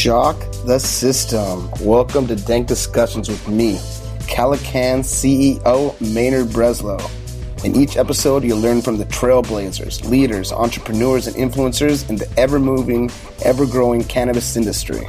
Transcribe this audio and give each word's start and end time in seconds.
Shock 0.00 0.38
the 0.64 0.78
system. 0.78 1.70
Welcome 1.82 2.26
to 2.28 2.34
Dank 2.34 2.66
Discussions 2.68 3.28
with 3.28 3.46
me, 3.48 3.74
Calican 4.20 5.00
CEO 5.00 6.00
Maynard 6.14 6.46
Breslow. 6.46 6.98
In 7.66 7.76
each 7.76 7.98
episode, 7.98 8.42
you'll 8.42 8.60
learn 8.60 8.80
from 8.80 8.96
the 8.96 9.04
trailblazers, 9.04 10.02
leaders, 10.08 10.52
entrepreneurs, 10.52 11.26
and 11.26 11.36
influencers 11.36 12.08
in 12.08 12.16
the 12.16 12.26
ever 12.38 12.58
moving, 12.58 13.10
ever 13.44 13.66
growing 13.66 14.02
cannabis 14.02 14.56
industry. 14.56 15.06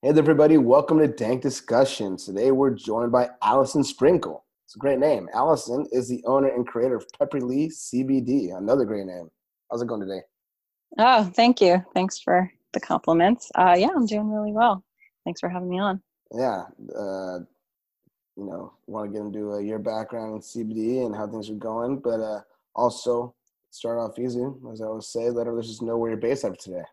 Hey 0.00 0.08
everybody. 0.16 0.56
Welcome 0.56 1.00
to 1.00 1.06
Dank 1.06 1.42
Discussions. 1.42 2.24
Today, 2.24 2.50
we're 2.50 2.70
joined 2.70 3.12
by 3.12 3.28
Allison 3.42 3.84
Sprinkle. 3.84 4.46
It's 4.68 4.76
a 4.76 4.80
great 4.80 4.98
name. 4.98 5.30
Allison 5.32 5.86
is 5.92 6.10
the 6.10 6.22
owner 6.26 6.48
and 6.48 6.66
creator 6.66 6.96
of 6.96 7.06
Pepper 7.18 7.40
Lee 7.40 7.70
CBD. 7.70 8.54
Another 8.54 8.84
great 8.84 9.06
name. 9.06 9.30
How's 9.70 9.80
it 9.80 9.88
going 9.88 10.02
today? 10.02 10.20
Oh, 10.98 11.24
thank 11.24 11.62
you. 11.62 11.82
Thanks 11.94 12.18
for 12.18 12.52
the 12.74 12.80
compliments. 12.80 13.50
Uh, 13.54 13.74
yeah, 13.78 13.88
I'm 13.96 14.04
doing 14.04 14.30
really 14.30 14.52
well. 14.52 14.84
Thanks 15.24 15.40
for 15.40 15.48
having 15.48 15.70
me 15.70 15.78
on. 15.78 16.02
Yeah. 16.34 16.64
Uh, 16.94 17.38
you 18.36 18.44
know, 18.44 18.74
want 18.86 19.10
to 19.10 19.18
get 19.18 19.24
into 19.24 19.52
uh, 19.52 19.58
your 19.58 19.78
background 19.78 20.34
in 20.34 20.40
CBD 20.42 21.06
and 21.06 21.16
how 21.16 21.26
things 21.26 21.48
are 21.48 21.54
going, 21.54 22.00
but 22.00 22.20
uh, 22.20 22.42
also 22.74 23.34
start 23.70 23.98
off 23.98 24.18
easy. 24.18 24.44
As 24.70 24.82
I 24.82 24.84
always 24.84 25.06
say, 25.06 25.30
let 25.30 25.46
others 25.46 25.68
just 25.68 25.80
know 25.80 25.96
where 25.96 26.10
you're 26.10 26.20
based 26.20 26.44
out 26.44 26.58
today. 26.58 26.84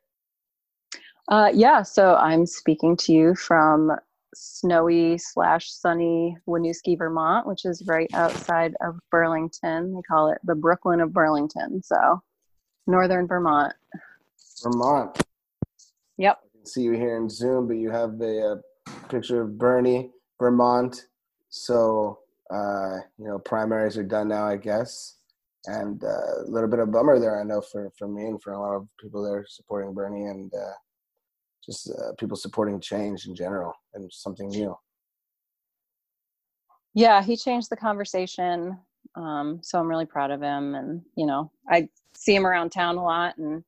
Uh, 1.27 1.51
yeah, 1.53 1.81
so 1.81 2.15
I'm 2.15 2.45
speaking 2.45 2.95
to 2.95 3.11
you 3.11 3.35
from 3.35 3.91
snowy 4.35 5.17
slash 5.17 5.71
sunny 5.71 6.37
Winooski, 6.47 6.97
Vermont, 6.97 7.47
which 7.47 7.65
is 7.65 7.83
right 7.87 8.09
outside 8.13 8.73
of 8.81 8.99
Burlington. 9.11 9.95
They 9.95 10.01
call 10.01 10.31
it 10.31 10.39
the 10.43 10.55
Brooklyn 10.55 11.01
of 11.01 11.13
Burlington. 11.13 11.81
So 11.83 12.21
northern 12.87 13.27
Vermont. 13.27 13.73
Vermont. 14.63 15.23
Yep. 16.17 16.39
I 16.43 16.57
can 16.57 16.65
see 16.65 16.81
you 16.81 16.93
here 16.93 17.17
in 17.17 17.29
Zoom, 17.29 17.67
but 17.67 17.77
you 17.77 17.89
have 17.91 18.19
a, 18.21 18.53
a 18.53 19.07
picture 19.09 19.41
of 19.41 19.57
Bernie, 19.57 20.11
Vermont. 20.39 21.07
So, 21.49 22.19
uh, 22.51 22.97
you 23.17 23.27
know, 23.27 23.39
primaries 23.39 23.97
are 23.97 24.03
done 24.03 24.29
now, 24.29 24.47
I 24.47 24.57
guess. 24.57 25.17
And 25.67 26.03
uh, 26.03 26.43
a 26.45 26.47
little 26.47 26.69
bit 26.69 26.79
of 26.79 26.91
bummer 26.91 27.19
there, 27.19 27.39
I 27.39 27.43
know, 27.43 27.61
for, 27.61 27.91
for 27.97 28.07
me 28.07 28.25
and 28.25 28.41
for 28.41 28.53
a 28.53 28.59
lot 28.59 28.75
of 28.75 28.87
people 28.99 29.23
there 29.23 29.45
supporting 29.47 29.93
Bernie 29.93 30.25
and 30.25 30.53
uh, 30.53 30.73
just 31.65 31.89
uh, 31.89 32.13
people 32.17 32.37
supporting 32.37 32.79
change 32.79 33.27
in 33.27 33.35
general 33.35 33.73
and 33.93 34.11
something 34.11 34.49
new. 34.49 34.77
Yeah, 36.93 37.21
he 37.21 37.35
changed 37.35 37.69
the 37.69 37.75
conversation. 37.75 38.77
Um, 39.15 39.59
so 39.61 39.79
I'm 39.79 39.87
really 39.87 40.05
proud 40.05 40.31
of 40.31 40.41
him. 40.41 40.75
And, 40.75 41.01
you 41.15 41.25
know, 41.25 41.51
I 41.69 41.89
see 42.15 42.35
him 42.35 42.47
around 42.47 42.71
town 42.71 42.97
a 42.97 43.03
lot 43.03 43.37
and, 43.37 43.63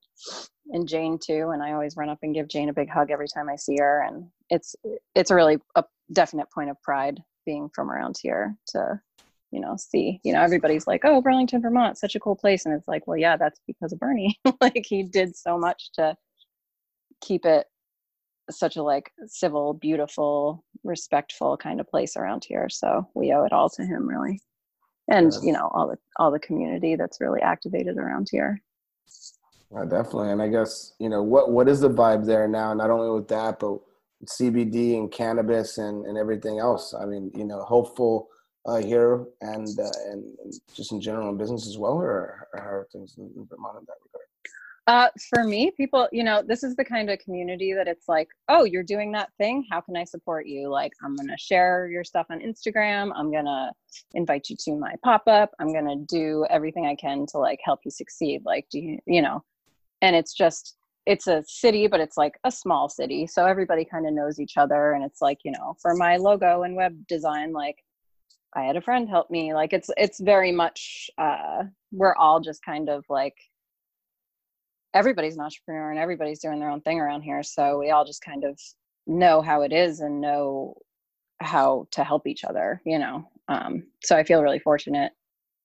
and 0.71 0.87
Jane 0.87 1.19
too. 1.19 1.49
And 1.49 1.61
I 1.61 1.73
always 1.73 1.97
run 1.97 2.09
up 2.09 2.19
and 2.23 2.33
give 2.33 2.47
Jane 2.47 2.69
a 2.69 2.73
big 2.73 2.89
hug 2.89 3.11
every 3.11 3.27
time 3.27 3.49
I 3.49 3.55
see 3.55 3.77
her. 3.79 4.03
And 4.07 4.27
it's, 4.49 4.75
it's 5.15 5.31
a 5.31 5.35
really 5.35 5.57
a 5.75 5.83
definite 6.13 6.49
point 6.51 6.69
of 6.69 6.81
pride 6.81 7.21
being 7.45 7.69
from 7.73 7.91
around 7.91 8.17
here 8.21 8.55
to, 8.67 8.99
you 9.51 9.59
know, 9.59 9.75
see, 9.77 10.19
you 10.23 10.33
know, 10.33 10.41
everybody's 10.41 10.87
like, 10.87 11.01
oh, 11.03 11.21
Burlington, 11.21 11.61
Vermont, 11.61 11.97
such 11.97 12.15
a 12.15 12.19
cool 12.19 12.35
place. 12.35 12.65
And 12.65 12.73
it's 12.73 12.87
like, 12.87 13.07
well, 13.07 13.17
yeah, 13.17 13.37
that's 13.37 13.59
because 13.67 13.91
of 13.91 13.99
Bernie. 13.99 14.39
like 14.61 14.85
he 14.85 15.03
did 15.03 15.35
so 15.35 15.57
much 15.57 15.91
to 15.93 16.15
keep 17.21 17.45
it 17.45 17.67
such 18.49 18.75
a 18.77 18.83
like 18.83 19.11
civil, 19.27 19.73
beautiful, 19.73 20.63
respectful 20.83 21.57
kind 21.57 21.79
of 21.79 21.89
place 21.89 22.15
around 22.15 22.45
here. 22.45 22.69
So 22.69 23.07
we 23.13 23.31
owe 23.33 23.43
it 23.43 23.53
all 23.53 23.69
to 23.71 23.83
him, 23.83 24.07
really, 24.07 24.41
and 25.07 25.33
you 25.43 25.51
know 25.51 25.69
all 25.73 25.87
the 25.87 25.97
all 26.17 26.31
the 26.31 26.39
community 26.39 26.95
that's 26.95 27.21
really 27.21 27.41
activated 27.41 27.97
around 27.97 28.27
here. 28.31 28.61
Yeah, 29.71 29.83
definitely, 29.83 30.31
and 30.31 30.41
I 30.41 30.47
guess 30.47 30.93
you 30.99 31.09
know 31.09 31.21
what 31.21 31.51
what 31.51 31.67
is 31.67 31.81
the 31.81 31.89
vibe 31.89 32.25
there 32.25 32.47
now? 32.47 32.73
Not 32.73 32.89
only 32.89 33.09
with 33.09 33.27
that, 33.29 33.59
but 33.59 33.79
CBD 34.25 34.97
and 34.97 35.11
cannabis 35.11 35.77
and 35.77 36.05
and 36.05 36.17
everything 36.17 36.59
else. 36.59 36.93
I 36.93 37.05
mean, 37.05 37.31
you 37.35 37.45
know, 37.45 37.61
hopeful 37.61 38.29
uh, 38.65 38.77
here 38.77 39.25
and 39.41 39.79
uh, 39.79 40.11
and 40.11 40.25
just 40.73 40.91
in 40.91 41.01
general 41.01 41.29
in 41.29 41.37
business 41.37 41.67
as 41.67 41.77
well, 41.77 41.93
or, 41.93 42.47
or 42.53 42.61
how 42.61 42.69
are 42.69 42.87
things 42.91 43.15
in 43.17 43.29
Vermont 43.49 43.77
in 43.79 43.85
that 43.85 43.95
regard? 44.05 44.16
Uh, 44.87 45.09
for 45.29 45.43
me, 45.43 45.69
people, 45.75 46.07
you 46.13 46.23
know, 46.23 46.41
this 46.41 46.63
is 46.63 46.73
the 46.77 46.85
kind 46.85 47.09
of 47.09 47.19
community 47.19 47.73
that 47.73 47.89
it's 47.89 48.07
like, 48.07 48.29
oh, 48.47 48.63
you're 48.63 48.83
doing 48.83 49.11
that 49.11 49.29
thing. 49.37 49.65
How 49.69 49.81
can 49.81 49.97
I 49.97 50.05
support 50.05 50.47
you? 50.47 50.69
Like, 50.69 50.93
I'm 51.03 51.13
going 51.13 51.27
to 51.27 51.35
share 51.37 51.89
your 51.89 52.05
stuff 52.05 52.25
on 52.29 52.39
Instagram. 52.39 53.11
I'm 53.13 53.29
going 53.29 53.43
to 53.43 53.71
invite 54.13 54.49
you 54.49 54.55
to 54.61 54.77
my 54.77 54.95
pop 55.03 55.23
up. 55.27 55.51
I'm 55.59 55.73
going 55.73 55.87
to 55.87 56.05
do 56.07 56.45
everything 56.49 56.85
I 56.85 56.95
can 56.95 57.25
to 57.31 57.37
like 57.37 57.59
help 57.61 57.81
you 57.83 57.91
succeed. 57.91 58.43
Like, 58.45 58.67
do 58.71 58.79
you, 58.79 58.99
you 59.05 59.21
know, 59.21 59.43
and 60.01 60.15
it's 60.15 60.33
just, 60.33 60.77
it's 61.05 61.27
a 61.27 61.43
city, 61.45 61.87
but 61.87 61.99
it's 61.99 62.15
like 62.15 62.39
a 62.45 62.51
small 62.51 62.87
city. 62.87 63.27
So 63.27 63.45
everybody 63.45 63.83
kind 63.83 64.07
of 64.07 64.13
knows 64.13 64.39
each 64.39 64.55
other. 64.55 64.93
And 64.93 65.03
it's 65.03 65.21
like, 65.21 65.39
you 65.43 65.51
know, 65.51 65.75
for 65.81 65.95
my 65.95 66.15
logo 66.15 66.63
and 66.63 66.77
web 66.77 66.95
design, 67.07 67.51
like, 67.51 67.83
I 68.53 68.63
had 68.63 68.77
a 68.77 68.81
friend 68.81 69.09
help 69.09 69.29
me. 69.29 69.53
Like, 69.53 69.73
it's, 69.73 69.89
it's 69.97 70.21
very 70.21 70.53
much, 70.53 71.09
uh, 71.17 71.63
we're 71.91 72.15
all 72.15 72.39
just 72.39 72.63
kind 72.63 72.87
of 72.87 73.03
like, 73.09 73.35
everybody's 74.93 75.35
an 75.35 75.41
entrepreneur 75.41 75.91
and 75.91 75.99
everybody's 75.99 76.39
doing 76.39 76.59
their 76.59 76.69
own 76.69 76.81
thing 76.81 76.99
around 76.99 77.21
here. 77.21 77.43
So 77.43 77.77
we 77.79 77.91
all 77.91 78.05
just 78.05 78.21
kind 78.21 78.43
of 78.43 78.59
know 79.05 79.41
how 79.41 79.61
it 79.61 79.71
is 79.71 79.99
and 79.99 80.21
know 80.21 80.75
how 81.39 81.87
to 81.91 82.03
help 82.03 82.27
each 82.27 82.43
other, 82.43 82.81
you 82.85 82.99
know. 82.99 83.27
Um, 83.47 83.87
so 84.03 84.15
I 84.17 84.23
feel 84.23 84.41
really 84.41 84.59
fortunate 84.59 85.11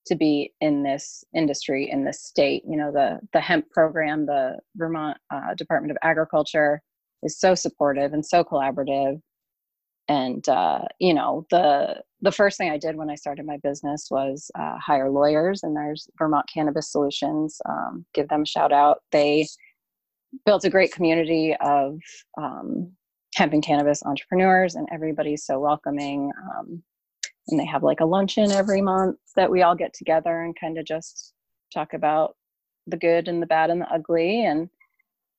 to 0.07 0.17
be 0.17 0.53
in 0.61 0.83
this 0.83 1.25
industry 1.35 1.91
in 1.91 2.05
this 2.05 2.23
state. 2.23 2.63
You 2.67 2.77
know, 2.77 2.93
the 2.93 3.21
the 3.33 3.41
hemp 3.41 3.71
program, 3.71 4.27
the 4.27 4.59
Vermont 4.77 5.19
uh, 5.33 5.55
Department 5.55 5.91
of 5.91 5.99
Agriculture 6.03 6.83
is 7.23 7.39
so 7.39 7.55
supportive 7.55 8.13
and 8.13 8.25
so 8.25 8.45
collaborative 8.45 9.21
and 10.09 10.49
uh, 10.49 10.83
you 10.99 11.15
know 11.15 11.47
the 11.51 12.03
the 12.23 12.33
first 12.33 12.57
thing 12.57 12.71
i 12.71 12.79
did 12.79 12.97
when 12.97 13.11
i 13.11 13.15
started 13.15 13.45
my 13.45 13.59
business 13.63 14.09
was 14.11 14.51
uh, 14.59 14.79
hire 14.79 15.11
lawyers 15.11 15.63
and 15.63 15.77
there's 15.77 16.09
vermont 16.19 16.47
cannabis 16.53 16.91
solutions 16.91 17.61
um, 17.69 18.05
give 18.15 18.29
them 18.29 18.43
a 18.43 18.47
shout 18.47 18.73
out. 18.73 19.03
They 19.11 19.47
built 20.47 20.65
a 20.65 20.71
great 20.71 20.93
community 20.93 21.55
of 21.61 21.99
um, 22.39 22.93
hemp 23.35 23.53
and 23.53 23.63
cannabis 23.63 24.03
entrepreneurs 24.05 24.75
and 24.75 24.89
everybody's 24.93 25.45
so 25.45 25.59
welcoming 25.59 26.31
um, 26.43 26.83
and 27.49 27.59
they 27.59 27.67
have 27.67 27.83
like 27.83 28.01
a 28.01 28.07
luncheon 28.07 28.51
every 28.53 28.81
month 28.81 29.17
that 29.37 29.51
we 29.51 29.63
all 29.63 29.75
get 29.75 29.93
together 29.93 30.43
and 30.43 30.59
kind 30.59 30.79
of 30.79 30.85
just 30.85 31.33
talk 31.73 31.93
about 31.93 32.37
the 32.87 32.97
good 32.97 33.29
and 33.29 33.43
the 33.43 33.47
bad 33.47 33.71
and 33.71 33.81
the 33.81 33.93
ugly 33.93 34.45
and 34.45 34.69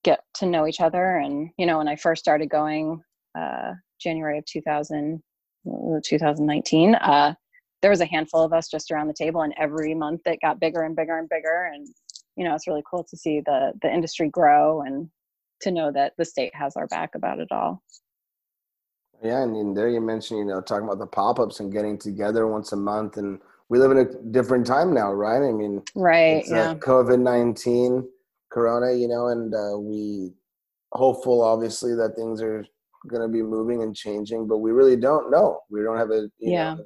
get 0.04 0.24
to 0.36 0.46
know 0.46 0.68
each 0.68 0.82
other. 0.82 1.18
And 1.18 1.50
you 1.58 1.66
know 1.66 1.78
when 1.78 1.88
i 1.88 1.96
first 1.96 2.22
started 2.22 2.50
going 2.50 3.02
uh, 3.38 3.74
January 4.00 4.38
of 4.38 4.46
2000, 4.46 5.22
2019, 5.66 6.96
uh, 6.96 7.34
there 7.82 7.92
was 7.92 8.02
a 8.02 8.06
handful 8.06 8.42
of 8.42 8.54
us 8.54 8.70
just 8.70 8.92
around 8.92 9.08
the 9.08 9.14
table, 9.14 9.42
and 9.42 9.54
every 9.58 9.94
month 9.94 10.22
it 10.26 10.40
got 10.42 10.60
bigger 10.60 10.84
and 10.84 10.96
bigger 10.96 11.18
and 11.18 11.30
bigger. 11.30 11.70
And 11.74 11.88
you 12.36 12.44
know, 12.44 12.56
it's 12.56 12.68
really 12.68 12.84
cool 12.90 13.04
to 13.04 13.18
see 13.18 13.42
the 13.46 13.74
the 13.82 13.94
industry 13.94 14.30
grow 14.30 14.82
and 14.82 15.10
to 15.62 15.72
know 15.72 15.92
that 15.92 16.14
the 16.18 16.26
state 16.26 16.56
has 16.56 16.76
our 16.76 16.88
back 16.88 17.16
about 17.16 17.40
it 17.40 17.50
all. 17.52 17.82
Yeah, 19.24 19.44
and 19.44 19.54
mean, 19.54 19.74
there 19.74 19.90
you 19.90 20.02
mentioned, 20.02 20.40
you 20.40 20.46
know, 20.46 20.60
talking 20.60 20.86
about 20.86 21.00
the 21.00 21.08
pop 21.08 21.40
ups 21.40 21.62
and 21.62 21.72
getting 21.72 21.98
together 21.98 22.48
once 22.48 22.74
a 22.74 22.76
month, 22.76 23.18
and 23.18 23.40
we 23.70 23.80
live 23.80 23.92
in 23.92 24.00
a 24.00 24.06
different 24.32 24.68
time 24.68 24.94
now, 24.94 25.14
right? 25.14 25.48
I 25.48 25.52
mean, 25.52 25.82
right? 25.96 26.44
Uh, 26.52 26.56
yeah. 26.56 26.76
COVID 26.76 27.20
nineteen, 27.20 28.08
Corona, 28.52 28.94
you 28.94 29.08
know, 29.08 29.28
and 29.28 29.54
uh, 29.54 29.78
we 29.78 30.34
hopeful, 30.92 31.42
obviously, 31.42 31.96
that 31.96 32.16
things 32.16 32.42
are 32.42 32.66
going 33.08 33.22
to 33.22 33.28
be 33.28 33.42
moving 33.42 33.84
and 33.84 33.96
changing, 33.96 34.48
but 34.48 34.60
we 34.60 34.72
really 34.72 34.96
don't 34.96 35.32
know. 35.32 35.60
We 35.70 35.84
don't 35.84 35.98
have 35.98 36.12
a, 36.12 36.30
you 36.40 36.52
yeah. 36.52 36.76
know, 36.76 36.86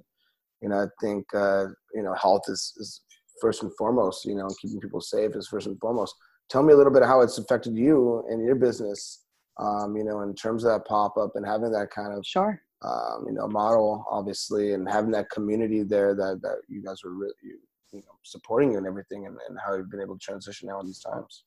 you 0.62 0.69
know, 0.69 0.81
I 0.81 0.86
think, 1.02 1.25
uh, 1.34 1.66
you 1.94 2.04
know, 2.04 2.14
health 2.16 2.44
is, 2.48 2.74
is 2.78 3.02
first 3.42 3.64
and 3.64 3.72
foremost, 3.78 4.25
you 4.25 4.36
know, 4.36 4.48
keeping 4.62 4.80
people 4.80 5.02
safe 5.02 5.36
is 5.36 5.48
first 5.48 5.68
and 5.68 5.80
foremost. 5.80 6.16
Tell 6.50 6.64
me 6.64 6.74
a 6.74 6.75
little 6.75 6.94
bit 6.94 7.04
how 7.04 7.22
it's 7.22 7.38
affected 7.38 7.75
you 7.75 8.24
and 8.30 8.44
your 8.44 8.56
business, 8.56 9.24
um, 9.60 9.96
you 9.96 10.04
know, 10.04 10.22
in 10.22 10.34
terms 10.34 10.64
of 10.64 10.72
that 10.72 10.88
pop 10.88 11.18
up 11.18 11.31
and 11.36 11.46
having 11.46 11.72
that 11.72 11.92
kind 11.92 12.18
of, 12.18 12.25
sure. 12.25 12.62
Um, 12.84 13.25
you 13.28 13.34
know, 13.34 13.48
model 13.48 14.06
obviously, 14.10 14.74
and 14.74 14.88
having 14.88 15.12
that 15.12 15.30
community 15.31 15.84
there 15.84 16.14
that, 16.14 16.42
that 16.44 16.58
you 16.68 16.84
guys 16.84 17.04
were 17.04 17.14
really, 17.14 17.34
you, 17.44 17.58
you 17.92 18.00
know, 18.00 18.18
supporting 18.24 18.72
you 18.72 18.78
and 18.78 18.86
everything 18.86 19.25
and, 19.25 19.36
and 19.50 19.58
how 19.64 19.75
you've 19.75 19.90
been 19.90 20.02
able 20.02 20.18
to 20.18 20.24
transition 20.24 20.69
now 20.69 20.80
in 20.80 20.86
these 20.86 21.00
times. 21.00 21.44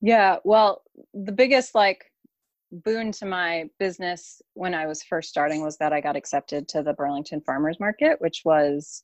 Yeah. 0.00 0.36
Well, 0.44 0.82
the 1.14 1.32
biggest 1.32 1.74
like 1.74 2.09
boon 2.72 3.12
to 3.12 3.26
my 3.26 3.68
business 3.78 4.40
when 4.54 4.74
I 4.74 4.86
was 4.86 5.02
first 5.02 5.28
starting 5.28 5.62
was 5.62 5.76
that 5.78 5.92
I 5.92 6.00
got 6.00 6.16
accepted 6.16 6.68
to 6.68 6.82
the 6.82 6.92
Burlington 6.92 7.40
Farmers 7.40 7.80
Market, 7.80 8.20
which 8.20 8.42
was, 8.44 9.02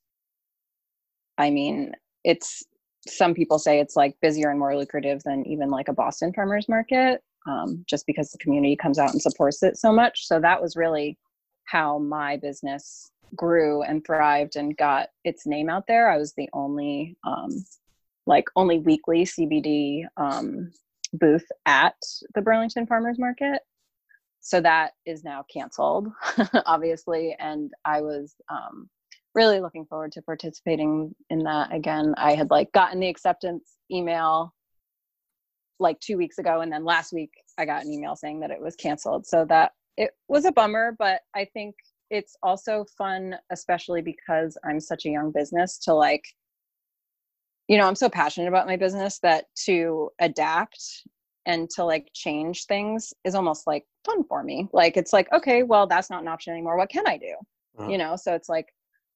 I 1.38 1.50
mean, 1.50 1.92
it's 2.24 2.64
some 3.08 3.34
people 3.34 3.58
say 3.58 3.80
it's 3.80 3.96
like 3.96 4.16
busier 4.20 4.50
and 4.50 4.58
more 4.58 4.76
lucrative 4.76 5.22
than 5.24 5.46
even 5.46 5.70
like 5.70 5.88
a 5.88 5.92
Boston 5.92 6.32
Farmers 6.32 6.68
Market, 6.68 7.22
um, 7.46 7.84
just 7.88 8.06
because 8.06 8.30
the 8.30 8.38
community 8.38 8.76
comes 8.76 8.98
out 8.98 9.12
and 9.12 9.22
supports 9.22 9.62
it 9.62 9.76
so 9.76 9.92
much. 9.92 10.26
So 10.26 10.40
that 10.40 10.60
was 10.60 10.76
really 10.76 11.19
how 11.64 11.98
my 11.98 12.36
business 12.36 13.10
grew 13.34 13.82
and 13.82 14.04
thrived 14.04 14.56
and 14.56 14.76
got 14.76 15.08
its 15.24 15.46
name 15.46 15.69
out 15.69 15.86
there. 15.86 16.08
I 16.08 16.19
was 16.19 16.32
the 16.34 16.48
only, 16.52 17.16
um, 17.24 17.64
like, 18.26 18.46
only 18.56 18.78
weekly 18.78 19.24
CBD 19.24 20.04
um, 20.16 20.72
booth 21.12 21.47
at 21.67 21.97
the 22.35 22.43
Burlington 22.43 22.87
Farmers 22.87 23.19
Market. 23.19 23.62
So 24.41 24.61
that 24.61 24.93
is 25.05 25.25
now 25.25 25.44
canceled, 25.53 26.08
obviously. 26.67 27.37
And 27.38 27.73
I 27.85 28.00
was 28.00 28.35
um, 28.49 28.88
really 29.35 29.61
looking 29.61 29.87
forward 29.87 30.12
to 30.12 30.23
participating 30.23 31.14
in 31.31 31.41
that 31.41 31.73
again. 31.73 32.14
I 32.17 32.35
had 32.35 32.50
like 32.50 32.73
gotten 32.73 33.00
the 33.00 33.08
acceptance 33.08 33.75
email 33.91 34.53
like 35.79 35.99
two 36.00 36.17
weeks 36.17 36.38
ago, 36.38 36.61
and 36.61 36.73
then 36.73 36.85
last 36.85 37.12
week 37.12 37.32
I 37.58 37.64
got 37.64 37.85
an 37.85 37.93
email 37.93 38.17
saying 38.17 38.41
that 38.41 38.50
it 38.50 38.61
was 38.61 38.76
canceled. 38.76 39.26
So 39.26 39.44
that 39.49 39.73
it 39.97 40.12
was 40.29 40.44
a 40.44 40.53
bummer, 40.53 40.94
but 40.99 41.23
I 41.35 41.47
think 41.53 41.75
it's 42.11 42.37
also 42.43 42.85
fun, 42.97 43.37
especially 43.50 44.03
because 44.03 44.56
I'm 44.64 44.81
such 44.81 45.06
a 45.06 45.11
young 45.11 45.32
business 45.32 45.79
to 45.79 45.94
like, 45.94 46.25
you 47.68 47.78
know, 47.78 47.86
I'm 47.86 47.94
so 47.94 48.08
passionate 48.08 48.48
about 48.48 48.66
my 48.66 48.76
business 48.76 49.18
that 49.20 49.46
to 49.64 50.10
adapt 50.20 50.80
and 51.46 51.68
to 51.70 51.84
like 51.84 52.08
change 52.12 52.64
things 52.66 53.12
is 53.24 53.34
almost 53.34 53.66
like 53.66 53.84
fun 54.04 54.24
for 54.24 54.42
me. 54.42 54.68
Like, 54.72 54.96
it's 54.96 55.12
like, 55.12 55.32
okay, 55.32 55.62
well, 55.62 55.86
that's 55.86 56.10
not 56.10 56.22
an 56.22 56.28
option 56.28 56.52
anymore. 56.52 56.76
What 56.76 56.90
can 56.90 57.06
I 57.06 57.16
do? 57.18 57.34
Uh-huh. 57.78 57.88
You 57.88 57.98
know, 57.98 58.16
so 58.16 58.34
it's 58.34 58.48
like, 58.48 58.66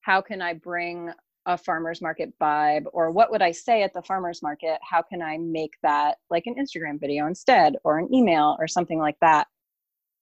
how 0.03 0.21
can 0.21 0.41
I 0.41 0.55
bring 0.55 1.11
a 1.47 1.57
farmer's 1.57 2.03
market 2.03 2.33
vibe 2.41 2.85
or 2.93 3.11
what 3.11 3.31
would 3.31 3.43
I 3.43 3.51
say 3.51 3.83
at 3.83 3.95
the 3.95 4.03
farmer's 4.03 4.43
market? 4.43 4.79
How 4.83 5.03
can 5.03 5.23
I 5.23 5.39
make 5.39 5.73
that 5.83 6.19
like 6.29 6.47
an 6.47 6.55
Instagram 6.55 7.01
video 7.01 7.27
instead 7.27 7.77
or 7.85 7.99
an 7.99 8.13
email 8.15 8.57
or 8.59 8.69
something 8.69 8.99
like 8.99 9.17
that? 9.21 9.47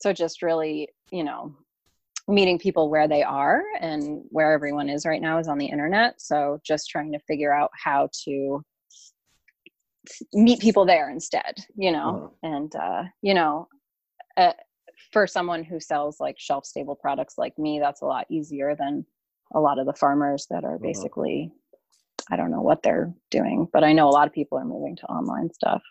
So 0.00 0.12
just 0.12 0.42
really, 0.42 0.88
you 1.10 1.24
know, 1.24 1.56
meeting 2.28 2.58
people 2.58 2.90
where 2.90 3.08
they 3.08 3.22
are 3.22 3.62
and 3.80 4.22
where 4.28 4.52
everyone 4.52 4.88
is 4.88 5.06
right 5.06 5.22
now 5.22 5.38
is 5.38 5.48
on 5.48 5.58
the 5.58 5.66
internet. 5.66 6.20
So 6.20 6.60
just 6.64 6.88
trying 6.88 7.12
to 7.12 7.18
figure 7.20 7.52
out 7.52 7.70
how 7.72 8.08
to 8.24 8.62
meet 10.32 10.60
people 10.60 10.84
there 10.84 11.10
instead, 11.10 11.56
you 11.74 11.90
know, 11.90 12.32
uh-huh. 12.44 12.54
and, 12.54 12.76
uh, 12.76 13.02
you 13.22 13.34
know, 13.34 13.68
uh, 14.36 14.52
for 15.12 15.26
someone 15.26 15.64
who 15.64 15.80
sells 15.80 16.20
like 16.20 16.36
shelf 16.38 16.66
stable 16.66 16.94
products 16.94 17.34
like 17.38 17.58
me, 17.58 17.80
that's 17.80 18.02
a 18.02 18.06
lot 18.06 18.26
easier 18.30 18.76
than 18.78 19.06
a 19.52 19.60
lot 19.60 19.78
of 19.78 19.86
the 19.86 19.92
farmers 19.92 20.46
that 20.50 20.64
are 20.64 20.74
uh-huh. 20.74 20.82
basically 20.82 21.50
i 22.30 22.36
don't 22.36 22.50
know 22.50 22.60
what 22.60 22.82
they're 22.82 23.12
doing 23.30 23.66
but 23.72 23.84
i 23.84 23.92
know 23.92 24.08
a 24.08 24.10
lot 24.10 24.26
of 24.26 24.32
people 24.32 24.58
are 24.58 24.64
moving 24.64 24.96
to 24.96 25.06
online 25.06 25.52
stuff 25.52 25.82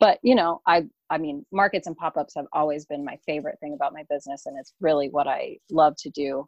but 0.00 0.18
you 0.22 0.34
know 0.34 0.60
i 0.66 0.84
i 1.10 1.18
mean 1.18 1.44
markets 1.52 1.86
and 1.86 1.96
pop-ups 1.96 2.34
have 2.36 2.46
always 2.52 2.86
been 2.86 3.04
my 3.04 3.16
favorite 3.26 3.58
thing 3.60 3.74
about 3.74 3.92
my 3.92 4.02
business 4.10 4.46
and 4.46 4.58
it's 4.58 4.72
really 4.80 5.08
what 5.08 5.26
i 5.26 5.56
love 5.70 5.94
to 5.96 6.10
do 6.10 6.46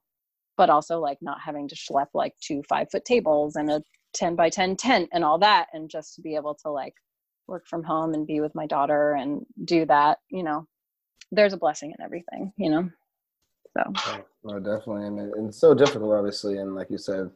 but 0.57 0.71
also 0.71 1.01
like 1.01 1.19
not 1.21 1.41
having 1.41 1.69
to 1.69 1.75
schlep 1.75 2.07
like 2.15 2.35
two 2.41 2.63
five 2.69 2.91
foot 2.91 3.05
tables 3.05 3.57
and 3.57 3.71
a 3.71 3.83
10 4.15 4.35
by 4.35 4.51
10 4.51 4.77
tent 4.77 5.09
and 5.13 5.25
all 5.25 5.39
that 5.39 5.67
and 5.73 5.89
just 5.89 6.15
to 6.15 6.21
be 6.21 6.35
able 6.35 6.55
to 6.55 6.71
like 6.71 6.95
work 7.47 7.67
from 7.67 7.83
home 7.83 8.15
and 8.15 8.27
be 8.27 8.41
with 8.41 8.55
my 8.55 8.67
daughter 8.67 9.13
and 9.13 9.45
do 9.65 9.85
that 9.87 10.19
you 10.31 10.43
know 10.43 10.67
there's 11.33 11.53
a 11.53 11.57
blessing 11.57 11.93
in 11.97 12.05
everything 12.05 12.53
you 12.57 12.71
know? 12.71 12.91
So. 13.77 14.23
No, 14.43 14.59
definitely, 14.59 15.07
and, 15.07 15.19
and 15.19 15.49
it's 15.49 15.61
so 15.61 15.75
difficult, 15.75 16.13
obviously, 16.13 16.59
and 16.59 16.75
like 16.75 16.91
you 16.91 16.99
said, 16.99 17.31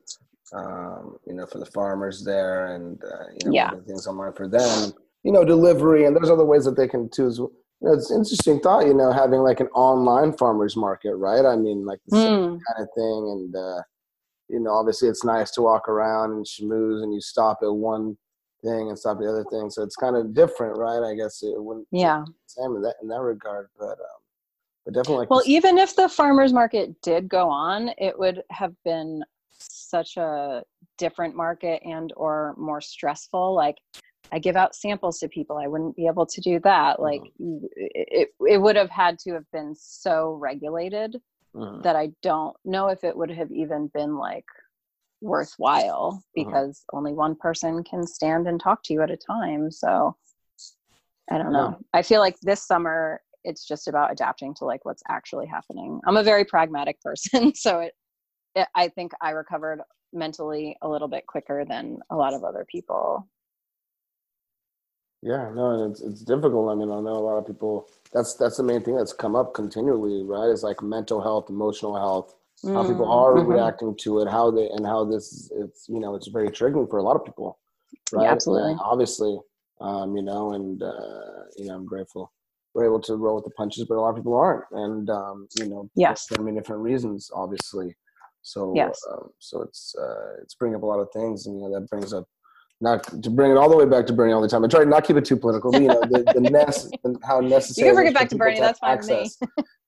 um, 0.53 1.17
you 1.27 1.35
know, 1.35 1.47
for 1.47 1.59
the 1.59 1.67
farmers 1.67 2.25
there, 2.25 2.75
and 2.75 3.03
uh, 3.05 3.27
you 3.41 3.51
know, 3.51 3.53
yeah. 3.53 3.71
things 3.87 4.07
online 4.07 4.33
for 4.33 4.49
them, 4.49 4.93
you 5.25 5.33
know, 5.33 5.45
delivery, 5.45 6.05
and 6.05 6.15
there's 6.15 6.31
other 6.31 6.45
ways 6.45 6.65
that 6.67 6.77
they 6.77 6.87
can 6.87 7.09
too. 7.09 7.33
You 7.81 7.89
know, 7.89 7.95
it's 7.95 8.13
interesting 8.13 8.61
thought, 8.61 8.87
you 8.87 8.95
know, 8.95 9.11
having 9.11 9.41
like 9.41 9.61
an 9.61 9.69
online 9.69 10.37
farmers 10.37 10.77
market, 10.77 11.17
right? 11.17 11.45
I 11.45 11.57
mean, 11.57 11.85
like 11.85 11.99
the 12.07 12.17
mm. 12.17 12.49
kind 12.49 12.79
of 12.79 12.89
thing, 12.95 13.31
and 13.33 13.57
uh, 13.57 13.83
you 14.49 14.61
know, 14.61 14.73
obviously, 14.73 15.09
it's 15.09 15.25
nice 15.25 15.51
to 15.53 15.63
walk 15.63 15.89
around 15.89 16.33
and 16.33 16.47
schmooze, 16.47 17.03
and 17.03 17.13
you 17.13 17.21
stop 17.21 17.59
at 17.63 17.75
one 17.75 18.17
thing 18.63 18.89
and 18.89 18.99
stop 18.99 19.19
the 19.19 19.29
other 19.29 19.45
thing, 19.51 19.71
so 19.71 19.83
it's 19.83 19.97
kind 19.97 20.17
of 20.17 20.35
different, 20.35 20.77
right? 20.77 21.03
I 21.03 21.15
guess 21.15 21.43
it 21.43 21.55
wouldn't 21.57 21.89
yeah 21.91 22.25
same 22.47 22.77
in 22.77 22.83
that 22.83 22.97
in 23.03 23.09
that 23.09 23.21
regard, 23.21 23.69
but. 23.79 23.93
Um, 23.93 24.21
but 24.85 24.93
definitely 24.93 25.21
like 25.21 25.31
well 25.31 25.43
even 25.47 25.79
if 25.79 25.97
the 25.97 26.07
farmers 26.11 26.53
market 26.53 27.01
did 27.01 27.27
go 27.27 27.49
on 27.49 27.91
it 27.97 28.19
would 28.19 28.43
have 28.51 28.75
been 28.85 29.25
such 29.59 30.19
a 30.19 30.63
different 30.99 31.35
market 31.35 31.81
and 31.87 32.13
or 32.19 32.55
more 32.59 32.83
stressful 32.83 33.55
like 33.55 33.79
i 34.33 34.39
give 34.39 34.57
out 34.57 34.75
samples 34.75 35.19
to 35.19 35.29
people 35.29 35.57
i 35.57 35.67
wouldn't 35.67 35.97
be 35.97 36.07
able 36.07 36.27
to 36.27 36.41
do 36.41 36.59
that 36.61 37.01
like 37.01 37.23
mm-hmm. 37.41 37.65
it, 37.77 38.29
it 38.41 38.59
would 38.61 38.77
have 38.77 38.91
had 38.91 39.19
to 39.19 39.33
have 39.33 39.51
been 39.53 39.75
so 39.77 40.33
regulated 40.35 41.17
mm-hmm. 41.55 41.83
that 41.83 41.97
i 41.97 42.11
don't 42.23 42.57
know 42.65 42.89
if 42.89 43.05
it 43.05 43.17
would 43.17 43.31
have 43.31 43.51
even 43.51 43.89
been 43.95 44.17
like 44.17 44.47
worthwhile 45.21 46.13
mm-hmm. 46.13 46.49
because 46.49 46.81
mm-hmm. 46.81 46.99
only 46.99 47.13
one 47.13 47.35
person 47.35 47.83
can 47.85 48.07
stand 48.07 48.47
and 48.47 48.61
talk 48.61 48.83
to 48.83 48.93
you 48.93 49.03
at 49.03 49.11
a 49.11 49.17
time 49.17 49.71
so 49.71 50.15
i 51.31 51.39
don't 51.39 51.53
know 51.53 51.79
i 51.93 52.03
feel 52.03 52.21
like 52.21 52.37
this 52.43 52.67
summer 52.67 53.21
it's 53.45 53.67
just 53.67 53.89
about 53.89 54.11
adapting 54.11 54.55
to 54.55 54.65
like 54.65 54.85
what's 54.85 55.03
actually 55.09 55.47
happening 55.47 56.01
i'm 56.07 56.17
a 56.17 56.23
very 56.23 56.45
pragmatic 56.45 57.01
person 57.01 57.55
so 57.55 57.81
it, 57.81 57.93
it, 58.55 58.69
i 58.75 58.89
think 58.89 59.13
i 59.21 59.31
recovered 59.31 59.81
mentally 60.15 60.77
a 60.83 60.89
little 60.89 61.09
bit 61.09 61.27
quicker 61.27 61.65
than 61.65 61.99
a 62.11 62.17
lot 62.17 62.33
of 62.33 62.45
other 62.45 62.65
people 62.71 63.29
yeah 65.25 65.51
no 65.55 65.89
it's, 65.91 66.01
it's 66.03 66.21
difficult 66.21 66.71
i 66.71 66.75
mean 66.75 66.91
i 66.91 67.01
know 67.01 67.17
a 67.17 67.27
lot 67.27 67.39
of 67.39 67.47
people 67.47 67.89
that's 68.13 68.35
that's 68.35 68.59
the 68.59 68.63
main 68.63 68.83
thing 68.83 68.97
that's 68.97 69.13
come 69.13 69.35
up 69.35 69.55
continually 69.55 70.23
right 70.23 70.51
is 70.51 70.63
like 70.63 70.83
mental 70.83 71.21
health 71.21 71.49
emotional 71.49 71.97
health 71.97 72.35
mm, 72.63 72.75
how 72.75 72.87
people 72.87 73.11
are 73.11 73.35
mm-hmm. 73.35 73.53
reacting 73.53 73.97
to 73.97 74.21
it 74.21 74.29
how 74.29 74.51
they 74.51 74.69
and 74.69 74.87
how 74.87 75.05
this 75.05 75.51
it's 75.57 75.87
you 75.89 75.99
know 75.99 76.15
it's 76.15 76.29
very 76.29 76.49
triggering 76.49 76.89
for 76.89 76.99
a 76.99 77.03
lot 77.03 77.17
of 77.17 77.25
people 77.25 77.59
right 78.13 78.25
yeah, 78.25 78.31
absolutely 78.31 78.71
and 78.71 78.81
obviously 78.83 79.39
um 79.81 80.15
you 80.15 80.23
know 80.23 80.53
and 80.53 80.83
uh 80.83 81.43
you 81.57 81.67
know 81.67 81.75
i'm 81.75 81.87
grateful 81.87 82.31
we're 82.75 82.85
able 82.85 83.01
to 83.01 83.17
roll 83.17 83.37
with 83.37 83.45
the 83.45 83.51
punches, 83.53 83.85
but 83.85 83.95
a 83.95 84.01
lot 84.01 84.11
of 84.11 84.17
people 84.17 84.35
aren't, 84.35 84.65
and 84.73 85.09
um, 85.09 85.49
you 85.59 85.69
know, 85.69 85.89
yes, 85.95 86.27
for 86.27 86.43
many 86.43 86.59
different 86.59 86.83
reasons, 86.83 87.31
obviously. 87.33 87.95
So 88.43 88.73
yes. 88.75 89.01
Uh, 89.11 89.27
so 89.39 89.63
it's 89.63 89.95
uh, 89.97 90.43
it's 90.43 90.55
bringing 90.55 90.77
up 90.77 90.83
a 90.83 90.87
lot 90.87 90.99
of 90.99 91.09
things, 91.13 91.47
and 91.47 91.57
you 91.57 91.63
know 91.63 91.73
that 91.73 91.89
brings 91.89 92.13
up 92.13 92.29
not 92.85 93.23
to 93.23 93.31
bring 93.31 93.51
it 93.51 93.57
all 93.57 93.71
the 93.71 93.77
way 93.77 93.87
back 93.87 94.07
to 94.07 94.13
Bernie 94.13 94.33
all 94.33 94.43
the 94.43 94.49
time. 94.49 94.63
I 94.63 94.69
try 94.69 94.85
to 94.85 94.87
not 94.87 95.05
keep 95.05 95.17
it 95.17 95.25
too 95.25 95.37
political. 95.37 95.73
But, 95.73 95.83
you 95.83 95.89
know 95.89 96.01
the, 96.03 96.23
the 96.35 96.41
ness, 96.51 96.89
how 97.25 97.41
necessary. 97.41 97.89
You 97.89 97.93
can 97.93 97.97
bring 97.97 98.09
it 98.09 98.15
back 98.15 98.29
to 98.29 98.37
Bernie. 98.37 98.57
To 98.57 98.61
that's 98.61 98.79
fine 98.79 98.99
access, 98.99 99.39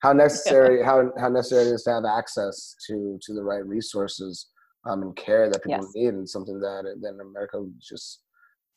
how 0.01 0.13
necessary 0.13 0.83
how 0.89 1.13
how 1.19 1.29
necessary 1.29 1.69
it 1.69 1.75
is 1.75 1.85
to 1.85 1.93
have 1.93 2.05
access 2.05 2.75
to 2.87 3.19
to 3.23 3.35
the 3.35 3.43
right 3.43 3.65
resources 3.65 4.49
um, 4.87 5.03
and 5.03 5.15
care 5.17 5.51
that 5.51 5.63
people 5.63 5.85
yes. 5.85 5.93
need, 5.95 6.15
and 6.15 6.29
something 6.29 6.59
that 6.59 6.97
that 7.03 7.21
America 7.21 7.65
just 7.81 8.23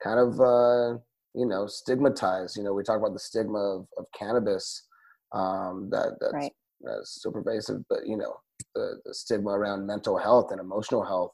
kind 0.03 0.19
of 0.19 0.39
uh, 0.41 0.99
you 1.33 1.45
know 1.45 1.65
stigmatized 1.65 2.57
you 2.57 2.63
know 2.63 2.73
we 2.73 2.83
talk 2.83 2.97
about 2.97 3.13
the 3.13 3.19
stigma 3.19 3.59
of, 3.59 3.88
of 3.97 4.05
cannabis 4.17 4.85
um, 5.33 5.88
that 5.91 6.17
that's, 6.19 6.33
right. 6.33 6.51
that's 6.81 7.21
so 7.21 7.31
pervasive 7.31 7.77
but 7.89 7.99
you 8.05 8.17
know 8.17 8.33
the, 8.75 8.95
the 9.05 9.13
stigma 9.13 9.51
around 9.51 9.85
mental 9.85 10.17
health 10.17 10.51
and 10.51 10.59
emotional 10.59 11.03
health 11.03 11.33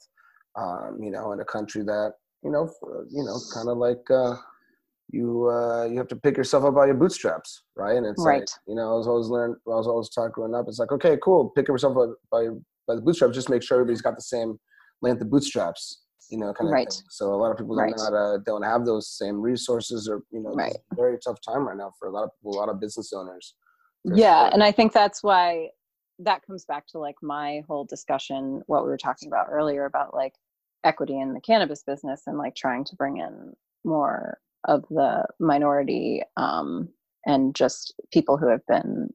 um, 0.60 0.98
you 1.02 1.12
know 1.12 1.32
in 1.32 1.40
a 1.40 1.46
country 1.46 1.84
that 1.84 2.14
you 2.46 2.52
know 2.52 2.72
you 3.10 3.24
know 3.24 3.38
kind 3.54 3.68
of 3.68 3.78
like 3.78 4.10
uh, 4.10 4.36
you 5.10 5.50
uh, 5.50 5.86
you 5.86 5.98
have 5.98 6.08
to 6.08 6.16
pick 6.16 6.38
yourself 6.38 6.64
up 6.64 6.76
by 6.76 6.86
your 6.86 6.96
bootstraps 6.96 7.64
right 7.76 7.98
and 7.98 8.06
it's 8.06 8.24
right. 8.24 8.40
like 8.40 8.50
you 8.68 8.76
know 8.76 8.94
i 8.94 8.96
was 8.96 9.08
always 9.08 9.28
learned 9.28 9.56
i 9.68 9.76
was 9.76 9.88
always 9.88 10.10
taught 10.10 10.32
growing 10.32 10.56
up 10.56 10.66
it's 10.68 10.80
like 10.80 10.92
okay 10.92 11.18
cool 11.24 11.50
pick 11.50 11.68
yourself 11.68 11.98
up 11.98 12.16
by 12.32 12.48
by 12.88 12.96
the 12.96 13.02
bootstraps 13.02 13.36
just 13.36 13.50
make 13.50 13.64
sure 13.64 13.78
everybody's 13.78 14.02
got 14.02 14.16
the 14.16 14.22
same 14.22 14.58
length 15.02 15.22
of 15.22 15.30
bootstraps 15.30 16.06
you 16.32 16.40
know, 16.40 16.54
kind 16.54 16.68
of 16.70 16.74
right. 16.74 16.92
thing. 16.92 17.04
So 17.10 17.34
a 17.34 17.38
lot 17.38 17.52
of 17.52 17.58
people 17.58 17.76
don't 17.76 17.92
right. 17.92 18.14
uh, 18.14 18.38
don't 18.46 18.64
have 18.64 18.86
those 18.86 19.10
same 19.10 19.40
resources, 19.40 20.10
or 20.10 20.24
you 20.32 20.42
know, 20.42 20.54
right. 20.54 20.76
very 20.96 21.18
tough 21.20 21.38
time 21.48 21.68
right 21.68 21.78
now 21.78 21.92
for 22.00 22.08
a 22.08 22.12
lot 22.12 22.24
of 22.24 22.32
people, 22.38 22.58
a 22.58 22.60
lot 22.60 22.70
of 22.70 22.80
business 22.80 23.14
owners. 23.14 23.56
Yeah, 24.04 24.50
and 24.52 24.64
I 24.64 24.72
think 24.72 24.94
that's 24.94 25.24
why 25.24 25.70
that 26.20 26.46
comes 26.46 26.66
back 26.66 26.88
to 26.88 27.00
like 27.00 27.16
my 27.22 27.62
whole 27.68 27.86
discussion, 27.86 28.62
what 28.68 28.84
we 28.84 28.90
were 28.90 28.98
talking 28.98 29.28
about 29.28 29.48
earlier 29.52 29.86
about 29.86 30.14
like 30.14 30.34
equity 30.86 31.20
in 31.20 31.34
the 31.34 31.42
cannabis 31.42 31.84
business 31.84 32.24
and 32.28 32.38
like 32.38 32.56
trying 32.56 32.86
to 32.86 32.96
bring 32.96 33.18
in 33.18 33.54
more 33.84 34.40
of 34.66 34.86
the 34.90 35.26
minority 35.40 36.22
um, 36.38 36.88
and 37.26 37.56
just 37.56 37.94
people 38.14 38.38
who 38.38 38.48
have 38.48 38.66
been 38.68 39.10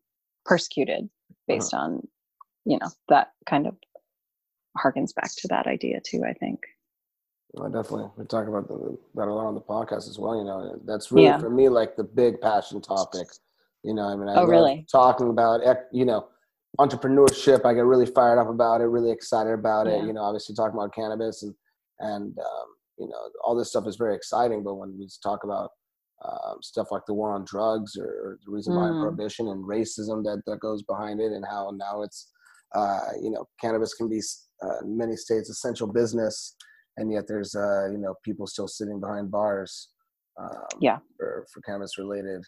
persecuted 0.45 1.05
uh-huh. 1.05 1.35
based 1.49 1.73
uh-huh. 1.73 1.85
on 1.85 2.09
you 2.67 2.79
know 2.79 2.89
that 3.09 3.29
kind 3.49 3.67
of 3.67 3.77
harkens 4.79 5.15
back 5.15 5.31
to 5.37 5.49
that 5.49 5.67
idea 5.67 6.01
too 6.05 6.23
i 6.29 6.33
think 6.35 6.61
well, 7.53 7.69
definitely. 7.69 8.11
We 8.17 8.25
talk 8.27 8.47
about 8.47 8.69
the, 8.69 8.97
that 9.17 9.27
a 9.27 9.33
lot 9.33 9.47
on 9.47 9.55
the 9.55 9.61
podcast 9.61 10.09
as 10.09 10.19
well. 10.19 10.37
You 10.37 10.45
know, 10.45 10.81
that's 10.85 11.11
really 11.11 11.27
yeah. 11.27 11.39
for 11.39 11.51
me 11.51 11.69
like 11.69 11.97
the 11.97 12.05
big 12.05 12.41
passion 12.41 12.81
topic. 12.81 13.27
You 13.83 13.95
know, 13.95 14.03
I 14.03 14.15
mean, 14.15 14.29
I 14.29 14.37
oh, 14.37 14.45
really? 14.45 14.87
talking 14.91 15.31
about 15.31 15.61
you 15.93 16.05
know 16.05 16.29
entrepreneurship. 16.79 17.65
I 17.65 17.75
get 17.75 17.85
really 17.85 18.07
fired 18.07 18.39
up 18.39 18.49
about 18.49 18.81
it, 18.81 18.85
really 18.85 19.11
excited 19.11 19.53
about 19.53 19.87
yeah. 19.87 19.95
it. 19.95 20.05
You 20.05 20.13
know, 20.13 20.23
obviously 20.23 20.55
talking 20.55 20.79
about 20.79 20.95
cannabis 20.95 21.43
and 21.43 21.55
and 22.01 22.39
um, 22.39 22.67
you 22.99 23.09
know 23.09 23.31
all 23.45 23.57
this 23.57 23.71
stuff 23.71 23.87
is 23.87 23.97
very 23.97 24.15
exciting. 24.15 24.63
But 24.63 24.75
when 24.75 24.97
we 24.99 25.09
talk 25.23 25.45
about 25.45 25.71
um, 26.25 26.59
stuff 26.63 26.89
like 26.91 27.03
the 27.07 27.15
war 27.15 27.35
on 27.35 27.45
drugs 27.47 27.97
or, 27.97 28.05
or 28.05 28.39
the 28.45 28.53
reason 28.53 28.75
behind 28.75 28.95
mm. 28.95 29.03
prohibition 29.03 29.49
and 29.49 29.65
racism 29.65 30.23
that 30.25 30.43
that 30.47 30.61
goes 30.61 30.83
behind 30.83 31.21
it, 31.21 31.33
and 31.33 31.45
how 31.49 31.73
now 31.77 32.03
it's 32.03 32.31
uh, 32.75 32.99
you 33.21 33.31
know, 33.31 33.47
cannabis 33.61 33.95
can 33.95 34.09
be 34.09 34.21
uh, 34.63 34.81
in 34.85 34.97
many 34.97 35.17
states 35.17 35.51
essential 35.51 35.87
business, 35.87 36.55
and 36.97 37.13
yet 37.13 37.25
there's 37.27 37.55
uh, 37.55 37.91
you 37.91 37.99
know 37.99 38.15
people 38.25 38.47
still 38.47 38.69
sitting 38.69 39.01
behind 39.01 39.31
bars. 39.31 39.89
Um, 40.39 40.79
yeah. 40.81 40.99
For 41.17 41.47
for 41.53 41.61
cannabis 41.63 41.99
related 41.99 42.43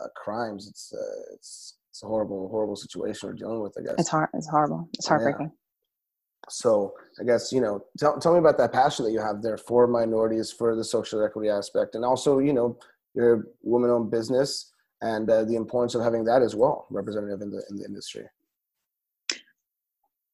uh, 0.00 0.08
crimes, 0.16 0.66
it's 0.68 0.92
uh, 0.92 1.34
it's 1.34 1.76
it's 1.90 2.02
a 2.02 2.06
horrible 2.06 2.48
horrible 2.48 2.76
situation 2.76 3.28
we're 3.28 3.34
dealing 3.34 3.60
with. 3.60 3.74
I 3.78 3.82
guess 3.82 3.94
it's 3.98 4.08
hard. 4.08 4.28
It's 4.34 4.48
horrible. 4.48 4.88
It's 4.94 5.08
heartbreaking. 5.08 5.46
Yeah. 5.46 6.48
So 6.48 6.94
I 7.20 7.24
guess 7.24 7.52
you 7.52 7.60
know, 7.60 7.84
tell 7.98 8.18
tell 8.18 8.32
me 8.32 8.38
about 8.38 8.58
that 8.58 8.72
passion 8.72 9.04
that 9.04 9.12
you 9.12 9.20
have 9.20 9.42
there 9.42 9.58
for 9.58 9.86
minorities, 9.86 10.52
for 10.52 10.76
the 10.76 10.84
social 10.84 11.24
equity 11.24 11.48
aspect, 11.48 11.94
and 11.94 12.04
also 12.04 12.38
you 12.38 12.52
know, 12.52 12.78
your 13.14 13.48
woman-owned 13.62 14.10
business 14.10 14.72
and 15.02 15.28
uh, 15.30 15.44
the 15.44 15.56
importance 15.56 15.94
of 15.94 16.02
having 16.02 16.24
that 16.24 16.42
as 16.42 16.54
well 16.54 16.86
representative 16.90 17.40
in 17.42 17.50
the 17.50 17.62
in 17.70 17.76
the 17.76 17.84
industry. 17.84 18.24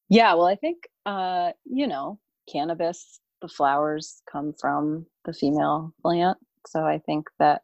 Yeah, 0.09 0.33
well, 0.35 0.47
I 0.47 0.55
think 0.55 0.87
uh, 1.05 1.51
you 1.65 1.87
know, 1.87 2.19
cannabis, 2.51 3.19
the 3.41 3.47
flowers 3.47 4.21
come 4.31 4.53
from 4.59 5.07
the 5.25 5.33
female 5.33 5.93
plant, 6.03 6.37
so 6.67 6.85
I 6.85 6.99
think 6.99 7.27
that 7.39 7.63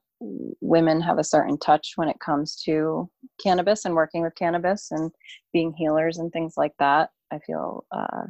women 0.61 1.01
have 1.01 1.19
a 1.19 1.23
certain 1.23 1.57
touch 1.57 1.93
when 1.95 2.09
it 2.09 2.19
comes 2.19 2.55
to 2.63 3.09
cannabis 3.41 3.85
and 3.85 3.95
working 3.95 4.21
with 4.21 4.35
cannabis 4.35 4.89
and 4.91 5.11
being 5.51 5.73
healers 5.73 6.17
and 6.17 6.31
things 6.31 6.53
like 6.57 6.73
that. 6.79 7.09
I 7.31 7.39
feel 7.39 7.85
uh, 7.91 8.27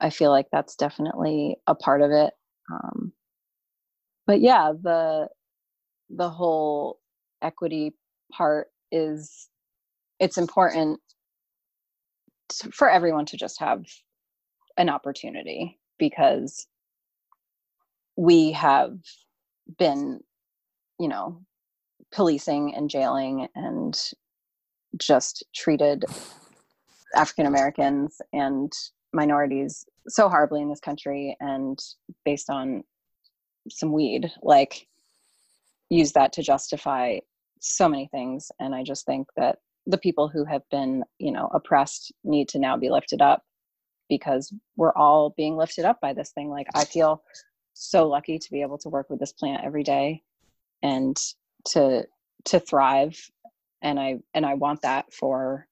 I 0.00 0.10
feel 0.10 0.30
like 0.30 0.46
that's 0.50 0.76
definitely 0.76 1.56
a 1.66 1.74
part 1.74 2.02
of 2.02 2.10
it. 2.10 2.32
Um, 2.72 3.12
but 4.26 4.40
yeah, 4.40 4.72
the 4.80 5.28
the 6.08 6.30
whole 6.30 6.98
equity 7.42 7.94
part 8.32 8.68
is 8.92 9.48
it's 10.18 10.38
important 10.38 11.00
to, 12.48 12.70
for 12.72 12.90
everyone 12.90 13.26
to 13.26 13.36
just 13.36 13.60
have 13.60 13.84
an 14.76 14.88
opportunity 14.88 15.78
because 15.98 16.66
we 18.16 18.52
have 18.52 18.96
been 19.78 20.20
you 21.00 21.08
know 21.08 21.40
policing 22.12 22.74
and 22.76 22.90
jailing 22.90 23.48
and 23.54 23.98
just 24.98 25.44
treated 25.54 26.04
African 27.16 27.46
Americans 27.46 28.20
and 28.32 28.72
minorities 29.12 29.84
so 30.08 30.28
horribly 30.28 30.60
in 30.60 30.68
this 30.68 30.80
country 30.80 31.36
and 31.40 31.78
based 32.24 32.50
on 32.50 32.84
some 33.68 33.92
weed 33.92 34.30
like 34.42 34.86
use 35.88 36.12
that 36.12 36.32
to 36.34 36.42
justify 36.42 37.18
so 37.60 37.88
many 37.88 38.06
things. 38.08 38.52
And 38.60 38.74
i 38.74 38.82
just 38.82 39.06
think 39.06 39.26
that 39.36 39.58
the 39.86 39.98
people 39.98 40.28
who 40.28 40.44
have 40.44 40.62
been 40.70 41.02
you 41.18 41.32
know 41.32 41.48
oppressed 41.54 42.12
need 42.24 42.48
to 42.50 42.58
now 42.58 42.76
be 42.76 42.90
lifted 42.90 43.22
up 43.22 43.42
because 44.08 44.52
we're 44.76 44.94
all 44.94 45.34
being 45.36 45.56
lifted 45.56 45.84
up 45.84 46.00
by 46.00 46.12
this 46.12 46.30
thing. 46.32 46.50
Like 46.50 46.66
i 46.74 46.84
feel 46.84 47.22
so 47.74 48.06
lucky 48.06 48.38
to 48.38 48.50
be 48.50 48.60
able 48.60 48.78
to 48.78 48.88
work 48.90 49.08
with 49.08 49.20
this 49.20 49.32
plant 49.32 49.64
every 49.64 49.82
day 49.82 50.22
and 50.82 51.16
to 51.66 52.06
to 52.46 52.60
thrive. 52.60 53.18
And 53.82 53.98
i 53.98 54.18
and 54.34 54.44
i 54.44 54.54
want 54.54 54.82
that 54.82 55.12
for 55.12 55.66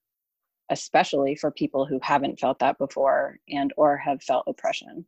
especially 0.71 1.35
for 1.35 1.51
people 1.51 1.85
who 1.85 1.99
haven't 2.01 2.39
felt 2.39 2.59
that 2.59 2.77
before 2.77 3.39
and 3.49 3.73
or 3.75 3.97
have 3.97 4.21
felt 4.21 4.43
oppression. 4.47 5.05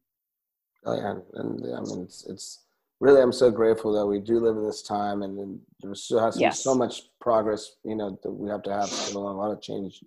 Oh 0.86 0.96
yeah. 0.96 1.16
And 1.36 1.64
i 1.76 1.82
mean 1.82 2.04
it's, 2.04 2.26
it's 2.28 2.64
really 3.00 3.22
i'm 3.22 3.32
so 3.32 3.52
grateful 3.52 3.92
that 3.94 4.06
we 4.06 4.20
do 4.20 4.40
live 4.40 4.58
in 4.58 4.66
this 4.66 4.84
time 4.84 5.24
and, 5.24 5.38
and 5.40 5.60
there 5.82 5.94
still 5.96 6.20
has 6.20 6.36
to 6.36 6.42
yes. 6.42 6.60
be 6.60 6.62
so 6.64 6.76
much 6.76 7.04
progress 7.20 7.76
you 7.84 7.96
know 7.96 8.18
that 8.24 8.32
we 8.32 8.50
have 8.50 8.64
to 8.64 8.72
have 8.72 8.92
a 9.14 9.20
lot 9.20 9.52
of 9.52 9.62
change 9.62 10.04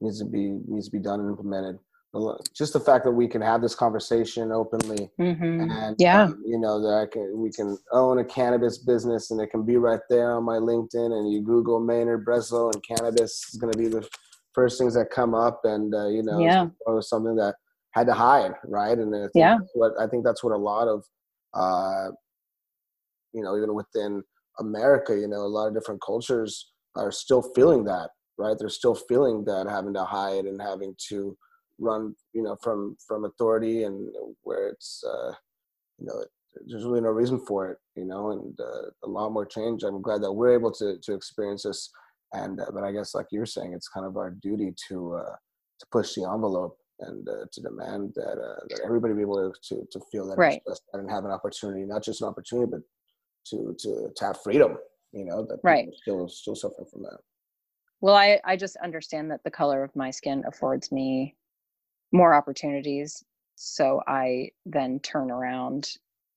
needs 0.00 0.18
to 0.18 0.24
be 0.24 0.58
needs 0.68 0.86
to 0.86 0.92
be 0.92 0.98
done 0.98 1.20
and 1.20 1.30
implemented 1.30 1.78
just 2.54 2.72
the 2.72 2.80
fact 2.80 3.04
that 3.04 3.10
we 3.10 3.28
can 3.28 3.42
have 3.42 3.60
this 3.60 3.74
conversation 3.74 4.52
openly 4.52 5.10
mm-hmm. 5.20 5.70
and 5.70 5.96
yeah 5.98 6.24
um, 6.24 6.42
you 6.46 6.58
know 6.58 6.80
that 6.80 6.94
I 6.94 7.06
can 7.06 7.38
we 7.38 7.50
can 7.50 7.78
own 7.92 8.18
a 8.18 8.24
cannabis 8.24 8.78
business 8.78 9.30
and 9.30 9.40
it 9.40 9.48
can 9.48 9.64
be 9.64 9.76
right 9.76 10.00
there 10.08 10.32
on 10.32 10.44
my 10.44 10.56
LinkedIn 10.56 11.12
and 11.12 11.30
you 11.30 11.42
Google 11.42 11.80
Maynard 11.80 12.24
Breslow 12.24 12.72
and 12.72 12.82
cannabis 12.86 13.48
is 13.52 13.58
going 13.60 13.72
to 13.72 13.78
be 13.78 13.88
the 13.88 14.06
first 14.54 14.78
things 14.78 14.94
that 14.94 15.10
come 15.10 15.34
up 15.34 15.60
and 15.64 15.94
uh, 15.94 16.08
you 16.08 16.22
know 16.22 16.38
yeah. 16.38 16.64
it 16.64 16.90
was 16.90 17.08
something 17.08 17.36
that 17.36 17.54
had 17.92 18.06
to 18.06 18.14
hide 18.14 18.52
right 18.64 18.96
and 18.98 19.14
I 19.14 19.28
yeah 19.34 19.58
what 19.74 19.92
I 20.00 20.06
think 20.06 20.24
that's 20.24 20.42
what 20.42 20.52
a 20.52 20.56
lot 20.56 20.88
of 20.88 21.04
uh, 21.54 22.10
you 23.32 23.42
know 23.42 23.56
even 23.56 23.74
within 23.74 24.22
America 24.58 25.14
you 25.14 25.28
know 25.28 25.42
a 25.42 25.48
lot 25.48 25.68
of 25.68 25.74
different 25.74 26.00
cultures 26.00 26.72
are 26.94 27.12
still 27.12 27.42
feeling 27.54 27.84
that 27.84 28.10
right 28.38 28.56
they're 28.58 28.68
still 28.68 28.94
feeling 28.94 29.44
that 29.44 29.66
having 29.68 29.94
to 29.94 30.04
hide 30.04 30.46
and 30.46 30.60
having 30.60 30.94
to 31.08 31.36
run 31.78 32.14
you 32.32 32.42
know 32.42 32.56
from 32.62 32.96
from 33.06 33.24
authority 33.24 33.84
and 33.84 34.08
where 34.42 34.68
it's 34.68 35.02
uh, 35.06 35.32
you 35.98 36.06
know 36.06 36.24
there's 36.66 36.84
really 36.84 37.02
no 37.02 37.10
reason 37.10 37.38
for 37.38 37.70
it 37.70 37.78
you 37.96 38.04
know 38.04 38.30
and 38.30 38.58
uh, 38.60 38.90
a 39.04 39.08
lot 39.08 39.32
more 39.32 39.46
change. 39.46 39.82
I'm 39.82 40.02
glad 40.02 40.22
that 40.22 40.32
we're 40.32 40.54
able 40.54 40.72
to 40.72 40.98
to 41.02 41.14
experience 41.14 41.62
this. 41.64 41.90
And 42.32 42.60
uh, 42.60 42.66
but 42.74 42.82
i 42.82 42.90
guess 42.90 43.14
like 43.14 43.26
you're 43.30 43.46
saying 43.46 43.72
it's 43.72 43.88
kind 43.88 44.04
of 44.04 44.16
our 44.16 44.30
duty 44.30 44.74
to 44.88 45.14
uh, 45.14 45.36
to 45.78 45.86
push 45.92 46.14
the 46.14 46.24
envelope 46.24 46.76
and 47.00 47.28
uh, 47.28 47.44
to 47.52 47.60
demand 47.60 48.12
that 48.14 48.38
uh, 48.38 48.60
that 48.68 48.80
everybody 48.84 49.14
be 49.14 49.20
able 49.20 49.52
to 49.68 49.86
to 49.90 50.00
feel 50.10 50.26
that 50.28 50.38
right. 50.38 50.62
and 50.94 51.10
have 51.10 51.24
an 51.24 51.30
opportunity 51.30 51.84
not 51.84 52.02
just 52.02 52.22
an 52.22 52.28
opportunity 52.28 52.70
but 52.70 52.80
to 53.46 53.74
to 53.78 54.10
to 54.16 54.24
have 54.24 54.42
freedom 54.42 54.76
you 55.12 55.24
know 55.24 55.44
that 55.44 55.58
right. 55.62 55.88
still 56.02 56.28
still 56.28 56.54
suffering 56.54 56.86
from 56.90 57.02
that. 57.02 57.18
Well 58.00 58.14
i 58.14 58.40
i 58.44 58.56
just 58.56 58.76
understand 58.82 59.30
that 59.30 59.44
the 59.44 59.50
color 59.50 59.84
of 59.84 59.94
my 59.94 60.10
skin 60.10 60.42
affords 60.46 60.90
me 60.90 61.36
more 62.12 62.34
opportunities. 62.34 63.22
So 63.56 64.02
I 64.06 64.50
then 64.64 65.00
turn 65.00 65.30
around 65.30 65.90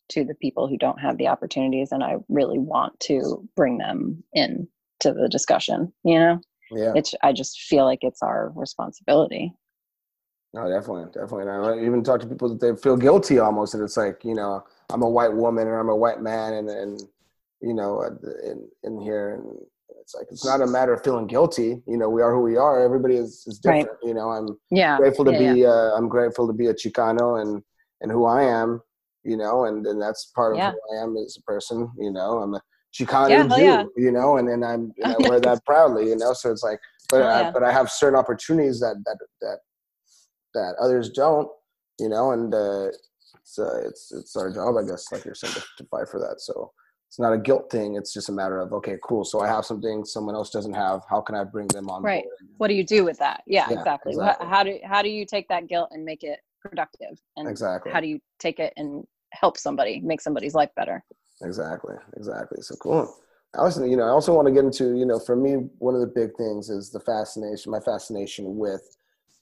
to 0.10 0.24
the 0.24 0.36
people 0.36 0.68
who 0.68 0.78
don't 0.78 1.00
have 1.00 1.18
the 1.18 1.28
opportunities 1.28 1.92
and 1.92 2.04
I 2.04 2.18
really 2.30 2.58
want 2.58 3.00
to 3.02 3.48
bring 3.56 3.78
them 3.78 4.24
in 4.34 4.68
to 5.02 5.14
the 5.14 5.30
discussion, 5.30 5.94
you 6.04 6.20
know? 6.20 6.42
Yeah. 6.72 6.94
It's 6.96 7.14
I 7.24 7.34
just 7.34 7.62
feel 7.62 7.86
like 7.86 8.00
it's 8.04 8.22
our 8.22 8.52
responsibility. 8.56 9.54
No, 10.54 10.68
definitely, 10.68 11.06
definitely. 11.06 11.44
And 11.44 11.52
I 11.52 11.86
even 11.86 12.04
talk 12.04 12.22
to 12.22 12.28
people 12.28 12.50
that 12.50 12.60
they 12.60 12.76
feel 12.80 12.98
guilty 12.98 13.40
almost, 13.40 13.74
and 13.74 13.84
it's 13.84 13.98
like 13.98 14.24
you 14.24 14.34
know, 14.34 14.64
I'm 14.92 15.04
a 15.04 15.10
white 15.10 15.34
woman 15.34 15.68
or 15.68 15.80
I'm 15.80 15.90
a 15.90 15.96
white 15.96 16.22
man, 16.22 16.54
and 16.54 16.70
and 16.70 17.04
you 17.62 17.74
know, 17.74 18.02
uh, 18.02 18.10
in 18.44 18.68
in 18.84 19.00
here, 19.00 19.36
and 19.36 19.58
it's 20.10 20.16
like 20.16 20.28
it's 20.32 20.46
not 20.46 20.62
a 20.62 20.66
matter 20.66 20.92
of 20.92 21.04
feeling 21.04 21.28
guilty. 21.28 21.84
You 21.86 21.98
know, 21.98 22.10
we 22.10 22.24
are 22.24 22.34
who 22.34 22.42
we 22.42 22.58
are. 22.58 22.84
Everybody 22.84 23.16
is, 23.16 23.44
is 23.46 23.60
different. 23.60 23.90
Right. 23.90 23.98
You 24.04 24.16
know, 24.16 24.32
I'm 24.32 24.58
yeah 24.72 24.98
grateful 24.98 25.26
to 25.26 25.32
yeah, 25.32 25.54
be. 25.54 25.62
Yeah. 25.62 25.68
Uh, 25.68 25.92
I'm 25.96 26.10
grateful 26.10 26.48
to 26.48 26.54
be 26.54 26.68
a 26.68 26.74
Chicano 26.74 27.42
and 27.42 27.62
and 28.02 28.12
who 28.12 28.26
I 28.26 28.44
am. 28.44 28.82
You 29.24 29.38
know, 29.38 29.66
and 29.66 29.86
and 29.86 30.02
that's 30.02 30.32
part 30.36 30.54
of 30.54 30.60
who 30.60 30.98
I 30.98 31.04
am 31.04 31.16
as 31.18 31.38
a 31.40 31.44
person. 31.44 31.92
You 32.00 32.12
know, 32.12 32.40
I'm 32.40 32.56
a 32.56 32.62
Chicano 32.92 33.56
Jew. 33.56 33.92
You 33.98 34.12
know, 34.12 34.38
and 34.38 34.48
then 34.48 34.64
I'm 34.64 34.92
and 34.98 35.14
I 35.14 35.16
wear 35.30 35.40
that 35.42 35.64
proudly. 35.64 36.10
You 36.10 36.16
know, 36.16 36.34
so 36.34 36.52
it's 36.52 36.64
like, 36.64 36.80
but 37.10 37.22
I, 37.22 37.52
but 37.52 37.62
I 37.62 37.72
have 37.72 37.92
certain 37.92 38.18
opportunities 38.18 38.80
that 38.80 38.96
that 39.06 39.18
that 39.42 39.60
that 40.56 40.76
others 40.82 41.12
don't. 41.12 41.48
You 42.00 42.10
know, 42.10 42.32
and 42.32 42.52
uh, 42.52 42.88
it's 43.36 43.60
uh, 43.60 43.82
it's 43.86 44.12
it's 44.12 44.36
our 44.36 44.52
job, 44.52 44.76
I 44.76 44.88
guess, 44.88 45.12
like 45.12 45.24
you're 45.24 45.36
saying, 45.36 45.54
to, 45.54 45.64
to 45.78 45.84
fight 45.92 46.10
for 46.10 46.20
that. 46.20 46.42
So 46.42 46.72
it's 47.10 47.18
not 47.18 47.34
a 47.34 47.40
guilt 47.40 47.72
thing. 47.72 47.96
It's 47.96 48.14
just 48.14 48.30
a 48.30 48.32
matter 48.32 48.60
of 48.60 48.72
okay, 48.72 48.98
cool. 49.04 49.26
So 49.26 49.40
I 49.40 49.48
have 49.48 49.66
something 49.66 50.06
someone 50.06 50.36
else 50.36 50.52
doesn't 50.52 50.76
have. 50.76 51.02
How 51.10 51.22
can 51.22 51.34
I 51.34 51.44
bring 51.44 51.66
them 51.70 51.90
on? 51.90 52.04
Right. 52.04 52.24
What 52.58 52.68
do 52.68 52.76
you 52.76 52.84
do 52.84 53.04
with 53.04 53.18
that? 53.18 53.42
Yeah, 53.48 53.66
Yeah, 53.68 53.80
exactly. 53.80 54.12
exactly. 54.12 54.48
How 54.48 54.64
do 54.64 54.78
how 54.84 55.02
do 55.02 55.10
you 55.10 55.26
take 55.26 55.48
that 55.48 55.68
guilt 55.68 55.90
and 55.92 56.06
make 56.06 56.24
it 56.24 56.40
productive? 56.62 57.20
And 57.36 57.50
Exactly. 57.50 57.92
how 57.92 58.00
do 58.00 58.06
you 58.06 58.20
take 58.38 58.60
it 58.60 58.74
and 58.78 59.04
help 59.32 59.58
somebody, 59.58 60.00
make 60.02 60.22
somebody's 60.22 60.54
life 60.54 60.70
better? 60.76 61.04
Exactly. 61.42 61.96
Exactly. 62.16 62.62
So 62.62 62.76
cool. 62.76 63.12
I 63.56 63.62
also, 63.62 63.84
you 63.86 63.98
know, 63.98 64.04
I 64.04 64.10
also 64.10 64.36
want 64.36 64.48
to 64.48 64.54
get 64.54 64.64
into, 64.64 64.96
you 64.96 65.08
know, 65.08 65.18
for 65.18 65.36
me, 65.36 65.54
one 65.80 65.96
of 65.96 66.02
the 66.02 66.14
big 66.14 66.38
things 66.38 66.70
is 66.70 66.92
the 66.92 67.00
fascination, 67.00 67.72
my 67.72 67.80
fascination 67.80 68.56
with 68.58 68.84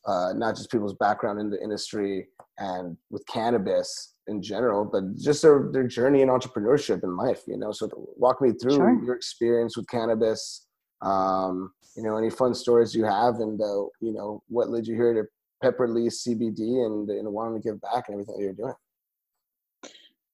uh, 0.08 0.34
not 0.36 0.56
just 0.56 0.72
people's 0.72 0.96
background 0.96 1.40
in 1.40 1.50
the 1.50 1.62
industry 1.62 2.28
and 2.58 2.98
with 3.10 3.26
cannabis 3.28 4.14
in 4.28 4.42
general, 4.42 4.86
but 4.86 5.16
just 5.16 5.42
their, 5.42 5.70
their 5.72 5.88
journey 5.88 6.22
in 6.22 6.30
entrepreneurship 6.30 7.04
in 7.04 7.16
life, 7.16 7.42
you 7.48 7.58
know. 7.58 7.72
So 7.72 7.90
walk 8.16 8.42
me 8.42 8.52
through 8.52 8.76
Sure. 8.76 9.04
your 9.04 9.16
experience 9.16 9.78
with 9.78 9.88
cannabis, 9.90 10.66
um, 11.02 11.72
you 11.96 12.04
know, 12.04 12.18
any 12.18 12.30
fun 12.30 12.54
stories 12.54 12.96
you 12.96 13.04
have 13.04 13.36
and, 13.36 13.60
uh, 13.62 13.84
you 14.02 14.14
know, 14.14 14.42
what 14.48 14.70
led 14.70 14.88
you 14.88 14.96
here 14.96 15.14
to 15.14 15.24
Pepper 15.62 15.88
Lee 15.88 16.08
CBD 16.08 16.86
and, 16.86 17.10
and 17.10 17.32
wanting 17.32 17.62
to 17.62 17.70
give 17.70 17.82
back 17.82 18.06
and 18.08 18.14
everything 18.16 18.36
that 18.38 18.44
you're 18.44 18.54
doing. 18.54 18.74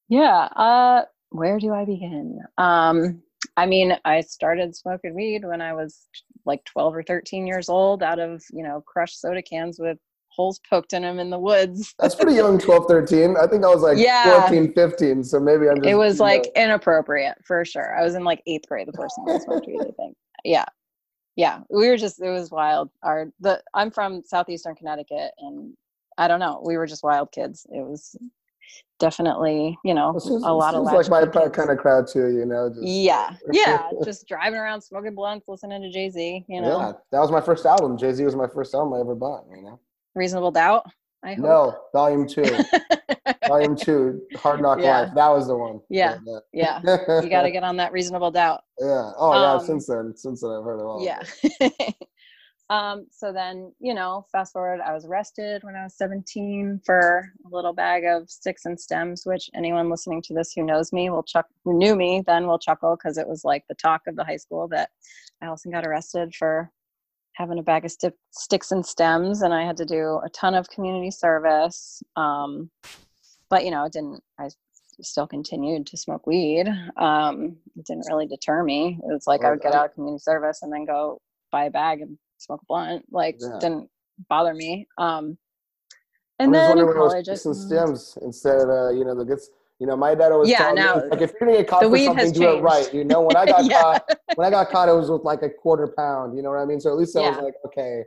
Yeah. 0.10 0.50
Uh, 0.56 1.06
where 1.30 1.60
do 1.60 1.74
I 1.74 1.86
begin? 1.86 2.40
Um, 2.58 3.22
I 3.58 3.66
mean, 3.66 3.98
I 4.06 4.22
started 4.22 4.76
smoking 4.76 5.16
weed 5.16 5.46
when 5.46 5.62
I 5.62 5.74
was 5.74 6.08
like 6.46 6.64
12 6.66 6.96
or 6.96 7.04
13 7.04 7.48
years 7.48 7.70
old 7.70 8.04
out 8.04 8.20
of, 8.20 8.44
you 8.52 8.64
know, 8.64 8.82
crushed 8.86 9.20
soda 9.20 9.42
cans 9.42 9.80
with 9.80 9.98
holes 10.30 10.60
poked 10.70 10.94
in 10.94 11.04
them 11.04 11.20
in 11.20 11.30
the 11.30 11.40
woods. 11.40 11.94
That's 12.00 12.16
pretty 12.16 12.34
young, 12.36 12.58
12, 12.58 12.86
13. 12.88 13.36
I 13.38 13.48
think 13.48 13.64
I 13.64 13.68
was 13.68 13.82
like 13.82 13.98
Yeah. 13.98 14.42
14, 14.48 14.74
15. 14.74 15.24
So 15.24 15.40
maybe 15.40 15.70
I'm 15.70 15.78
just. 15.78 15.88
it 15.88 15.96
was 15.96 16.16
you 16.16 16.20
know, 16.20 16.24
like 16.26 16.52
inappropriate 16.56 17.38
for 17.46 17.64
sure. 17.66 17.96
I 17.98 18.04
was 18.04 18.16
in 18.16 18.24
like 18.24 18.42
eighth 18.48 18.68
grade 18.68 18.88
the 18.88 18.94
first 18.94 19.16
time 19.16 19.36
I 19.36 19.40
smoked 19.40 19.68
weed, 19.68 19.80
I 19.82 19.92
think. 19.92 20.16
Yeah. 20.44 20.66
yeah, 21.36 21.62
we 21.70 21.88
were 21.88 21.98
just 21.98 22.22
it 22.22 22.30
was 22.30 22.52
wild. 22.52 22.90
Our 23.04 23.32
the 23.40 23.62
I'm 23.74 23.92
from 23.92 24.24
southeastern 24.26 24.76
Connecticut, 24.76 25.32
and 25.40 25.74
I 26.18 26.28
don't 26.28 26.40
know, 26.40 26.62
we 26.66 26.78
were 26.78 26.86
just 26.88 27.04
wild 27.04 27.32
kids. 27.32 27.66
It 27.70 27.82
was 27.86 28.16
definitely 29.00 29.78
you 29.84 29.94
know 29.94 30.18
seems, 30.18 30.44
a 30.44 30.54
lot 30.54 30.76
of 30.76 30.84
like 30.84 31.10
my 31.10 31.26
kids. 31.26 31.56
kind 31.56 31.70
of 31.70 31.78
crowd 31.78 32.08
too. 32.08 32.30
You 32.30 32.46
know, 32.46 32.70
just, 32.70 32.84
yeah, 32.84 33.36
yeah, 33.52 33.90
just 34.04 34.28
driving 34.28 34.60
around 34.60 34.82
smoking 34.82 35.16
blunts, 35.16 35.48
listening 35.48 35.82
to 35.82 35.92
Jay 35.92 36.10
Z. 36.10 36.46
You 36.48 36.62
know, 36.62 36.80
yeah, 36.80 36.92
that 37.12 37.20
was 37.20 37.32
my 37.32 37.42
first 37.42 37.66
album. 37.66 37.98
Jay 37.98 38.14
Z 38.14 38.24
was 38.24 38.36
my 38.36 38.48
first 38.48 38.74
album 38.74 38.94
I 38.94 39.00
ever 39.00 39.16
bought. 39.16 39.46
You 39.54 39.62
know, 39.64 39.80
Reasonable 40.16 40.52
Doubt. 40.52 40.86
I 41.24 41.36
hope. 41.36 41.44
No, 41.44 41.78
Volume 41.94 42.28
Two. 42.28 42.44
volume 43.48 43.76
Two, 43.76 44.22
Hard 44.36 44.62
Knock 44.62 44.80
yeah. 44.80 45.02
Life. 45.02 45.12
That 45.16 45.30
was 45.30 45.48
the 45.48 45.56
one. 45.56 45.80
Yeah, 45.90 46.18
yeah. 46.52 46.80
you 47.22 47.30
got 47.30 47.44
to 47.44 47.52
get 47.52 47.64
on 47.64 47.78
that 47.78 47.92
Reasonable 47.92 48.32
Doubt. 48.32 48.62
Yeah. 48.80 49.12
Oh 49.18 49.34
yeah. 49.34 49.54
Um, 49.54 49.66
since 49.66 49.86
then, 49.86 50.14
since 50.18 50.42
then, 50.42 50.50
I've 50.50 50.64
heard 50.64 50.80
it 50.80 50.84
all. 50.84 51.06
Yeah. 51.06 51.22
Um. 52.70 53.08
So 53.12 53.32
then, 53.34 53.74
you 53.80 53.94
know, 53.94 54.26
fast 54.32 54.54
forward, 54.54 54.80
I 54.82 54.94
was 54.94 55.06
arrested 55.06 55.64
when 55.64 55.76
I 55.76 55.84
was 55.84 55.96
17 55.98 56.82
for 56.86 57.32
a 57.46 57.56
little 57.56 57.74
bag 57.74 58.06
of 58.06 58.30
sticks 58.30 58.66
and 58.66 58.80
stems. 58.80 59.24
Which 59.26 59.50
anyone 59.54 59.90
listening 59.90 60.22
to 60.24 60.34
this 60.34 60.54
who 60.54 60.64
knows 60.64 60.94
me 60.94 61.10
will 61.10 61.24
chuck, 61.24 61.48
who 61.64 61.78
knew 61.78 61.96
me 61.96 62.24
then 62.26 62.48
will 62.48 62.60
chuckle 62.60 62.96
because 62.96 63.18
it 63.18 63.28
was 63.28 63.44
like 63.44 63.64
the 63.68 63.76
talk 63.76 64.02
of 64.08 64.16
the 64.16 64.24
high 64.24 64.38
school 64.38 64.68
that 64.70 64.90
Allison 65.42 65.72
got 65.72 65.86
arrested 65.86 66.34
for 66.36 66.72
having 67.34 67.60
a 67.60 67.64
bag 67.64 67.86
of 67.86 67.92
st- 67.92 68.14
sticks 68.32 68.72
and 68.72 68.86
stems 68.86 69.42
and 69.42 69.54
i 69.54 69.64
had 69.64 69.78
to 69.78 69.86
do 69.86 70.20
a 70.24 70.30
ton 70.30 70.56
of 70.56 70.70
community 70.70 71.12
service 71.12 72.02
um, 72.16 72.70
but 73.50 73.66
you 73.66 73.72
know 73.72 73.86
it 73.86 73.92
didn't 73.92 74.22
i 74.40 74.48
still 75.02 75.28
continued 75.28 75.88
to 75.88 75.98
smoke 75.98 76.26
weed 76.28 76.68
um, 76.98 77.56
it 77.76 77.86
didn't 77.86 78.06
really 78.10 78.28
deter 78.28 78.64
me 78.64 79.00
it 79.02 79.14
was 79.14 79.28
like 79.28 79.44
i 79.44 79.50
would 79.50 79.62
get 79.62 79.74
out 79.74 79.86
of 79.86 79.94
community 79.94 80.22
service 80.22 80.62
and 80.62 80.72
then 80.72 80.86
go 80.86 81.20
buy 81.52 81.66
a 81.66 81.72
bag 81.72 82.02
and 82.02 82.18
smoke 82.44 82.62
a 82.62 82.66
blunt 82.66 83.04
like 83.12 83.38
yeah. 83.40 83.58
didn't 83.60 83.90
bother 84.30 84.54
me 84.54 84.88
um, 84.98 85.38
and 86.40 86.48
I'm 86.48 86.78
then 86.78 86.80
in 86.80 86.94
college, 86.94 87.26
sticks 87.26 87.46
and 87.46 87.56
stems 87.56 88.18
instead 88.22 88.58
of 88.58 88.70
uh, 88.70 88.90
you 88.90 89.06
know 89.06 89.16
the 89.16 89.26
gets 89.26 89.50
you 89.80 89.88
know, 89.88 89.98
my 89.98 90.16
dad 90.16 90.32
always 90.32 90.50
yeah, 90.50 90.60
told 90.60 90.76
no, 90.78 90.96
me 90.96 91.02
like 91.10 91.22
if 91.22 91.32
you're 91.32 91.40
gonna 91.42 91.58
get 91.58 91.68
caught 91.68 91.84
for 91.84 91.98
something, 91.98 92.32
do 92.32 92.58
it 92.58 92.62
right. 92.62 92.94
You 92.94 93.04
know, 93.04 93.22
when 93.22 93.36
I 93.36 93.46
got 93.48 93.66
yeah. 93.66 93.82
caught, 93.82 94.10
when 94.36 94.48
I 94.48 94.50
got 94.50 94.70
caught, 94.70 94.88
it 94.88 94.94
was 94.94 95.12
with 95.12 95.24
like 95.24 95.42
a 95.42 95.50
quarter 95.50 95.88
pound. 95.88 96.38
You 96.38 96.42
know 96.42 96.52
what 96.52 96.60
I 96.60 96.66
mean? 96.66 96.80
So 96.80 96.90
at 96.90 96.98
least 96.98 97.18
I 97.18 97.30
was 97.30 97.38
like, 97.40 97.56
okay, 97.66 98.04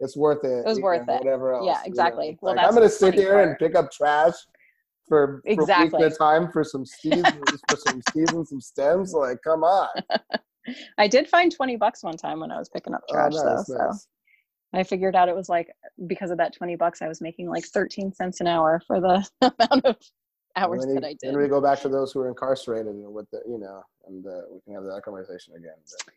it's 0.00 0.16
worth 0.16 0.42
it. 0.42 0.48
It 0.48 0.66
was 0.66 0.80
worth 0.80 1.06
know, 1.06 1.14
it. 1.14 1.18
Whatever 1.18 1.54
else. 1.54 1.66
Yeah, 1.66 1.80
exactly. 1.84 2.26
You 2.26 2.32
know? 2.32 2.38
well, 2.42 2.56
like, 2.56 2.66
I'm 2.66 2.74
gonna 2.74 2.88
sit 2.88 3.14
here 3.14 3.34
part. 3.34 3.48
and 3.50 3.58
pick 3.58 3.76
up 3.76 3.92
trash 3.92 4.34
for, 5.06 5.42
exactly. 5.44 5.90
for 5.90 5.96
a 5.96 6.00
week 6.00 6.06
at 6.06 6.12
a 6.12 6.16
time 6.16 6.50
for 6.50 6.64
some 6.64 6.84
stems, 6.84 7.28
for 7.68 7.76
some 7.76 8.02
stems 8.08 8.32
and 8.32 8.48
some 8.48 8.60
stems. 8.60 9.12
Like, 9.12 9.38
come 9.44 9.62
on. 9.62 9.88
I 10.98 11.08
did 11.08 11.28
find 11.28 11.50
20 11.50 11.76
bucks 11.76 12.02
one 12.02 12.16
time 12.16 12.40
when 12.40 12.50
I 12.50 12.58
was 12.58 12.68
picking 12.68 12.94
up 12.94 13.02
oh, 13.10 13.12
trash, 13.12 13.32
oh, 13.36 13.54
nice, 13.56 13.66
though. 13.66 13.74
Nice. 13.86 14.02
So 14.02 14.08
I 14.74 14.82
figured 14.82 15.14
out 15.14 15.28
it 15.28 15.36
was 15.36 15.48
like 15.48 15.70
because 16.06 16.30
of 16.30 16.38
that 16.38 16.54
20 16.54 16.76
bucks, 16.76 17.02
I 17.02 17.08
was 17.08 17.20
making 17.20 17.48
like 17.48 17.64
13 17.64 18.12
cents 18.12 18.40
an 18.40 18.46
hour 18.46 18.80
for 18.86 19.00
the 19.00 19.26
amount 19.42 19.84
of 19.84 19.96
hours 20.56 20.86
that 20.86 21.04
I 21.04 21.14
did. 21.14 21.30
And 21.30 21.38
we 21.38 21.48
go 21.48 21.60
back 21.60 21.80
to 21.80 21.88
those 21.88 22.12
who 22.12 22.20
are 22.20 22.28
incarcerated 22.28 22.94
and 22.94 23.12
with 23.12 23.30
the, 23.30 23.42
you 23.46 23.58
know, 23.58 23.82
and 24.06 24.26
uh, 24.26 24.42
we 24.50 24.60
can 24.60 24.74
have 24.74 24.84
that 24.84 25.02
conversation 25.04 25.54
again. 25.54 25.74
But. 26.06 26.14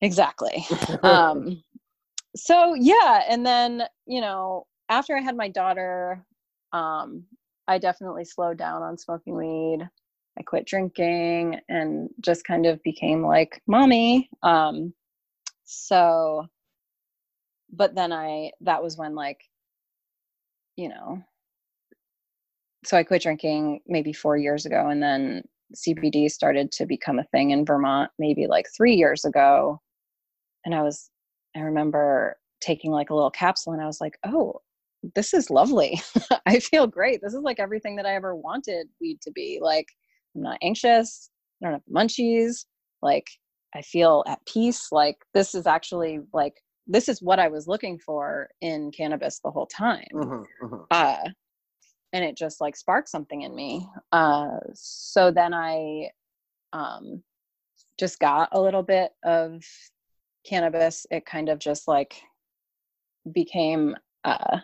Exactly. 0.00 0.66
um, 1.02 1.62
so 2.36 2.74
yeah, 2.74 3.22
and 3.28 3.44
then 3.44 3.84
you 4.06 4.20
know, 4.20 4.66
after 4.88 5.16
I 5.16 5.20
had 5.20 5.36
my 5.36 5.48
daughter, 5.48 6.24
um, 6.72 7.24
I 7.66 7.78
definitely 7.78 8.24
slowed 8.24 8.58
down 8.58 8.82
on 8.82 8.96
smoking 8.96 9.34
weed. 9.34 9.88
I 10.38 10.42
quit 10.42 10.66
drinking 10.66 11.60
and 11.68 12.10
just 12.20 12.44
kind 12.44 12.66
of 12.66 12.82
became 12.82 13.22
like 13.22 13.60
mommy. 13.66 14.30
Um, 14.42 14.94
so, 15.64 16.46
but 17.72 17.94
then 17.94 18.12
I, 18.12 18.52
that 18.60 18.82
was 18.82 18.96
when 18.96 19.14
like, 19.14 19.40
you 20.76 20.88
know, 20.88 21.22
so 22.84 22.96
I 22.96 23.02
quit 23.02 23.22
drinking 23.22 23.80
maybe 23.86 24.12
four 24.12 24.36
years 24.36 24.64
ago, 24.64 24.88
and 24.88 25.02
then 25.02 25.42
CBD 25.74 26.30
started 26.30 26.70
to 26.72 26.86
become 26.86 27.18
a 27.18 27.24
thing 27.24 27.50
in 27.50 27.64
Vermont 27.64 28.10
maybe 28.18 28.46
like 28.46 28.66
three 28.76 28.94
years 28.94 29.24
ago. 29.24 29.80
And 30.64 30.74
I 30.74 30.82
was, 30.82 31.10
I 31.56 31.60
remember 31.60 32.36
taking 32.60 32.92
like 32.92 33.10
a 33.10 33.14
little 33.14 33.30
capsule, 33.30 33.72
and 33.72 33.82
I 33.82 33.86
was 33.86 34.00
like, 34.00 34.16
oh, 34.24 34.60
this 35.14 35.34
is 35.34 35.50
lovely. 35.50 36.00
I 36.46 36.60
feel 36.60 36.86
great. 36.86 37.20
This 37.22 37.34
is 37.34 37.42
like 37.42 37.60
everything 37.60 37.96
that 37.96 38.06
I 38.06 38.14
ever 38.14 38.34
wanted 38.34 38.88
weed 39.00 39.20
to 39.22 39.32
be. 39.32 39.58
Like, 39.60 39.88
I'm 40.38 40.42
not 40.44 40.58
anxious. 40.62 41.30
I 41.62 41.66
don't 41.66 41.74
have 41.74 41.82
munchies. 41.92 42.64
Like, 43.02 43.28
I 43.74 43.82
feel 43.82 44.24
at 44.26 44.44
peace. 44.46 44.88
Like, 44.92 45.16
this 45.34 45.54
is 45.54 45.66
actually 45.66 46.20
like, 46.32 46.54
this 46.86 47.08
is 47.08 47.20
what 47.20 47.38
I 47.38 47.48
was 47.48 47.68
looking 47.68 47.98
for 47.98 48.48
in 48.60 48.90
cannabis 48.92 49.40
the 49.40 49.50
whole 49.50 49.66
time. 49.66 50.06
Mm-hmm, 50.14 50.64
mm-hmm. 50.64 50.82
Uh, 50.90 51.28
and 52.12 52.24
it 52.24 52.36
just 52.36 52.60
like 52.60 52.76
sparked 52.76 53.08
something 53.08 53.42
in 53.42 53.54
me 53.54 53.86
uh, 54.12 54.58
so 54.74 55.30
then 55.30 55.52
i 55.54 56.08
um, 56.72 57.22
just 57.98 58.18
got 58.18 58.48
a 58.52 58.60
little 58.60 58.82
bit 58.82 59.12
of 59.24 59.62
cannabis 60.46 61.06
it 61.10 61.26
kind 61.26 61.48
of 61.48 61.58
just 61.58 61.88
like 61.88 62.14
became 63.32 63.94
uh, 64.24 64.58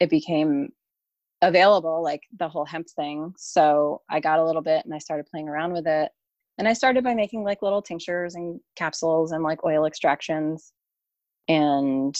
it 0.00 0.10
became 0.10 0.70
available 1.42 2.02
like 2.02 2.22
the 2.38 2.48
whole 2.48 2.64
hemp 2.64 2.88
thing 2.90 3.32
so 3.36 4.00
i 4.10 4.18
got 4.18 4.40
a 4.40 4.44
little 4.44 4.62
bit 4.62 4.84
and 4.84 4.92
i 4.92 4.98
started 4.98 5.26
playing 5.26 5.48
around 5.48 5.72
with 5.72 5.86
it 5.86 6.10
and 6.58 6.66
i 6.66 6.72
started 6.72 7.04
by 7.04 7.14
making 7.14 7.44
like 7.44 7.62
little 7.62 7.80
tinctures 7.80 8.34
and 8.34 8.58
capsules 8.74 9.30
and 9.30 9.44
like 9.44 9.64
oil 9.64 9.86
extractions 9.86 10.72
and 11.46 12.16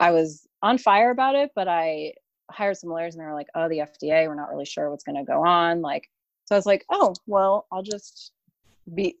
i 0.00 0.10
was 0.10 0.48
on 0.62 0.78
fire 0.78 1.10
about 1.10 1.34
it, 1.34 1.50
but 1.54 1.68
I 1.68 2.14
hired 2.50 2.76
some 2.76 2.90
lawyers 2.90 3.14
and 3.14 3.22
they 3.22 3.26
were 3.26 3.34
like, 3.34 3.48
oh, 3.54 3.68
the 3.68 3.78
FDA, 3.78 4.26
we're 4.26 4.34
not 4.34 4.50
really 4.50 4.64
sure 4.64 4.90
what's 4.90 5.04
going 5.04 5.16
to 5.16 5.24
go 5.24 5.44
on. 5.44 5.82
Like, 5.82 6.08
so 6.44 6.54
I 6.54 6.58
was 6.58 6.66
like, 6.66 6.84
oh, 6.90 7.14
well, 7.26 7.66
I'll 7.72 7.82
just 7.82 8.32
be, 8.94 9.16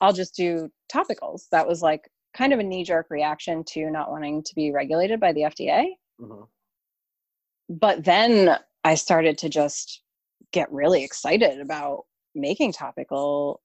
I'll 0.00 0.12
just 0.12 0.34
do 0.34 0.70
topicals. 0.92 1.48
That 1.50 1.66
was 1.66 1.82
like 1.82 2.10
kind 2.34 2.52
of 2.52 2.58
a 2.58 2.62
knee 2.62 2.84
jerk 2.84 3.06
reaction 3.10 3.64
to 3.64 3.90
not 3.90 4.10
wanting 4.10 4.42
to 4.42 4.54
be 4.54 4.70
regulated 4.70 5.20
by 5.20 5.32
the 5.32 5.42
FDA. 5.42 5.86
Mm-hmm. 6.20 6.42
But 7.68 8.04
then 8.04 8.58
I 8.84 8.94
started 8.94 9.38
to 9.38 9.48
just 9.48 10.02
get 10.52 10.72
really 10.72 11.04
excited 11.04 11.60
about 11.60 12.04
making 12.34 12.72
topical 12.72 13.60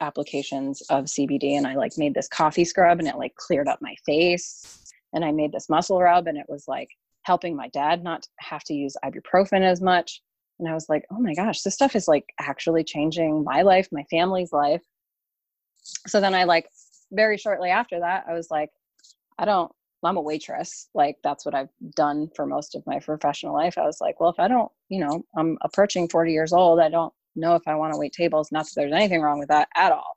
applications 0.00 0.80
of 0.90 1.06
CBD 1.06 1.52
and 1.56 1.66
I 1.66 1.74
like 1.74 1.98
made 1.98 2.14
this 2.14 2.28
coffee 2.28 2.64
scrub 2.64 3.00
and 3.00 3.08
it 3.08 3.16
like 3.16 3.34
cleared 3.34 3.68
up 3.68 3.80
my 3.82 3.94
face 4.06 4.92
and 5.12 5.24
I 5.24 5.32
made 5.32 5.52
this 5.52 5.68
muscle 5.68 6.00
rub 6.00 6.28
and 6.28 6.38
it 6.38 6.46
was 6.48 6.68
like 6.68 6.88
helping 7.22 7.56
my 7.56 7.68
dad 7.68 8.04
not 8.04 8.26
have 8.38 8.62
to 8.64 8.74
use 8.74 8.96
ibuprofen 9.04 9.62
as 9.62 9.80
much. 9.80 10.22
And 10.58 10.68
I 10.68 10.74
was 10.74 10.88
like, 10.88 11.04
oh 11.10 11.20
my 11.20 11.34
gosh, 11.34 11.62
this 11.62 11.74
stuff 11.74 11.96
is 11.96 12.08
like 12.08 12.26
actually 12.40 12.84
changing 12.84 13.44
my 13.44 13.62
life, 13.62 13.88
my 13.92 14.04
family's 14.10 14.52
life. 14.52 14.82
So 16.06 16.20
then 16.20 16.34
I 16.34 16.44
like 16.44 16.68
very 17.12 17.38
shortly 17.38 17.70
after 17.70 18.00
that, 18.00 18.24
I 18.28 18.34
was 18.34 18.50
like, 18.50 18.70
I 19.38 19.44
don't, 19.44 19.70
I'm 20.04 20.16
a 20.16 20.22
waitress. 20.22 20.88
Like 20.94 21.16
that's 21.24 21.44
what 21.44 21.54
I've 21.54 21.70
done 21.96 22.28
for 22.34 22.46
most 22.46 22.74
of 22.74 22.86
my 22.86 23.00
professional 23.00 23.54
life. 23.54 23.76
I 23.78 23.82
was 23.82 24.00
like, 24.00 24.20
well, 24.20 24.30
if 24.30 24.38
I 24.38 24.48
don't, 24.48 24.70
you 24.88 25.00
know, 25.00 25.24
I'm 25.36 25.58
approaching 25.62 26.08
40 26.08 26.32
years 26.32 26.52
old, 26.52 26.80
I 26.80 26.88
don't 26.88 27.12
know 27.34 27.54
if 27.54 27.62
I 27.66 27.74
want 27.74 27.92
to 27.92 27.98
wait 27.98 28.12
tables. 28.12 28.50
Not 28.52 28.64
that 28.66 28.72
there's 28.76 28.92
anything 28.92 29.20
wrong 29.20 29.38
with 29.38 29.48
that 29.48 29.68
at 29.74 29.92
all, 29.92 30.16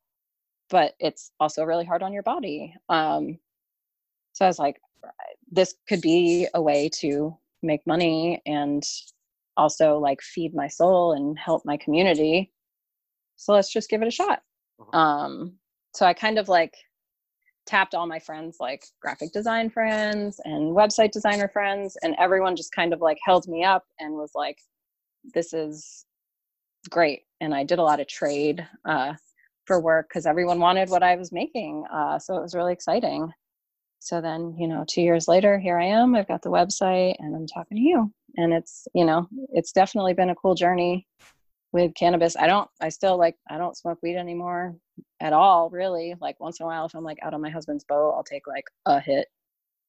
but 0.70 0.94
it's 1.00 1.32
also 1.40 1.64
really 1.64 1.86
hard 1.86 2.04
on 2.04 2.14
your 2.14 2.24
body. 2.24 2.74
Um, 2.90 3.40
so 4.34 4.46
I 4.46 4.48
was 4.48 4.60
like, 4.60 4.80
this 5.52 5.76
could 5.90 6.02
be 6.02 6.48
a 6.54 6.62
way 6.62 6.90
to 7.00 7.36
make 7.64 7.86
money 7.86 8.42
and 8.46 8.84
also 9.58 9.98
like 9.98 10.22
feed 10.22 10.54
my 10.54 10.68
soul 10.68 11.14
and 11.14 11.38
help 11.38 11.64
my 11.66 11.78
community. 11.78 12.52
So 13.36 13.54
let's 13.54 13.72
just 13.72 13.90
give 13.90 14.02
it 14.02 14.08
a 14.08 14.12
shot. 14.12 14.42
Uh-huh. 14.80 14.98
Um, 14.98 15.54
so 15.94 16.06
I 16.06 16.14
kind 16.14 16.38
of 16.38 16.48
like 16.48 16.74
tapped 17.66 17.94
all 17.96 18.08
my 18.08 18.20
friends, 18.20 18.58
like 18.60 18.84
graphic 19.02 19.32
design 19.32 19.70
friends 19.70 20.40
and 20.44 20.76
website 20.76 21.12
designer 21.12 21.48
friends, 21.48 21.98
and 22.04 22.16
everyone 22.20 22.56
just 22.56 22.74
kind 22.74 22.94
of 22.94 23.02
like 23.02 23.18
held 23.24 23.48
me 23.48 23.64
up 23.64 23.86
and 24.00 24.14
was 24.14 24.32
like, 24.36 24.58
this 25.34 25.54
is 25.54 26.06
great. 26.90 27.22
And 27.40 27.54
I 27.54 27.64
did 27.64 27.80
a 27.80 27.84
lot 27.84 28.00
of 28.00 28.08
trade 28.08 28.68
uh, 28.86 29.14
for 29.66 29.80
work 29.80 30.10
because 30.10 30.26
everyone 30.26 30.60
wanted 30.60 30.90
what 30.90 31.04
I 31.04 31.16
was 31.16 31.32
making. 31.32 31.86
Uh, 31.92 32.20
so 32.20 32.36
it 32.38 32.42
was 32.42 32.56
really 32.56 32.74
exciting 32.74 33.32
so 34.02 34.20
then 34.20 34.56
you 34.58 34.68
know 34.68 34.84
two 34.88 35.02
years 35.02 35.28
later 35.28 35.60
here 35.60 35.78
i 35.78 35.86
am 35.86 36.16
i've 36.16 36.28
got 36.28 36.42
the 36.42 36.50
website 36.50 37.16
and 37.20 37.36
i'm 37.36 37.48
talking 37.48 37.78
to 37.78 37.84
you 37.84 38.12
and 38.36 38.52
it's 38.52 38.88
you 38.94 39.06
know 39.06 39.28
it's 39.54 39.72
definitely 39.72 40.14
been 40.14 40.32
a 40.32 40.36
cool 40.36 40.56
journey 40.56 41.08
with 41.74 41.94
cannabis 41.96 42.36
i 42.38 42.48
don't 42.48 42.70
i 42.82 42.90
still 42.90 43.18
like 43.18 43.36
i 43.50 43.58
don't 43.58 43.78
smoke 43.78 44.00
weed 44.02 44.16
anymore 44.16 44.76
at 45.20 45.34
all 45.34 45.70
really 45.70 46.16
like 46.22 46.40
once 46.40 46.60
in 46.60 46.64
a 46.66 46.68
while 46.68 46.86
if 46.86 46.94
i'm 46.94 47.04
like 47.04 47.20
out 47.22 47.34
on 47.34 47.42
my 47.42 47.50
husband's 47.50 47.86
boat 47.86 48.14
i'll 48.16 48.24
take 48.24 48.48
like 48.48 48.66
a 48.86 49.00
hit 49.00 49.28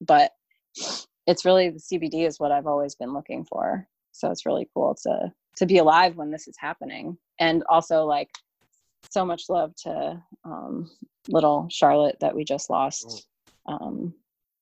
but 0.00 0.32
it's 1.26 1.44
really 1.44 1.70
the 1.70 1.78
cbd 1.78 2.26
is 2.26 2.38
what 2.38 2.52
i've 2.52 2.66
always 2.66 2.94
been 2.94 3.12
looking 3.12 3.44
for 3.44 3.86
so 4.12 4.30
it's 4.30 4.46
really 4.46 4.68
cool 4.74 4.94
to 4.94 5.32
to 5.56 5.66
be 5.66 5.78
alive 5.78 6.16
when 6.16 6.30
this 6.30 6.48
is 6.48 6.56
happening 6.58 7.16
and 7.38 7.62
also 7.68 8.04
like 8.04 8.30
so 9.10 9.24
much 9.24 9.48
love 9.48 9.74
to 9.76 10.22
um, 10.44 10.90
little 11.28 11.66
Charlotte 11.70 12.16
that 12.20 12.34
we 12.34 12.44
just 12.44 12.70
lost 12.70 13.26
mm. 13.68 13.72
um, 13.72 14.14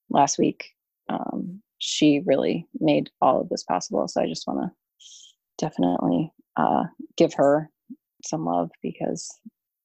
last 0.08 0.38
week. 0.38 0.70
Um, 1.08 1.62
she 1.78 2.20
really 2.24 2.66
made 2.78 3.10
all 3.20 3.40
of 3.40 3.48
this 3.48 3.64
possible. 3.64 4.06
So 4.08 4.20
I 4.20 4.26
just 4.26 4.46
want 4.46 4.60
to 4.60 4.70
definitely 5.58 6.32
uh, 6.56 6.84
give 7.16 7.34
her 7.34 7.70
some 8.24 8.44
love 8.44 8.70
because 8.82 9.40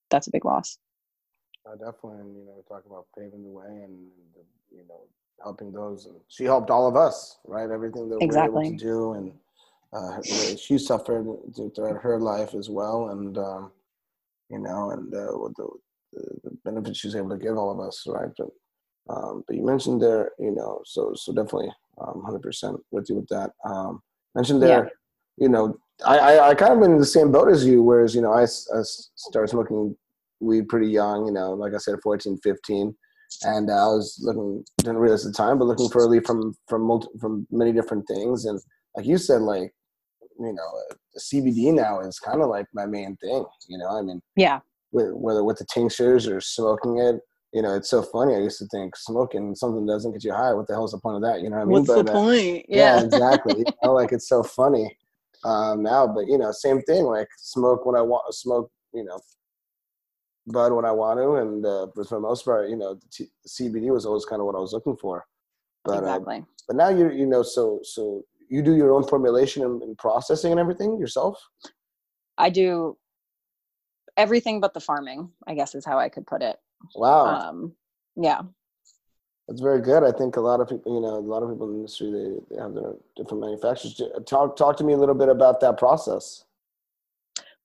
that's 0.10 0.28
a 0.28 0.32
big 0.32 0.45
loss. 0.45 0.78
Uh, 1.65 1.75
definitely, 1.75 2.32
you 2.32 2.45
know, 2.45 2.63
talk 2.67 2.86
about 2.86 3.08
paving 3.17 3.43
the 3.43 3.49
way 3.49 3.84
and 3.84 4.08
you 4.71 4.84
know 4.88 5.01
helping 5.41 5.71
those. 5.71 6.08
She 6.28 6.43
helped 6.43 6.69
all 6.69 6.88
of 6.88 6.95
us, 6.95 7.39
right? 7.45 7.69
Everything 7.69 8.10
that 8.10 8.17
exactly. 8.21 8.51
we 8.51 8.56
were 8.56 8.65
able 8.65 8.78
to 8.78 8.84
do, 8.84 9.13
and 9.13 9.34
uh, 9.93 10.56
she 10.58 10.78
suffered 10.78 11.25
throughout 11.75 12.01
her 12.01 12.19
life 12.19 12.54
as 12.54 12.69
well, 12.69 13.10
and 13.10 13.38
um, 13.38 13.71
you 14.49 14.60
know, 14.60 14.91
and 14.91 15.13
uh, 15.13 15.32
the, 15.58 15.69
the, 16.43 16.51
benefits 16.63 16.99
she's 16.99 17.15
able 17.15 17.30
to 17.30 17.38
give 17.38 17.58
all 17.58 17.71
of 17.71 17.80
us, 17.80 18.04
right? 18.08 18.30
But, 18.38 18.49
um, 19.10 19.43
but 19.47 19.56
you 19.56 19.65
mentioned 19.65 20.01
there, 20.01 20.32
you 20.39 20.51
know, 20.51 20.82
so 20.86 21.13
so 21.15 21.34
definitely, 21.34 21.71
um, 21.99 22.21
hundred 22.23 22.41
percent 22.41 22.80
with 22.91 23.10
you 23.10 23.15
with 23.15 23.28
that. 23.30 23.51
Um, 23.63 24.01
mentioned 24.34 24.62
there, 24.62 24.86
yeah. 24.86 25.45
you 25.45 25.49
know, 25.49 25.78
I, 26.06 26.18
I, 26.18 26.50
I 26.50 26.56
kind 26.56 26.74
of 26.74 26.80
been 26.80 26.94
in 26.94 26.98
the 26.98 27.06
same 27.06 27.32
boat 27.32 27.50
as 27.50 27.66
you, 27.66 27.82
whereas 27.84 28.16
you 28.16 28.22
know 28.22 28.34
I, 28.34 28.44
I 28.44 28.82
started 28.84 29.50
smoking 29.50 29.96
weed 30.40 30.68
pretty 30.70 30.88
young, 30.88 31.26
you 31.26 31.32
know, 31.32 31.54
like 31.54 31.74
I 31.74 31.78
said, 31.78 31.96
14, 32.02 32.38
15. 32.44 32.96
And 33.44 33.70
uh, 33.70 33.74
I 33.74 33.88
was 33.88 34.20
looking, 34.22 34.64
didn't 34.78 34.98
realize 34.98 35.26
at 35.26 35.34
the 35.34 35.38
time, 35.38 35.58
but 35.58 35.66
looking 35.66 35.90
for 35.90 36.04
relief 36.04 36.24
from 36.26 36.54
from 36.68 36.84
multi, 36.84 37.08
from 37.20 37.48
many 37.52 37.72
different 37.72 38.08
things. 38.08 38.46
And 38.46 38.60
like 38.96 39.06
you 39.06 39.18
said, 39.18 39.42
like 39.42 39.74
you 40.40 40.54
know, 40.54 40.64
uh, 40.64 40.96
the 41.14 41.20
CBD 41.20 41.74
now 41.74 42.00
is 42.02 42.20
kind 42.20 42.42
of 42.42 42.50
like 42.50 42.66
my 42.74 42.86
main 42.86 43.18
thing. 43.18 43.44
You 43.68 43.78
know, 43.78 43.98
I 43.98 44.02
mean, 44.02 44.22
yeah, 44.36 44.60
with, 44.92 45.12
whether 45.14 45.44
with 45.44 45.58
the 45.58 45.66
tinctures 45.66 46.28
or 46.28 46.40
smoking 46.40 47.00
it, 47.00 47.20
you 47.52 47.62
know, 47.62 47.76
it's 47.76 47.90
so 47.90 48.04
funny. 48.04 48.36
I 48.36 48.40
used 48.40 48.60
to 48.60 48.68
think 48.68 48.96
smoking 48.96 49.56
something 49.56 49.86
doesn't 49.86 50.14
get 50.14 50.24
you 50.24 50.34
high. 50.34 50.54
What 50.54 50.68
the 50.68 50.74
hell's 50.74 50.92
the 50.92 51.00
point 51.00 51.18
of 51.18 51.22
that? 51.24 51.42
You 51.42 51.50
know 51.50 51.58
what 51.58 51.64
I 51.64 51.66
mean? 51.66 51.72
What's 51.72 51.88
but, 51.88 52.06
the 52.06 52.12
uh, 52.12 52.14
point? 52.14 52.66
Yeah, 52.70 53.00
yeah 53.00 53.04
exactly. 53.06 53.58
you 53.58 53.66
know, 53.84 53.94
like 53.94 54.12
it's 54.14 54.30
so 54.30 54.44
funny 54.44 54.96
um, 55.46 55.84
now, 55.84 56.08
but 56.08 56.28
you 56.28 56.38
know, 56.38 56.52
same 56.52 56.82
thing. 56.82 57.06
Like 57.06 57.28
smoke 57.38 57.86
when 57.86 57.96
I 57.96 58.02
want, 58.02 58.34
smoke. 58.34 58.72
You 58.94 59.04
know, 59.04 59.20
bud 60.48 60.74
when 60.74 60.86
I 60.86 60.92
want 60.92 61.20
to, 61.20 61.36
and 61.36 61.66
uh, 61.66 61.88
for 61.94 62.16
the 62.16 62.20
most 62.20 62.46
part, 62.46 62.70
you 62.70 62.78
know, 62.78 62.96
the, 62.96 63.08
T- 63.12 63.32
CBD 63.48 63.92
was 63.92 64.06
always 64.06 64.26
kind 64.26 64.40
of 64.40 64.46
what 64.46 64.56
I 64.56 64.60
was 64.60 64.74
looking 64.74 64.98
for. 64.98 65.26
But, 65.84 65.98
uh, 65.98 66.00
exactly. 66.00 66.44
But 66.68 66.78
now 66.78 66.90
you 66.90 67.12
you 67.12 67.28
know, 67.28 67.44
so 67.44 67.80
so 67.84 68.24
you 68.50 68.62
do 68.62 68.76
your 68.76 68.92
own 68.92 69.08
formulation 69.08 69.64
and, 69.64 69.82
and, 69.82 69.98
processing 69.98 70.52
and 70.52 70.60
everything 70.60 71.00
yourself. 71.00 71.40
I 72.38 72.50
do 72.50 72.98
everything 74.18 74.60
but 74.60 74.74
the 74.74 74.80
farming. 74.80 75.30
I 75.48 75.54
guess 75.54 75.76
is 75.76 75.86
how 75.86 76.00
I 76.00 76.10
could 76.10 76.26
put 76.26 76.42
it. 76.42 76.58
Wow. 76.96 77.26
Um, 77.26 77.74
yeah. 78.16 78.42
That's 79.48 79.62
very 79.62 79.82
good. 79.82 80.04
I 80.04 80.12
think 80.12 80.38
a 80.38 80.42
lot 80.42 80.60
of 80.60 80.70
people, 80.70 80.96
you 80.96 81.02
know, 81.02 81.18
a 81.18 81.20
lot 81.20 81.44
of 81.44 81.50
people 81.50 81.68
in 81.68 81.74
the 81.74 81.80
industry, 81.80 82.12
they, 82.12 82.56
they 82.56 82.62
have 82.62 82.74
their 82.74 82.94
different 83.16 83.42
manufacturers. 83.42 84.02
Talk, 84.26 84.56
talk 84.56 84.76
to 84.78 84.84
me 84.84 84.94
a 84.94 84.98
little 84.98 85.14
bit 85.16 85.30
about 85.30 85.60
that 85.62 85.78
process. 85.78 86.46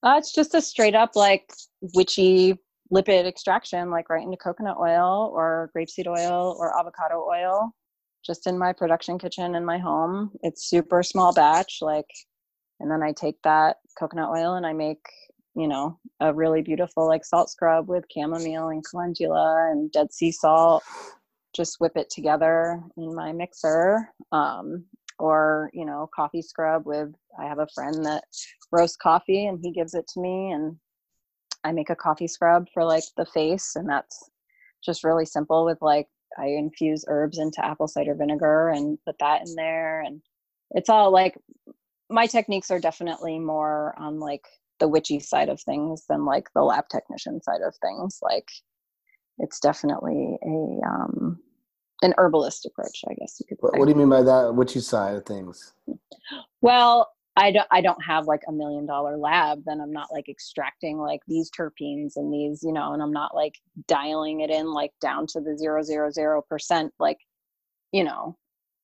Uh, 0.03 0.15
it's 0.17 0.31
just 0.31 0.53
a 0.53 0.61
straight 0.61 0.95
up 0.95 1.15
like 1.15 1.51
witchy 1.95 2.57
lipid 2.93 3.25
extraction, 3.25 3.89
like 3.89 4.09
right 4.09 4.23
into 4.23 4.37
coconut 4.37 4.77
oil 4.79 5.31
or 5.33 5.71
grapeseed 5.75 6.07
oil 6.07 6.55
or 6.59 6.77
avocado 6.77 7.25
oil, 7.27 7.73
just 8.23 8.45
in 8.45 8.57
my 8.57 8.73
production 8.73 9.17
kitchen 9.17 9.55
in 9.55 9.65
my 9.65 9.77
home. 9.77 10.31
It's 10.41 10.69
super 10.69 11.01
small 11.01 11.33
batch, 11.33 11.79
like, 11.81 12.09
and 12.79 12.91
then 12.91 13.01
I 13.01 13.11
take 13.11 13.41
that 13.43 13.77
coconut 13.97 14.29
oil 14.29 14.55
and 14.55 14.65
I 14.65 14.73
make, 14.73 15.03
you 15.55 15.67
know, 15.67 15.99
a 16.19 16.33
really 16.33 16.61
beautiful 16.61 17.07
like 17.07 17.25
salt 17.25 17.49
scrub 17.49 17.87
with 17.87 18.05
chamomile 18.13 18.69
and 18.69 18.83
calendula 18.85 19.69
and 19.71 19.91
dead 19.91 20.13
sea 20.13 20.31
salt. 20.31 20.83
Just 21.55 21.77
whip 21.79 21.93
it 21.95 22.09
together 22.09 22.81
in 22.97 23.15
my 23.15 23.31
mixer. 23.31 24.09
Um, 24.31 24.85
or 25.19 25.69
you 25.73 25.85
know 25.85 26.09
coffee 26.15 26.41
scrub 26.41 26.83
with 26.87 27.09
i 27.39 27.45
have 27.45 27.59
a 27.59 27.67
friend 27.75 28.03
that 28.03 28.23
roasts 28.71 28.97
coffee 28.97 29.45
and 29.45 29.59
he 29.61 29.71
gives 29.71 29.93
it 29.93 30.07
to 30.07 30.19
me 30.19 30.51
and 30.51 30.75
I 31.63 31.71
make 31.71 31.89
a 31.89 31.95
coffee 31.95 32.27
scrub 32.27 32.67
for 32.73 32.83
like 32.83 33.03
the 33.17 33.25
face, 33.25 33.75
and 33.75 33.87
that's 33.87 34.29
just 34.83 35.03
really 35.03 35.25
simple 35.25 35.65
with 35.65 35.77
like 35.81 36.07
I 36.37 36.47
infuse 36.47 37.05
herbs 37.07 37.37
into 37.37 37.63
apple 37.63 37.87
cider 37.87 38.15
vinegar 38.15 38.69
and 38.69 38.97
put 39.05 39.15
that 39.19 39.41
in 39.45 39.55
there. 39.55 40.01
And 40.01 40.21
it's 40.71 40.89
all 40.89 41.11
like 41.11 41.37
my 42.09 42.25
techniques 42.25 42.71
are 42.71 42.79
definitely 42.79 43.37
more 43.39 43.93
on 43.97 44.19
like 44.19 44.43
the 44.79 44.87
witchy 44.87 45.19
side 45.19 45.49
of 45.49 45.61
things 45.61 46.05
than 46.09 46.25
like 46.25 46.47
the 46.55 46.63
lab 46.63 46.85
technician 46.89 47.41
side 47.43 47.61
of 47.61 47.75
things. 47.81 48.19
Like 48.21 48.47
it's 49.37 49.59
definitely 49.59 50.37
a 50.43 50.87
um 50.87 51.37
an 52.01 52.13
herbalist 52.17 52.65
approach, 52.65 53.03
I 53.09 53.13
guess 53.13 53.39
you 53.39 53.45
could 53.47 53.59
say. 53.61 53.77
What 53.79 53.85
do 53.85 53.91
you 53.91 53.97
mean 53.97 54.09
by 54.09 54.23
that 54.23 54.53
witchy 54.55 54.79
side 54.79 55.15
of 55.15 55.25
things? 55.25 55.73
Well, 56.61 57.11
I 57.37 57.51
don't 57.51 57.67
I 57.71 57.81
don't 57.81 58.03
have 58.03 58.25
like 58.25 58.41
a 58.47 58.51
million 58.51 58.85
dollar 58.85 59.17
lab, 59.17 59.63
then 59.65 59.79
I'm 59.79 59.93
not 59.93 60.11
like 60.11 60.27
extracting 60.27 60.97
like 60.97 61.21
these 61.27 61.49
terpenes 61.49 62.13
and 62.17 62.33
these, 62.33 62.61
you 62.63 62.73
know, 62.73 62.93
and 62.93 63.01
I'm 63.01 63.13
not 63.13 63.33
like 63.33 63.55
dialing 63.87 64.41
it 64.41 64.49
in 64.49 64.73
like 64.73 64.91
down 64.99 65.27
to 65.27 65.39
the 65.39 65.57
zero 65.57 65.81
zero 65.81 66.11
zero 66.11 66.41
percent. 66.41 66.93
Like, 66.99 67.19
you 67.91 68.03
know, 68.03 68.37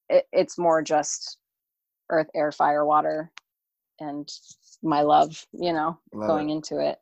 it, 0.09 0.25
it's 0.31 0.57
more 0.57 0.81
just 0.81 1.37
earth, 2.09 2.27
air, 2.33 2.51
fire, 2.53 2.85
water, 2.85 3.31
and 3.99 4.29
my 4.81 5.01
love, 5.01 5.45
you 5.51 5.73
know, 5.73 5.99
love 6.13 6.29
going 6.29 6.49
it. 6.49 6.53
into 6.53 6.79
it. 6.79 6.97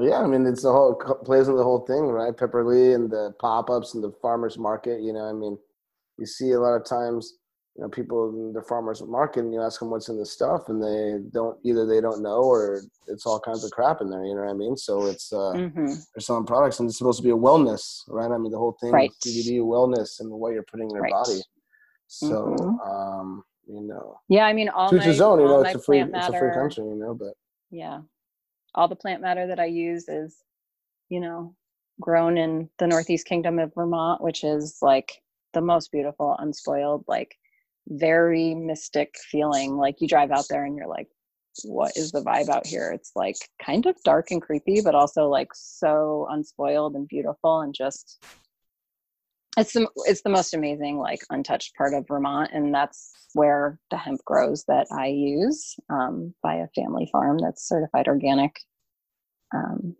Yeah, 0.00 0.20
I 0.20 0.26
mean, 0.26 0.46
it's 0.46 0.62
the 0.62 0.72
whole 0.72 0.94
plays 1.24 1.48
in 1.48 1.56
the 1.56 1.62
whole 1.62 1.84
thing, 1.86 2.04
right? 2.04 2.36
Pepperly 2.36 2.94
and 2.94 3.10
the 3.10 3.34
pop 3.40 3.70
ups 3.70 3.94
and 3.94 4.02
the 4.02 4.12
farmers 4.22 4.58
market. 4.58 5.00
You 5.00 5.12
know, 5.12 5.24
I 5.24 5.32
mean, 5.32 5.58
you 6.18 6.26
see 6.26 6.52
a 6.52 6.60
lot 6.60 6.74
of 6.74 6.84
times 6.84 7.38
you 7.78 7.82
know 7.82 7.88
people 7.88 8.30
in 8.30 8.52
the 8.52 8.62
farmers 8.62 9.02
market 9.06 9.40
and 9.44 9.54
you 9.54 9.62
ask 9.62 9.78
them 9.78 9.90
what's 9.90 10.08
in 10.08 10.18
the 10.18 10.26
stuff 10.26 10.68
and 10.68 10.82
they 10.82 11.24
don't 11.32 11.56
either 11.64 11.86
they 11.86 12.00
don't 12.00 12.22
know 12.22 12.42
or 12.42 12.82
it's 13.06 13.24
all 13.24 13.38
kinds 13.38 13.64
of 13.64 13.70
crap 13.70 14.00
in 14.00 14.10
there 14.10 14.24
you 14.24 14.34
know 14.34 14.42
what 14.42 14.50
i 14.50 14.52
mean 14.52 14.76
so 14.76 15.06
it's 15.06 15.32
uh 15.32 15.54
mm-hmm. 15.54 15.86
they're 15.86 16.20
selling 16.20 16.44
products 16.44 16.80
and 16.80 16.88
it's 16.88 16.98
supposed 16.98 17.18
to 17.18 17.24
be 17.24 17.30
a 17.30 17.36
wellness 17.36 18.02
right 18.08 18.32
i 18.32 18.36
mean 18.36 18.50
the 18.50 18.58
whole 18.58 18.76
thing 18.80 18.90
right. 18.90 19.12
cbd 19.24 19.60
wellness 19.60 20.18
and 20.18 20.28
what 20.28 20.52
you're 20.52 20.64
putting 20.64 20.88
in 20.90 20.96
your 20.96 21.02
right. 21.02 21.12
body 21.12 21.40
so 22.08 22.56
mm-hmm. 22.58 22.90
um 22.90 23.44
you 23.68 23.80
know 23.80 24.18
yeah 24.28 24.44
i 24.44 24.52
mean 24.52 24.68
all 24.68 24.90
to 24.90 24.96
my, 24.96 25.12
zone 25.12 25.38
you 25.40 25.46
know 25.46 25.60
it's 25.60 25.76
a 25.76 25.78
free 25.78 26.00
it's 26.00 26.28
a 26.28 26.38
free 26.38 26.52
country 26.52 26.84
you 26.84 26.96
know 26.96 27.14
but 27.14 27.34
yeah 27.70 28.00
all 28.74 28.88
the 28.88 28.96
plant 28.96 29.22
matter 29.22 29.46
that 29.46 29.60
i 29.60 29.66
use 29.66 30.08
is 30.08 30.36
you 31.08 31.20
know 31.20 31.54
grown 32.00 32.38
in 32.38 32.68
the 32.78 32.86
northeast 32.86 33.26
kingdom 33.26 33.58
of 33.58 33.74
vermont 33.74 34.22
which 34.22 34.44
is 34.44 34.78
like 34.82 35.20
the 35.54 35.60
most 35.60 35.90
beautiful 35.90 36.36
unspoiled 36.38 37.04
like 37.08 37.36
very 37.88 38.54
mystic 38.54 39.16
feeling. 39.30 39.76
Like 39.76 40.00
you 40.00 40.08
drive 40.08 40.30
out 40.30 40.46
there 40.48 40.64
and 40.64 40.76
you're 40.76 40.88
like, 40.88 41.08
what 41.64 41.96
is 41.96 42.12
the 42.12 42.22
vibe 42.22 42.48
out 42.48 42.66
here? 42.66 42.92
It's 42.92 43.12
like 43.16 43.36
kind 43.64 43.86
of 43.86 43.96
dark 44.04 44.30
and 44.30 44.40
creepy, 44.40 44.80
but 44.80 44.94
also 44.94 45.28
like 45.28 45.48
so 45.54 46.26
unspoiled 46.30 46.94
and 46.94 47.08
beautiful 47.08 47.60
and 47.60 47.74
just 47.74 48.24
it's 49.58 49.72
the 49.72 49.88
it's 50.06 50.22
the 50.22 50.30
most 50.30 50.54
amazing 50.54 50.98
like 50.98 51.20
untouched 51.30 51.74
part 51.76 51.94
of 51.94 52.06
Vermont, 52.06 52.50
and 52.52 52.74
that's 52.74 53.12
where 53.34 53.78
the 53.90 53.96
hemp 53.96 54.24
grows 54.24 54.64
that 54.64 54.86
I 54.92 55.06
use 55.06 55.76
um, 55.90 56.34
by 56.42 56.56
a 56.56 56.68
family 56.68 57.08
farm 57.12 57.38
that's 57.38 57.68
certified 57.68 58.08
organic. 58.08 58.58
Um, 59.54 59.96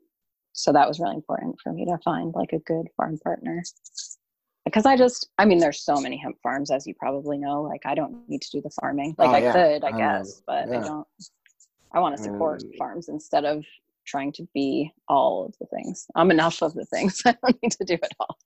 so 0.53 0.73
that 0.73 0.88
was 0.88 0.99
really 0.99 1.16
important 1.16 1.57
for 1.62 1.73
me 1.73 1.85
to 1.85 1.99
find 2.05 2.33
like 2.35 2.53
a 2.53 2.59
good 2.61 2.88
farm 2.97 3.18
partner 3.18 3.62
because 4.68 4.85
I 4.85 4.97
just, 4.97 5.31
I 5.38 5.47
mean, 5.47 5.59
there's 5.59 5.83
so 5.83 5.99
many 5.99 6.18
hemp 6.18 6.37
farms, 6.42 6.71
as 6.71 6.87
you 6.87 6.94
probably 6.94 7.38
know. 7.38 7.62
Like, 7.62 7.83
I 7.87 7.94
don't 7.94 8.29
need 8.29 8.42
to 8.42 8.51
do 8.51 8.61
the 8.61 8.71
farming. 8.81 9.14
Like, 9.16 9.31
oh, 9.31 9.33
I 9.33 9.38
yeah. 9.38 9.53
could, 9.53 9.85
I 9.85 9.97
guess, 9.97 10.42
but 10.47 10.68
yeah. 10.68 10.79
I 10.79 10.83
don't. 10.83 11.07
I 11.92 12.01
want 12.01 12.16
to 12.18 12.23
support 12.23 12.62
mm. 12.62 12.77
farms 12.77 13.09
instead 13.09 13.47
of 13.47 13.64
trying 14.07 14.31
to 14.33 14.47
be 14.53 14.92
all 15.09 15.47
of 15.47 15.55
the 15.59 15.66
things. 15.75 16.07
I'm 16.14 16.31
enough 16.31 16.62
of 16.62 16.75
the 16.75 16.85
things. 16.85 17.23
I 17.27 17.35
don't 17.42 17.57
need 17.62 17.73
to 17.73 17.85
do 17.85 17.94
it 17.94 18.12
all. 18.21 18.37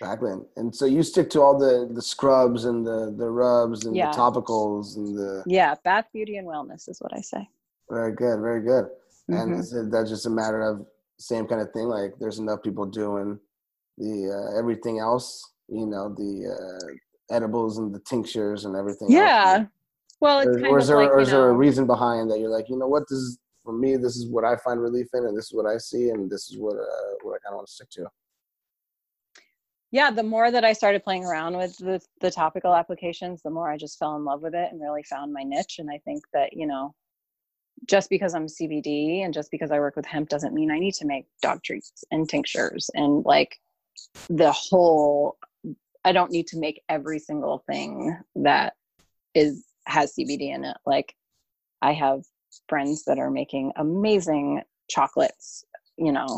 Exactly. 0.00 0.32
And 0.56 0.74
so 0.74 0.84
you 0.84 1.02
stick 1.02 1.30
to 1.30 1.40
all 1.40 1.58
the 1.58 1.90
the 1.92 2.02
scrubs 2.02 2.66
and 2.66 2.86
the 2.86 3.14
the 3.16 3.28
rubs 3.28 3.86
and 3.86 3.96
yeah. 3.96 4.10
the 4.10 4.16
topicals 4.16 4.96
and 4.96 5.16
the 5.16 5.42
yeah, 5.46 5.74
bath 5.84 6.06
beauty 6.12 6.36
and 6.36 6.46
wellness 6.46 6.88
is 6.88 6.98
what 7.00 7.12
I 7.14 7.20
say. 7.20 7.48
Very 7.88 8.12
good, 8.12 8.40
very 8.40 8.62
good. 8.62 8.86
Mm-hmm. 9.30 9.54
And 9.54 9.92
that's 9.92 10.10
just 10.10 10.26
a 10.26 10.30
matter 10.30 10.62
of 10.62 10.86
same 11.18 11.46
kind 11.46 11.62
of 11.62 11.72
thing. 11.72 11.88
Like 11.88 12.12
there's 12.20 12.38
enough 12.38 12.62
people 12.62 12.84
doing 12.84 13.38
the 13.96 14.30
uh, 14.30 14.58
everything 14.58 14.98
else, 14.98 15.52
you 15.68 15.86
know, 15.86 16.10
the 16.14 16.54
uh, 16.54 17.34
edibles 17.34 17.78
and 17.78 17.94
the 17.94 18.00
tinctures 18.00 18.66
and 18.66 18.76
everything. 18.76 19.10
Yeah. 19.10 19.56
Else. 19.60 19.68
Well, 20.20 20.38
it's 20.40 20.62
or, 20.62 20.68
or 20.68 20.78
is 20.78 20.88
there 20.88 20.96
like, 20.98 21.10
or 21.10 21.20
is 21.20 21.28
know, 21.28 21.40
there 21.40 21.48
a 21.48 21.52
reason 21.52 21.86
behind 21.86 22.30
that? 22.30 22.38
You're 22.38 22.50
like, 22.50 22.68
you 22.68 22.78
know 22.78 22.88
what, 22.88 23.04
this 23.08 23.18
is 23.18 23.38
for 23.64 23.72
me. 23.72 23.96
This 23.96 24.16
is 24.16 24.26
what 24.28 24.44
I 24.44 24.56
find 24.56 24.80
relief 24.80 25.08
in, 25.14 25.26
and 25.26 25.36
this 25.36 25.46
is 25.46 25.52
what 25.52 25.66
I 25.66 25.78
see, 25.78 26.10
and 26.10 26.30
this 26.30 26.50
is 26.50 26.56
what 26.58 26.76
uh, 26.76 27.14
what 27.22 27.32
I 27.34 27.38
kind 27.44 27.52
of 27.52 27.56
want 27.56 27.66
to 27.66 27.72
stick 27.72 27.90
to. 27.90 28.06
Yeah, 29.96 30.10
the 30.10 30.22
more 30.22 30.50
that 30.50 30.62
I 30.62 30.74
started 30.74 31.04
playing 31.04 31.24
around 31.24 31.56
with 31.56 31.78
the, 31.78 32.02
the 32.20 32.30
topical 32.30 32.74
applications, 32.74 33.40
the 33.40 33.48
more 33.48 33.70
I 33.70 33.78
just 33.78 33.98
fell 33.98 34.14
in 34.16 34.26
love 34.26 34.42
with 34.42 34.54
it 34.54 34.70
and 34.70 34.78
really 34.78 35.02
found 35.02 35.32
my 35.32 35.42
niche. 35.42 35.76
And 35.78 35.88
I 35.90 35.96
think 36.04 36.22
that 36.34 36.52
you 36.52 36.66
know, 36.66 36.94
just 37.86 38.10
because 38.10 38.34
I'm 38.34 38.46
CBD 38.46 39.24
and 39.24 39.32
just 39.32 39.50
because 39.50 39.70
I 39.70 39.78
work 39.78 39.96
with 39.96 40.04
hemp 40.04 40.28
doesn't 40.28 40.52
mean 40.52 40.70
I 40.70 40.78
need 40.78 40.92
to 40.96 41.06
make 41.06 41.24
dog 41.40 41.62
treats 41.62 42.04
and 42.10 42.28
tinctures 42.28 42.90
and 42.92 43.24
like 43.24 43.56
the 44.28 44.52
whole 44.52 45.38
I 46.04 46.12
don't 46.12 46.30
need 46.30 46.48
to 46.48 46.58
make 46.58 46.82
every 46.90 47.18
single 47.18 47.64
thing 47.66 48.18
that 48.34 48.74
is 49.34 49.64
has 49.86 50.12
CBD 50.14 50.54
in 50.54 50.66
it. 50.66 50.76
Like 50.84 51.14
I 51.80 51.94
have 51.94 52.22
friends 52.68 53.04
that 53.06 53.18
are 53.18 53.30
making 53.30 53.72
amazing 53.76 54.60
chocolates, 54.90 55.64
you 55.96 56.12
know. 56.12 56.36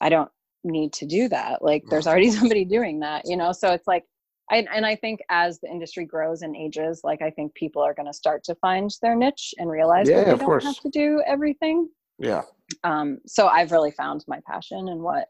I 0.00 0.08
don't 0.08 0.30
need 0.66 0.92
to 0.94 1.06
do 1.06 1.28
that. 1.28 1.62
Like 1.62 1.84
there's 1.88 2.06
already 2.06 2.30
somebody 2.38 2.64
doing 2.64 3.00
that, 3.00 3.22
you 3.26 3.36
know. 3.36 3.52
So 3.52 3.72
it's 3.72 3.86
like 3.86 4.04
I, 4.50 4.66
and 4.72 4.86
I 4.86 4.94
think 4.94 5.20
as 5.28 5.58
the 5.60 5.68
industry 5.68 6.04
grows 6.04 6.42
and 6.42 6.54
ages, 6.54 7.00
like 7.02 7.20
I 7.20 7.30
think 7.30 7.54
people 7.54 7.82
are 7.82 7.94
going 7.94 8.06
to 8.06 8.12
start 8.12 8.44
to 8.44 8.54
find 8.56 8.90
their 9.02 9.16
niche 9.16 9.54
and 9.58 9.68
realize 9.68 10.08
yeah, 10.08 10.18
that 10.18 10.24
they 10.26 10.30
don't 10.36 10.46
course. 10.46 10.64
have 10.64 10.80
to 10.80 10.90
do 10.90 11.22
everything. 11.26 11.88
Yeah. 12.18 12.42
Um, 12.84 13.18
so 13.26 13.48
I've 13.48 13.72
really 13.72 13.90
found 13.90 14.24
my 14.28 14.40
passion 14.46 14.88
and 14.88 15.00
what 15.00 15.28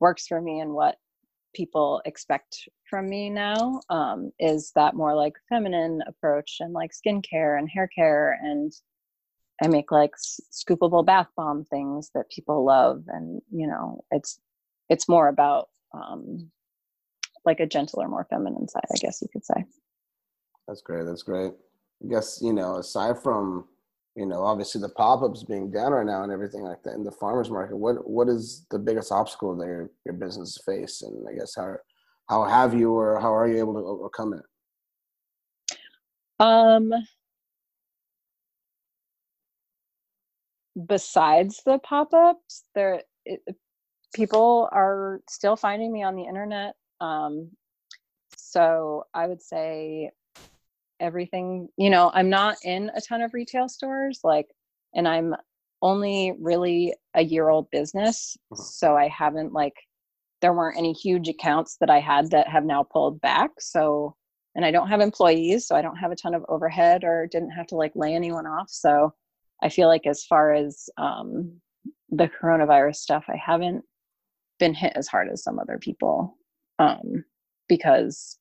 works 0.00 0.26
for 0.26 0.40
me 0.40 0.60
and 0.60 0.72
what 0.72 0.96
people 1.54 2.02
expect 2.04 2.68
from 2.88 3.08
me 3.08 3.30
now 3.30 3.80
um, 3.90 4.32
is 4.38 4.72
that 4.74 4.94
more 4.94 5.14
like 5.14 5.34
feminine 5.48 6.02
approach 6.06 6.58
and 6.60 6.72
like 6.72 6.90
skincare 6.92 7.58
and 7.58 7.68
hair 7.70 7.88
care 7.88 8.38
and 8.42 8.72
I 9.62 9.68
make 9.68 9.92
like 9.92 10.12
scoopable 10.52 11.04
bath 11.04 11.28
bomb 11.36 11.64
things 11.64 12.10
that 12.14 12.30
people 12.30 12.64
love 12.64 13.04
and 13.08 13.40
you 13.50 13.66
know 13.66 14.02
it's 14.10 14.40
it's 14.88 15.08
more 15.08 15.28
about 15.28 15.68
um, 15.94 16.50
like 17.44 17.60
a 17.60 17.66
gentler, 17.66 18.08
more 18.08 18.26
feminine 18.30 18.68
side, 18.68 18.84
I 18.92 18.98
guess 18.98 19.20
you 19.20 19.28
could 19.32 19.44
say. 19.44 19.64
That's 20.68 20.82
great. 20.82 21.04
That's 21.06 21.22
great. 21.22 21.52
I 22.04 22.08
guess, 22.08 22.40
you 22.42 22.52
know, 22.52 22.76
aside 22.76 23.22
from, 23.22 23.66
you 24.16 24.26
know, 24.26 24.42
obviously 24.42 24.80
the 24.80 24.88
pop-ups 24.90 25.44
being 25.44 25.70
down 25.70 25.92
right 25.92 26.06
now 26.06 26.22
and 26.22 26.32
everything 26.32 26.62
like 26.62 26.82
that 26.84 26.94
in 26.94 27.04
the 27.04 27.12
farmers 27.12 27.50
market, 27.50 27.76
what 27.76 28.08
what 28.08 28.28
is 28.28 28.66
the 28.70 28.78
biggest 28.78 29.10
obstacle 29.10 29.56
that 29.56 29.66
your, 29.66 29.90
your 30.04 30.14
business 30.14 30.58
face? 30.66 31.02
And 31.02 31.26
I 31.28 31.34
guess 31.38 31.54
how 31.56 31.76
how 32.28 32.44
have 32.44 32.74
you 32.74 32.92
or 32.92 33.18
how 33.20 33.34
are 33.34 33.48
you 33.48 33.58
able 33.58 33.74
to 33.74 33.80
overcome 33.80 34.34
it? 34.34 34.42
Um 36.38 36.92
besides 40.86 41.62
the 41.64 41.78
pop-ups, 41.78 42.64
there 42.74 43.02
it, 43.24 43.40
people 44.12 44.68
are 44.72 45.20
still 45.28 45.56
finding 45.56 45.92
me 45.92 46.02
on 46.02 46.16
the 46.16 46.24
internet 46.24 46.74
um, 47.02 47.50
so 48.36 49.06
I 49.12 49.26
would 49.26 49.42
say 49.42 50.10
everything, 51.00 51.68
you 51.76 51.90
know, 51.90 52.10
I'm 52.14 52.30
not 52.30 52.56
in 52.62 52.90
a 52.94 53.00
ton 53.00 53.22
of 53.22 53.34
retail 53.34 53.68
stores, 53.68 54.20
like, 54.22 54.46
and 54.94 55.08
I'm 55.08 55.34
only 55.82 56.32
really 56.38 56.94
a 57.14 57.22
year 57.22 57.48
old 57.48 57.70
business. 57.70 58.36
Mm-hmm. 58.52 58.62
So 58.62 58.96
I 58.96 59.08
haven't, 59.08 59.52
like, 59.52 59.74
there 60.40 60.52
weren't 60.52 60.78
any 60.78 60.92
huge 60.92 61.28
accounts 61.28 61.76
that 61.80 61.90
I 61.90 61.98
had 61.98 62.30
that 62.30 62.48
have 62.48 62.64
now 62.64 62.84
pulled 62.84 63.20
back. 63.20 63.50
So, 63.58 64.16
and 64.54 64.64
I 64.64 64.70
don't 64.70 64.88
have 64.88 65.00
employees, 65.00 65.66
so 65.66 65.74
I 65.74 65.82
don't 65.82 65.96
have 65.96 66.12
a 66.12 66.16
ton 66.16 66.34
of 66.34 66.44
overhead 66.48 67.04
or 67.04 67.26
didn't 67.26 67.50
have 67.50 67.66
to 67.68 67.76
like 67.76 67.92
lay 67.94 68.14
anyone 68.14 68.46
off. 68.46 68.68
So 68.68 69.14
I 69.62 69.68
feel 69.70 69.88
like 69.88 70.06
as 70.06 70.24
far 70.24 70.52
as 70.52 70.90
um, 70.98 71.60
the 72.10 72.28
coronavirus 72.28 72.96
stuff, 72.96 73.24
I 73.28 73.36
haven't 73.36 73.84
been 74.62 74.74
hit 74.74 74.92
as 74.94 75.08
hard 75.08 75.28
as 75.28 75.42
some 75.42 75.58
other 75.58 75.76
people 75.76 76.38
um, 76.78 77.24
because 77.68 78.38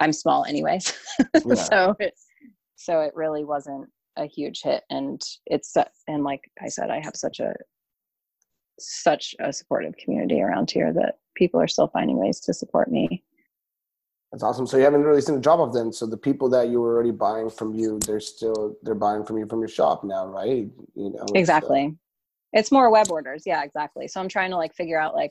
I'm 0.00 0.12
small 0.12 0.44
anyways. 0.44 0.92
Yeah. 1.44 1.54
so 1.54 1.96
it, 1.98 2.14
so 2.76 3.00
it 3.00 3.12
really 3.14 3.44
wasn't 3.44 3.88
a 4.16 4.26
huge 4.26 4.62
hit, 4.62 4.84
and 4.88 5.20
it's 5.46 5.74
and 6.06 6.22
like 6.22 6.42
I 6.62 6.68
said, 6.68 6.90
I 6.90 7.00
have 7.00 7.16
such 7.16 7.40
a 7.40 7.54
such 8.78 9.34
a 9.40 9.52
supportive 9.52 9.96
community 9.96 10.40
around 10.40 10.70
here 10.70 10.92
that 10.92 11.14
people 11.34 11.60
are 11.60 11.68
still 11.68 11.88
finding 11.88 12.18
ways 12.18 12.38
to 12.40 12.54
support 12.54 12.90
me. 12.90 13.24
That's 14.30 14.42
awesome. 14.42 14.66
So 14.66 14.76
you 14.76 14.84
haven't 14.84 15.02
really 15.02 15.22
seen 15.22 15.36
a 15.36 15.40
drop 15.40 15.58
off 15.60 15.72
then. 15.72 15.92
So 15.92 16.06
the 16.06 16.16
people 16.16 16.48
that 16.50 16.68
you 16.68 16.80
were 16.80 16.94
already 16.94 17.10
buying 17.10 17.48
from 17.50 17.74
you, 17.74 17.98
they're 18.06 18.20
still 18.20 18.76
they're 18.82 18.94
buying 18.94 19.24
from 19.24 19.38
you 19.38 19.46
from 19.46 19.60
your 19.60 19.68
shop 19.68 20.04
now, 20.04 20.26
right? 20.26 20.68
You 20.94 21.10
know 21.10 21.26
exactly. 21.34 21.96
It's 22.56 22.72
more 22.72 22.90
web 22.90 23.10
orders. 23.10 23.42
Yeah, 23.46 23.62
exactly. 23.62 24.08
So 24.08 24.20
I'm 24.20 24.28
trying 24.28 24.50
to 24.50 24.56
like 24.56 24.74
figure 24.74 24.98
out 24.98 25.14
like 25.14 25.30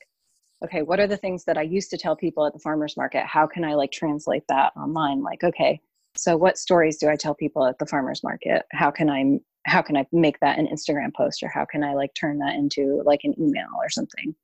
okay 0.63 0.81
what 0.81 0.99
are 0.99 1.07
the 1.07 1.17
things 1.17 1.43
that 1.43 1.57
i 1.57 1.61
used 1.61 1.89
to 1.89 1.97
tell 1.97 2.15
people 2.15 2.45
at 2.45 2.53
the 2.53 2.59
farmers 2.59 2.95
market? 2.95 3.25
How 3.25 3.45
can 3.45 3.63
i 3.63 3.73
like 3.73 3.91
translate 3.91 4.43
that 4.49 4.71
online? 4.77 5.21
Like 5.21 5.43
okay 5.43 5.81
so 6.17 6.37
what 6.37 6.57
stories 6.57 6.97
do 6.97 7.09
i 7.09 7.15
tell 7.15 7.35
people 7.35 7.65
at 7.65 7.77
the 7.77 7.85
farmers 7.85 8.23
market? 8.23 8.63
How 8.71 8.91
can 8.91 9.09
i 9.09 9.39
how 9.65 9.81
can 9.81 9.97
i 9.97 10.05
make 10.11 10.39
that 10.39 10.59
an 10.59 10.67
instagram 10.67 11.13
post 11.13 11.43
or 11.43 11.49
how 11.49 11.65
can 11.65 11.83
i 11.83 11.93
like 11.93 12.13
turn 12.13 12.37
that 12.39 12.55
into 12.55 13.01
like 13.05 13.21
an 13.23 13.33
email 13.39 13.67
or 13.77 13.89
something? 13.89 14.35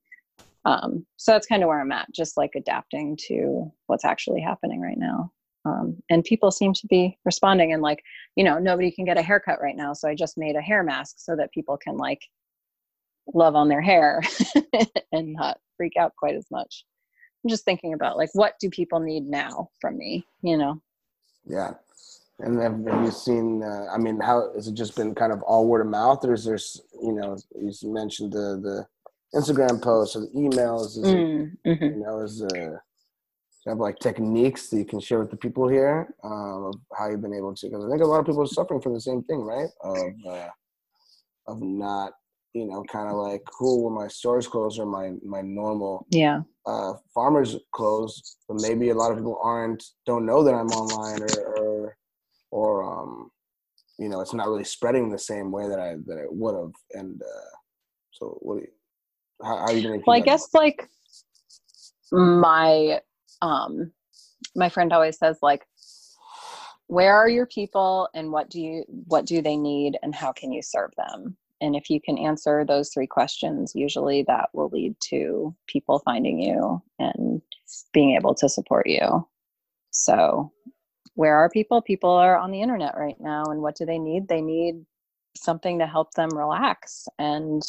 Um, 0.66 1.06
so 1.18 1.32
that's 1.32 1.48
kind 1.48 1.64
of 1.64 1.70
where 1.70 1.80
i'm 1.80 1.92
at 1.92 2.12
just 2.14 2.38
like 2.38 2.52
adapting 2.56 3.18
to 3.28 3.72
what's 3.88 4.06
actually 4.06 4.42
happening 4.42 4.82
right 4.82 4.98
now. 4.98 5.32
Um, 5.64 5.98
and 6.10 6.24
people 6.24 6.50
seem 6.50 6.74
to 6.74 6.88
be 6.88 7.18
responding 7.24 7.72
and 7.72 7.82
like 7.82 8.04
you 8.36 8.44
know 8.44 8.58
nobody 8.60 8.92
can 8.92 9.06
get 9.06 9.18
a 9.18 9.22
haircut 9.22 9.62
right 9.62 9.76
now 9.76 9.94
so 9.94 10.10
i 10.10 10.16
just 10.16 10.38
made 10.38 10.56
a 10.56 10.62
hair 10.62 10.84
mask 10.84 11.16
so 11.20 11.36
that 11.36 11.54
people 11.54 11.78
can 11.78 11.98
like 11.98 12.22
love 13.34 13.56
on 13.56 13.70
their 13.70 13.82
hair 13.82 14.22
and 15.12 15.34
not 15.34 15.60
freak 15.78 15.94
out 15.98 16.14
quite 16.18 16.36
as 16.36 16.46
much. 16.52 16.86
I'm 17.44 17.50
just 17.50 17.66
thinking 17.66 17.94
about 17.94 18.18
like 18.18 18.30
what 18.34 18.54
do 18.60 18.70
people 18.70 19.00
need 19.00 19.26
now 19.26 19.70
from 19.80 19.98
me, 19.98 20.26
you 20.42 20.58
know? 20.58 20.82
Yeah. 21.46 21.74
And 22.40 22.60
have, 22.60 22.74
have 22.86 23.06
you 23.06 23.12
seen? 23.12 23.64
Uh, 23.64 23.86
I 23.94 23.98
mean, 23.98 24.20
how 24.20 24.52
has 24.56 24.68
it 24.68 24.74
just 24.74 24.96
been 24.96 25.14
kind 25.14 25.32
of 25.32 25.44
all 25.44 25.68
word 25.68 25.82
of 25.82 25.88
mouth, 25.88 26.26
or 26.26 26.34
is 26.34 26.46
there, 26.46 26.58
you 27.02 27.14
know, 27.14 27.38
you 27.56 27.72
mentioned 27.84 28.34
the 28.34 28.60
the 28.60 28.88
Instagram 29.38 29.80
posts 29.80 30.16
or 30.16 30.22
the 30.22 30.32
emails? 30.36 30.98
Is 30.98 31.06
mm, 31.06 31.52
it, 31.64 31.70
mm-hmm. 31.70 31.84
You 31.84 32.04
know, 32.04 32.20
is 32.22 32.42
uh, 32.42 32.78
have 33.68 33.78
like 33.78 34.00
techniques 34.00 34.70
that 34.70 34.78
you 34.78 34.86
can 34.86 35.00
share 35.00 35.20
with 35.20 35.30
the 35.30 35.38
people 35.38 35.68
here 35.68 36.16
um, 36.24 36.66
of 36.66 36.76
how 36.98 37.10
you've 37.10 37.22
been 37.22 37.34
able 37.34 37.54
to? 37.54 37.68
Because 37.68 37.86
I 37.86 37.90
think 37.90 38.02
a 38.02 38.08
lot 38.08 38.20
of 38.20 38.26
people 38.26 38.42
are 38.42 38.48
suffering 38.48 38.82
from 38.82 38.94
the 38.94 39.02
same 39.02 39.22
thing, 39.24 39.42
right? 39.42 39.70
Of 39.82 40.14
uh, 40.28 40.50
of 41.48 41.62
not 41.62 42.14
you 42.54 42.66
know, 42.66 42.84
kind 42.84 43.10
of 43.10 43.16
like 43.16 43.42
cool 43.46 43.86
when 43.86 43.94
my 43.94 44.08
stores 44.08 44.48
close 44.48 44.78
or 44.78 44.86
my 44.86 45.14
my 45.24 45.42
normal 45.42 46.06
yeah 46.10 46.42
uh, 46.66 46.94
farmers 47.14 47.58
close, 47.72 48.38
but 48.48 48.62
maybe 48.62 48.90
a 48.90 48.96
lot 48.96 49.12
of 49.12 49.18
people 49.18 49.40
aren't 49.44 49.84
don't 50.06 50.26
know 50.26 50.44
that 50.44 50.54
I'm 50.54 50.68
online 50.68 51.22
or 51.22 51.58
or, 51.58 51.98
or 52.52 52.84
um, 52.84 53.32
you 53.98 54.10
know, 54.10 54.22
it's 54.22 54.34
not 54.34 54.48
really 54.48 54.64
spreading 54.64 55.10
the 55.10 55.20
same 55.20 55.52
way 55.52 55.68
that 55.68 55.80
I 55.80 55.96
that 56.08 56.18
it 56.18 56.34
would 56.34 56.56
have. 56.56 56.72
And 56.94 57.22
uh, 57.22 57.56
so, 58.12 58.38
what 58.42 58.56
do 58.56 58.62
you? 58.62 58.68
How, 59.44 59.58
how 59.58 59.66
are 59.66 59.74
you 59.74 59.84
going? 59.84 60.04
Well, 60.06 60.18
I 60.18 60.22
guess 60.22 60.54
like 60.54 60.90
my 62.12 63.00
um 63.42 63.92
my 64.56 64.70
friend 64.70 64.92
always 64.92 65.18
says 65.18 65.38
like 65.42 65.66
where 66.88 67.16
are 67.16 67.30
your 67.30 67.46
people 67.46 68.10
and 68.14 68.32
what 68.32 68.50
do 68.50 68.60
you 68.60 68.84
what 68.90 69.26
do 69.26 69.42
they 69.42 69.56
need 69.56 69.98
and 70.04 70.14
how 70.14 70.32
can 70.32 70.52
you 70.52 70.62
serve 70.62 70.92
them 70.98 71.38
and 71.62 71.76
if 71.76 71.90
you 71.90 72.02
can 72.02 72.18
answer 72.18 72.66
those 72.66 72.90
three 72.90 73.08
questions 73.08 73.74
usually 73.76 74.24
that 74.24 74.50
will 74.54 74.70
lead 74.70 74.96
to 75.00 75.56
people 75.68 76.00
finding 76.00 76.42
you 76.42 76.82
and 77.00 77.42
being 77.94 78.16
able 78.16 78.34
to 78.36 78.50
support 78.50 78.88
you. 78.88 79.26
So 79.92 80.52
where 81.14 81.36
are 81.36 81.50
people? 81.50 81.82
People 81.82 82.10
are 82.10 82.38
on 82.38 82.52
the 82.52 82.62
internet 82.62 82.96
right 82.98 83.20
now 83.20 83.44
and 83.46 83.62
what 83.62 83.76
do 83.76 83.86
they 83.86 84.00
need? 84.00 84.28
They 84.28 84.42
need 84.42 84.86
something 85.38 85.80
to 85.80 85.88
help 85.88 86.14
them 86.14 86.30
relax 86.36 87.08
and 87.20 87.62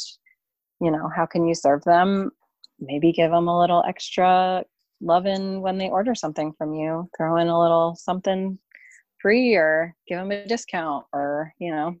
you 0.81 0.91
know 0.91 1.09
how 1.15 1.25
can 1.25 1.47
you 1.47 1.55
serve 1.55 1.83
them? 1.83 2.31
Maybe 2.79 3.13
give 3.13 3.31
them 3.31 3.47
a 3.47 3.59
little 3.59 3.83
extra 3.87 4.65
loving 4.99 5.61
when 5.61 5.77
they 5.77 5.89
order 5.89 6.15
something 6.15 6.53
from 6.57 6.73
you. 6.73 7.09
Throw 7.15 7.37
in 7.37 7.47
a 7.47 7.61
little 7.61 7.95
something 7.95 8.57
free 9.21 9.55
or 9.55 9.95
give 10.07 10.19
them 10.19 10.31
a 10.31 10.45
discount 10.45 11.05
or 11.13 11.53
you 11.59 11.71
know 11.71 11.95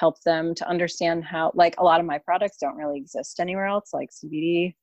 help 0.00 0.18
them 0.22 0.54
to 0.54 0.66
understand 0.66 1.22
how 1.22 1.52
like 1.54 1.74
a 1.76 1.84
lot 1.84 2.00
of 2.00 2.06
my 2.06 2.16
products 2.16 2.56
don't 2.58 2.74
really 2.74 2.96
exist 2.96 3.38
anywhere 3.38 3.66
else 3.66 3.90
like 3.92 4.08
cbd 4.10 4.74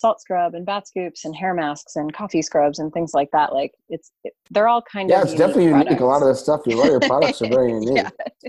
salt 0.00 0.20
scrub 0.22 0.54
and 0.54 0.64
bath 0.64 0.86
scoops 0.86 1.26
and 1.26 1.36
hair 1.36 1.52
masks 1.52 1.96
and 1.96 2.14
coffee 2.14 2.40
scrubs 2.40 2.78
and 2.78 2.90
things 2.92 3.12
like 3.12 3.30
that 3.30 3.52
like 3.52 3.72
it's 3.90 4.10
it, 4.24 4.32
they're 4.50 4.66
all 4.66 4.80
kind 4.82 5.10
yeah, 5.10 5.20
of 5.20 5.26
yeah 5.26 5.32
it's 5.32 5.38
definitely 5.38 5.68
products. 5.68 5.90
unique 5.90 6.00
a 6.00 6.06
lot 6.06 6.22
of 6.22 6.28
the 6.28 6.34
stuff 6.34 6.62
lot 6.66 6.86
your 6.86 7.00
products 7.00 7.42
are 7.42 7.48
very 7.48 7.72
unique 7.80 8.06
yeah. 8.38 8.48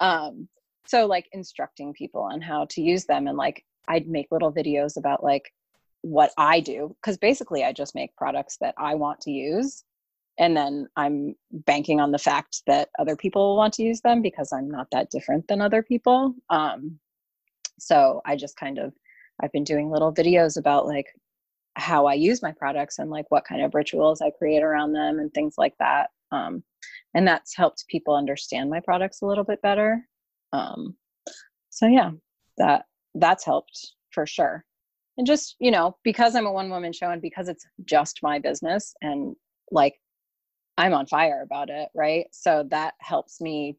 um 0.00 0.48
so 0.86 1.04
like 1.06 1.26
instructing 1.32 1.92
people 1.92 2.22
on 2.22 2.40
how 2.40 2.66
to 2.70 2.80
use 2.80 3.04
them 3.04 3.26
and 3.26 3.36
like 3.36 3.62
i'd 3.88 4.08
make 4.08 4.26
little 4.30 4.52
videos 4.52 4.96
about 4.96 5.22
like 5.22 5.52
what 6.00 6.30
i 6.38 6.60
do 6.60 6.96
because 7.02 7.18
basically 7.18 7.62
i 7.62 7.72
just 7.72 7.94
make 7.94 8.16
products 8.16 8.56
that 8.58 8.74
i 8.78 8.94
want 8.94 9.20
to 9.20 9.30
use 9.30 9.84
and 10.38 10.56
then 10.56 10.86
i'm 10.96 11.34
banking 11.50 12.00
on 12.00 12.12
the 12.12 12.18
fact 12.18 12.62
that 12.66 12.88
other 12.98 13.16
people 13.16 13.48
will 13.48 13.56
want 13.56 13.74
to 13.74 13.82
use 13.82 14.00
them 14.00 14.22
because 14.22 14.52
i'm 14.52 14.70
not 14.70 14.88
that 14.92 15.10
different 15.10 15.46
than 15.48 15.60
other 15.60 15.82
people. 15.82 16.34
Um, 16.50 16.98
so 17.78 18.22
i 18.24 18.36
just 18.36 18.56
kind 18.56 18.78
of 18.78 18.92
i've 19.42 19.52
been 19.52 19.64
doing 19.64 19.90
little 19.90 20.14
videos 20.14 20.56
about 20.56 20.86
like 20.86 21.06
how 21.74 22.06
i 22.06 22.14
use 22.14 22.42
my 22.42 22.52
products 22.52 22.98
and 22.98 23.10
like 23.10 23.26
what 23.28 23.44
kind 23.44 23.62
of 23.62 23.74
rituals 23.74 24.22
i 24.22 24.30
create 24.30 24.62
around 24.62 24.92
them 24.92 25.18
and 25.18 25.32
things 25.32 25.54
like 25.58 25.74
that. 25.78 26.10
Um, 26.32 26.62
and 27.14 27.26
that's 27.26 27.56
helped 27.56 27.86
people 27.88 28.14
understand 28.14 28.68
my 28.68 28.80
products 28.80 29.22
a 29.22 29.26
little 29.26 29.44
bit 29.44 29.62
better. 29.62 30.06
Um, 30.52 30.96
so 31.70 31.86
yeah, 31.86 32.10
that 32.58 32.84
that's 33.14 33.44
helped 33.44 33.92
for 34.10 34.26
sure. 34.26 34.64
And 35.16 35.26
just, 35.26 35.56
you 35.58 35.70
know, 35.70 35.96
because 36.04 36.34
I'm 36.34 36.46
a 36.46 36.52
one 36.52 36.68
woman 36.68 36.92
show 36.92 37.10
and 37.10 37.22
because 37.22 37.48
it's 37.48 37.66
just 37.84 38.20
my 38.22 38.38
business 38.38 38.94
and 39.00 39.34
like 39.70 39.94
I'm 40.78 40.94
on 40.94 41.06
fire 41.06 41.42
about 41.42 41.70
it, 41.70 41.88
right? 41.94 42.26
So 42.32 42.66
that 42.70 42.94
helps 43.00 43.40
me 43.40 43.76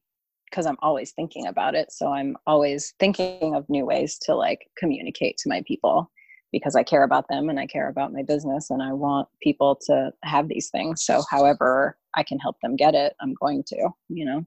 because 0.49 0.65
I'm 0.65 0.77
always 0.81 1.11
thinking 1.11 1.47
about 1.47 1.75
it. 1.75 1.91
So 1.91 2.11
I'm 2.11 2.37
always 2.47 2.93
thinking 2.99 3.55
of 3.55 3.69
new 3.69 3.85
ways 3.85 4.17
to 4.19 4.35
like 4.35 4.69
communicate 4.77 5.37
to 5.39 5.49
my 5.49 5.61
people 5.67 6.09
because 6.51 6.75
I 6.75 6.83
care 6.83 7.03
about 7.03 7.27
them 7.27 7.49
and 7.49 7.59
I 7.59 7.67
care 7.67 7.89
about 7.89 8.13
my 8.13 8.23
business 8.23 8.69
and 8.69 8.81
I 8.81 8.93
want 8.93 9.27
people 9.41 9.77
to 9.87 10.11
have 10.23 10.47
these 10.47 10.69
things. 10.69 11.03
So 11.03 11.23
however 11.29 11.97
I 12.15 12.23
can 12.23 12.39
help 12.39 12.55
them 12.61 12.75
get 12.75 12.95
it, 12.95 13.13
I'm 13.21 13.33
going 13.33 13.63
to, 13.67 13.89
you 14.09 14.25
know. 14.25 14.45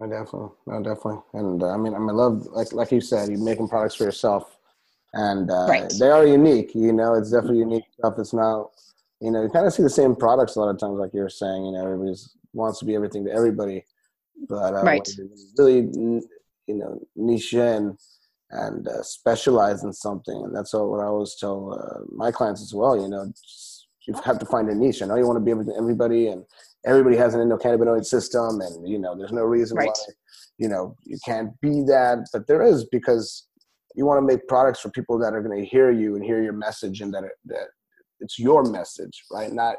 I 0.00 0.06
definitely, 0.06 0.50
no, 0.66 0.82
definitely, 0.82 1.22
and 1.32 1.62
uh, 1.62 1.70
I 1.70 1.78
mean, 1.78 1.94
I 1.94 1.98
mean, 1.98 2.10
I 2.10 2.12
love 2.12 2.46
like 2.48 2.70
like 2.74 2.92
you 2.92 3.00
said, 3.00 3.30
you're 3.30 3.38
making 3.42 3.68
products 3.68 3.94
for 3.94 4.04
yourself, 4.04 4.58
and 5.14 5.50
uh, 5.50 5.66
right. 5.70 5.90
they 5.98 6.10
are 6.10 6.26
unique. 6.26 6.74
You 6.74 6.92
know, 6.92 7.14
it's 7.14 7.30
definitely 7.30 7.60
unique 7.60 7.84
stuff. 7.98 8.18
It's 8.18 8.34
not, 8.34 8.72
you 9.20 9.30
know, 9.30 9.42
you 9.42 9.48
kind 9.48 9.66
of 9.66 9.72
see 9.72 9.82
the 9.82 9.90
same 9.90 10.14
products 10.14 10.56
a 10.56 10.60
lot 10.60 10.70
of 10.70 10.78
times, 10.78 10.98
like 10.98 11.14
you're 11.14 11.28
saying. 11.28 11.64
You 11.64 11.72
know, 11.72 11.84
everybody 11.84 12.14
wants 12.52 12.78
to 12.80 12.84
be 12.84 12.94
everything 12.94 13.24
to 13.24 13.32
everybody, 13.32 13.84
but 14.48 14.74
uh, 14.74 14.82
right. 14.82 15.08
really, 15.58 15.88
you 16.66 16.74
know, 16.74 17.00
niche 17.14 17.54
in 17.54 17.96
and 18.50 18.86
uh, 18.86 19.02
specialize 19.02 19.82
in 19.84 19.92
something, 19.92 20.36
and 20.44 20.54
that's 20.54 20.72
what 20.72 21.00
I 21.00 21.06
always 21.06 21.36
tell 21.38 21.72
uh, 21.74 22.04
my 22.14 22.30
clients 22.30 22.62
as 22.62 22.74
well. 22.74 23.00
You 23.00 23.08
know, 23.08 23.32
you 24.06 24.14
have 24.24 24.38
to 24.38 24.46
find 24.46 24.68
a 24.68 24.74
niche. 24.74 25.02
I 25.02 25.06
know 25.06 25.16
you 25.16 25.26
want 25.26 25.38
to 25.38 25.44
be 25.44 25.50
everything, 25.50 25.74
to 25.74 25.80
everybody, 25.80 26.28
and 26.28 26.44
everybody 26.84 27.16
has 27.16 27.34
an 27.34 27.40
endocannabinoid 27.40 28.04
system, 28.04 28.60
and 28.60 28.88
you 28.88 28.98
know, 28.98 29.16
there's 29.16 29.32
no 29.32 29.42
reason 29.42 29.76
right. 29.76 29.88
why 29.88 30.14
you 30.58 30.68
know 30.68 30.96
you 31.04 31.18
can't 31.24 31.58
be 31.60 31.82
that, 31.82 32.26
but 32.32 32.46
there 32.46 32.62
is 32.62 32.84
because 32.92 33.48
you 33.94 34.04
want 34.04 34.18
to 34.18 34.26
make 34.26 34.46
products 34.46 34.80
for 34.80 34.90
people 34.90 35.18
that 35.18 35.32
are 35.32 35.42
going 35.42 35.58
to 35.58 35.66
hear 35.66 35.90
you 35.90 36.16
and 36.16 36.24
hear 36.24 36.42
your 36.42 36.52
message, 36.52 37.00
and 37.00 37.12
that 37.14 37.24
it, 37.24 37.32
that 37.46 37.68
it's 38.20 38.38
your 38.38 38.64
message, 38.64 39.24
right? 39.30 39.52
Not 39.52 39.76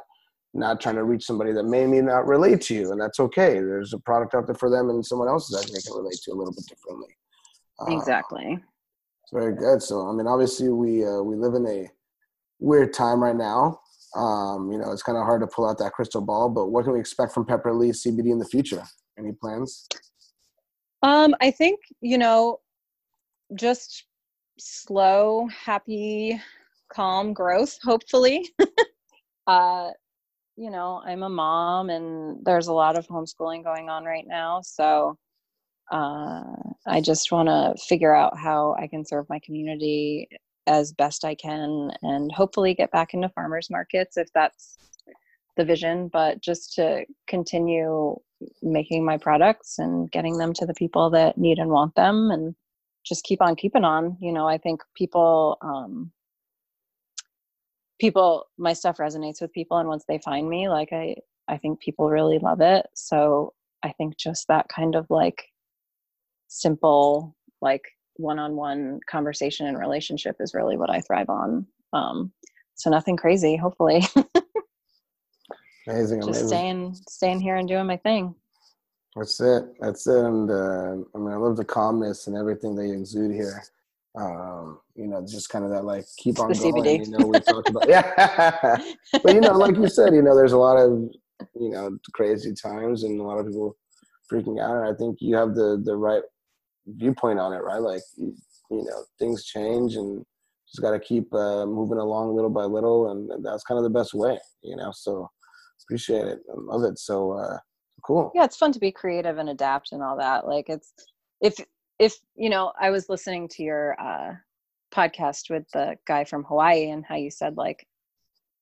not 0.54 0.82
trying 0.82 0.96
to 0.96 1.04
reach 1.04 1.26
somebody 1.26 1.52
that 1.52 1.64
may 1.64 1.86
may 1.86 2.02
not 2.02 2.28
relate 2.28 2.62
to 2.62 2.76
you, 2.76 2.92
and 2.92 3.00
that's 3.00 3.20
okay. 3.20 3.56
There's 3.56 3.94
a 3.94 4.00
product 4.00 4.34
out 4.34 4.48
there 4.48 4.56
for 4.56 4.70
them, 4.70 4.90
and 4.90 5.06
someone 5.06 5.28
else 5.28 5.48
that 5.50 5.66
they 5.72 5.82
can 5.82 5.98
relate 5.98 6.20
to 6.24 6.32
a 6.32 6.36
little 6.36 6.54
bit 6.54 6.66
differently. 6.68 7.10
Exactly. 7.88 8.54
Uh, 8.54 8.66
it's 9.24 9.34
very 9.34 9.56
good. 9.56 9.82
So 9.82 10.08
I 10.08 10.14
mean, 10.14 10.28
obviously, 10.28 10.70
we 10.70 11.06
uh, 11.06 11.22
we 11.22 11.36
live 11.36 11.54
in 11.54 11.68
a 11.68 11.90
weird 12.60 12.94
time 12.94 13.22
right 13.22 13.36
now. 13.36 13.80
Um, 14.16 14.72
you 14.72 14.80
know, 14.80 14.92
it's 14.92 15.04
kind 15.04 15.18
of 15.18 15.26
hard 15.26 15.42
to 15.42 15.48
pull 15.48 15.70
out 15.70 15.78
that 15.80 15.92
crystal 15.92 16.22
ball, 16.22 16.50
but 16.50 16.68
what 16.68 16.86
can 16.86 16.94
we 16.94 17.00
expect 17.00 17.34
from 17.34 17.46
Pepper 17.46 17.72
Pepperly 17.72 17.90
CBD 17.90 18.32
in 18.32 18.40
the 18.40 18.46
future? 18.46 18.84
Any 19.20 19.32
plans? 19.34 19.88
Um, 21.04 21.36
I 21.42 21.52
think, 21.52 21.80
you 22.02 22.18
know, 22.18 22.60
just 23.54 24.06
slow, 24.58 25.48
happy, 25.48 26.42
calm 26.90 27.34
growth, 27.34 27.78
hopefully. 27.84 28.50
uh, 29.48 29.90
you 30.56 30.72
know, 30.72 31.02
I'm 31.06 31.24
a 31.24 31.30
mom 31.30 31.90
and 31.90 32.44
there's 32.44 32.68
a 32.68 32.74
lot 32.74 32.98
of 32.98 33.08
homeschooling 33.08 33.64
going 33.64 33.90
on 33.90 34.06
right 34.06 34.26
now. 34.28 34.62
So 34.62 35.18
uh, 35.92 36.44
I 36.88 37.00
just 37.02 37.32
want 37.32 37.48
to 37.48 37.76
figure 37.88 38.16
out 38.16 38.38
how 38.38 38.76
I 38.80 38.88
can 38.88 39.06
serve 39.06 39.30
my 39.30 39.40
community 39.40 40.28
as 40.66 40.92
best 40.92 41.24
I 41.24 41.36
can 41.36 41.92
and 42.02 42.32
hopefully 42.32 42.74
get 42.74 42.92
back 42.92 43.14
into 43.14 43.30
farmers 43.30 43.70
markets 43.70 44.18
if 44.18 44.28
that's 44.34 44.80
the 45.56 45.66
vision, 45.66 46.10
but 46.12 46.42
just 46.42 46.74
to 46.76 47.06
continue 47.28 48.16
making 48.62 49.04
my 49.04 49.18
products 49.18 49.80
and 49.80 50.12
getting 50.12 50.38
them 50.38 50.54
to 50.54 50.66
the 50.66 50.74
people 50.74 51.10
that 51.10 51.38
need 51.38 51.58
and 51.58 51.70
want 51.70 51.96
them 51.96 52.32
and 52.32 52.56
just 53.06 53.24
keep 53.24 53.42
on 53.42 53.56
keeping 53.56 53.84
on. 53.84 54.18
You 54.20 54.32
know, 54.32 54.48
I 54.48 54.58
think 54.58 54.82
people 54.96 55.58
um 55.62 56.12
people 58.00 58.46
my 58.58 58.74
stuff 58.74 58.98
resonates 58.98 59.42
with 59.42 59.54
people 59.54 59.78
and 59.78 59.88
once 59.90 60.06
they 60.08 60.20
find 60.20 60.50
me, 60.50 60.70
like 60.70 60.90
I 60.92 61.16
I 61.48 61.58
think 61.58 61.80
people 61.80 62.10
really 62.10 62.40
love 62.40 62.62
it. 62.62 62.86
So 62.94 63.54
I 63.84 63.92
think 63.94 64.18
just 64.18 64.48
that 64.48 64.68
kind 64.70 64.96
of 64.96 65.06
like 65.10 65.46
simple 66.48 67.36
like 67.62 67.84
one-on-one 68.16 69.00
conversation 69.10 69.68
and 69.68 69.78
relationship 69.78 70.36
is 70.40 70.54
really 70.54 70.78
what 70.78 70.90
I 70.90 71.02
thrive 71.02 71.30
on. 71.30 71.66
Um, 71.94 72.32
so 72.76 72.90
nothing 72.90 73.16
crazy, 73.18 73.56
hopefully. 73.56 74.04
amazing, 75.88 76.20
Just 76.22 76.30
amazing. 76.30 76.48
staying, 76.48 76.96
staying 77.08 77.40
here 77.40 77.56
and 77.58 77.68
doing 77.68 77.86
my 77.86 77.98
thing. 77.98 78.36
That's 79.16 79.40
it. 79.40 79.64
That's 79.80 80.06
it. 80.06 80.24
And 80.26 80.50
uh, 80.52 80.96
I 81.16 81.18
mean, 81.18 81.32
I 81.32 81.38
love 81.38 81.58
the 81.58 81.66
calmness 81.66 82.28
and 82.28 82.36
everything 82.36 82.76
that 82.76 82.86
you 82.88 82.94
exude 82.94 83.32
here. 83.32 83.64
Um, 84.18 84.80
you 84.96 85.06
know, 85.06 85.22
just 85.22 85.50
kind 85.50 85.64
of 85.64 85.72
that 85.72 85.86
like 85.86 86.06
keep 86.18 86.40
on 86.40 86.52
going. 86.52 86.74
CBD. 86.74 87.06
You 87.06 87.18
know, 87.18 87.28
we 87.28 87.40
talked 87.40 87.70
about 87.70 87.88
yeah, 87.90 88.78
but 89.24 89.34
you 89.34 89.42
know, 89.42 89.54
like 89.54 89.76
you 89.76 89.88
said, 89.88 90.14
you 90.14 90.24
know, 90.24 90.36
there's 90.36 90.54
a 90.54 90.58
lot 90.58 90.78
of 90.78 90.92
you 91.56 91.70
know 91.70 91.98
crazy 92.14 92.54
times 92.54 93.04
and 93.04 93.20
a 93.20 93.24
lot 93.24 93.38
of 93.38 93.46
people 93.46 93.78
freaking 94.32 94.60
out. 94.60 94.78
And 94.78 94.94
I 94.94 94.98
think 94.98 95.18
you 95.20 95.36
have 95.36 95.54
the 95.54 95.82
the 95.84 95.96
right 95.96 96.24
viewpoint 96.88 97.40
on 97.40 97.54
it, 97.54 97.64
right? 97.64 97.82
Like 97.82 98.02
you, 98.16 98.36
you 98.72 98.84
know, 98.86 99.04
things 99.20 99.46
change 99.46 99.96
and 99.96 100.26
just 100.68 100.82
got 100.82 100.92
to 100.92 101.00
keep 101.00 101.32
uh, 101.34 101.66
moving 101.66 101.98
along 101.98 102.36
little 102.36 102.50
by 102.50 102.64
little, 102.64 103.12
and, 103.12 103.30
and, 103.32 103.46
that's 103.46 103.64
kind 103.64 103.78
of 103.78 103.84
the 103.84 103.90
best 103.90 104.14
way, 104.14 104.38
you 104.64 104.76
know. 104.76 104.92
So 104.94 105.30
appreciate 105.84 106.26
it, 106.26 106.40
I 106.50 106.56
love 106.58 106.84
it. 106.84 106.98
So 107.00 107.34
uh, 107.34 107.58
cool. 108.04 108.32
Yeah, 108.34 108.44
it's 108.44 108.58
fun 108.58 108.72
to 108.74 108.80
be 108.80 108.92
creative 108.92 109.38
and 109.38 109.50
adapt 109.50 109.92
and 109.92 110.02
all 110.02 110.18
that. 110.18 110.48
Like 110.48 110.70
it's 110.70 110.92
if 111.42 111.56
if 112.00 112.16
you 112.36 112.50
know, 112.50 112.72
I 112.80 112.90
was 112.90 113.10
listening 113.10 113.48
to 113.50 113.64
your 113.64 114.00
uh, 114.00 114.34
podcast 114.94 115.50
with 115.50 115.64
the 115.74 115.98
guy 116.06 116.24
from 116.24 116.44
Hawaii 116.44 116.90
and 116.90 117.06
how 117.06 117.16
you 117.16 117.32
said 117.32 117.58
like, 117.58 117.88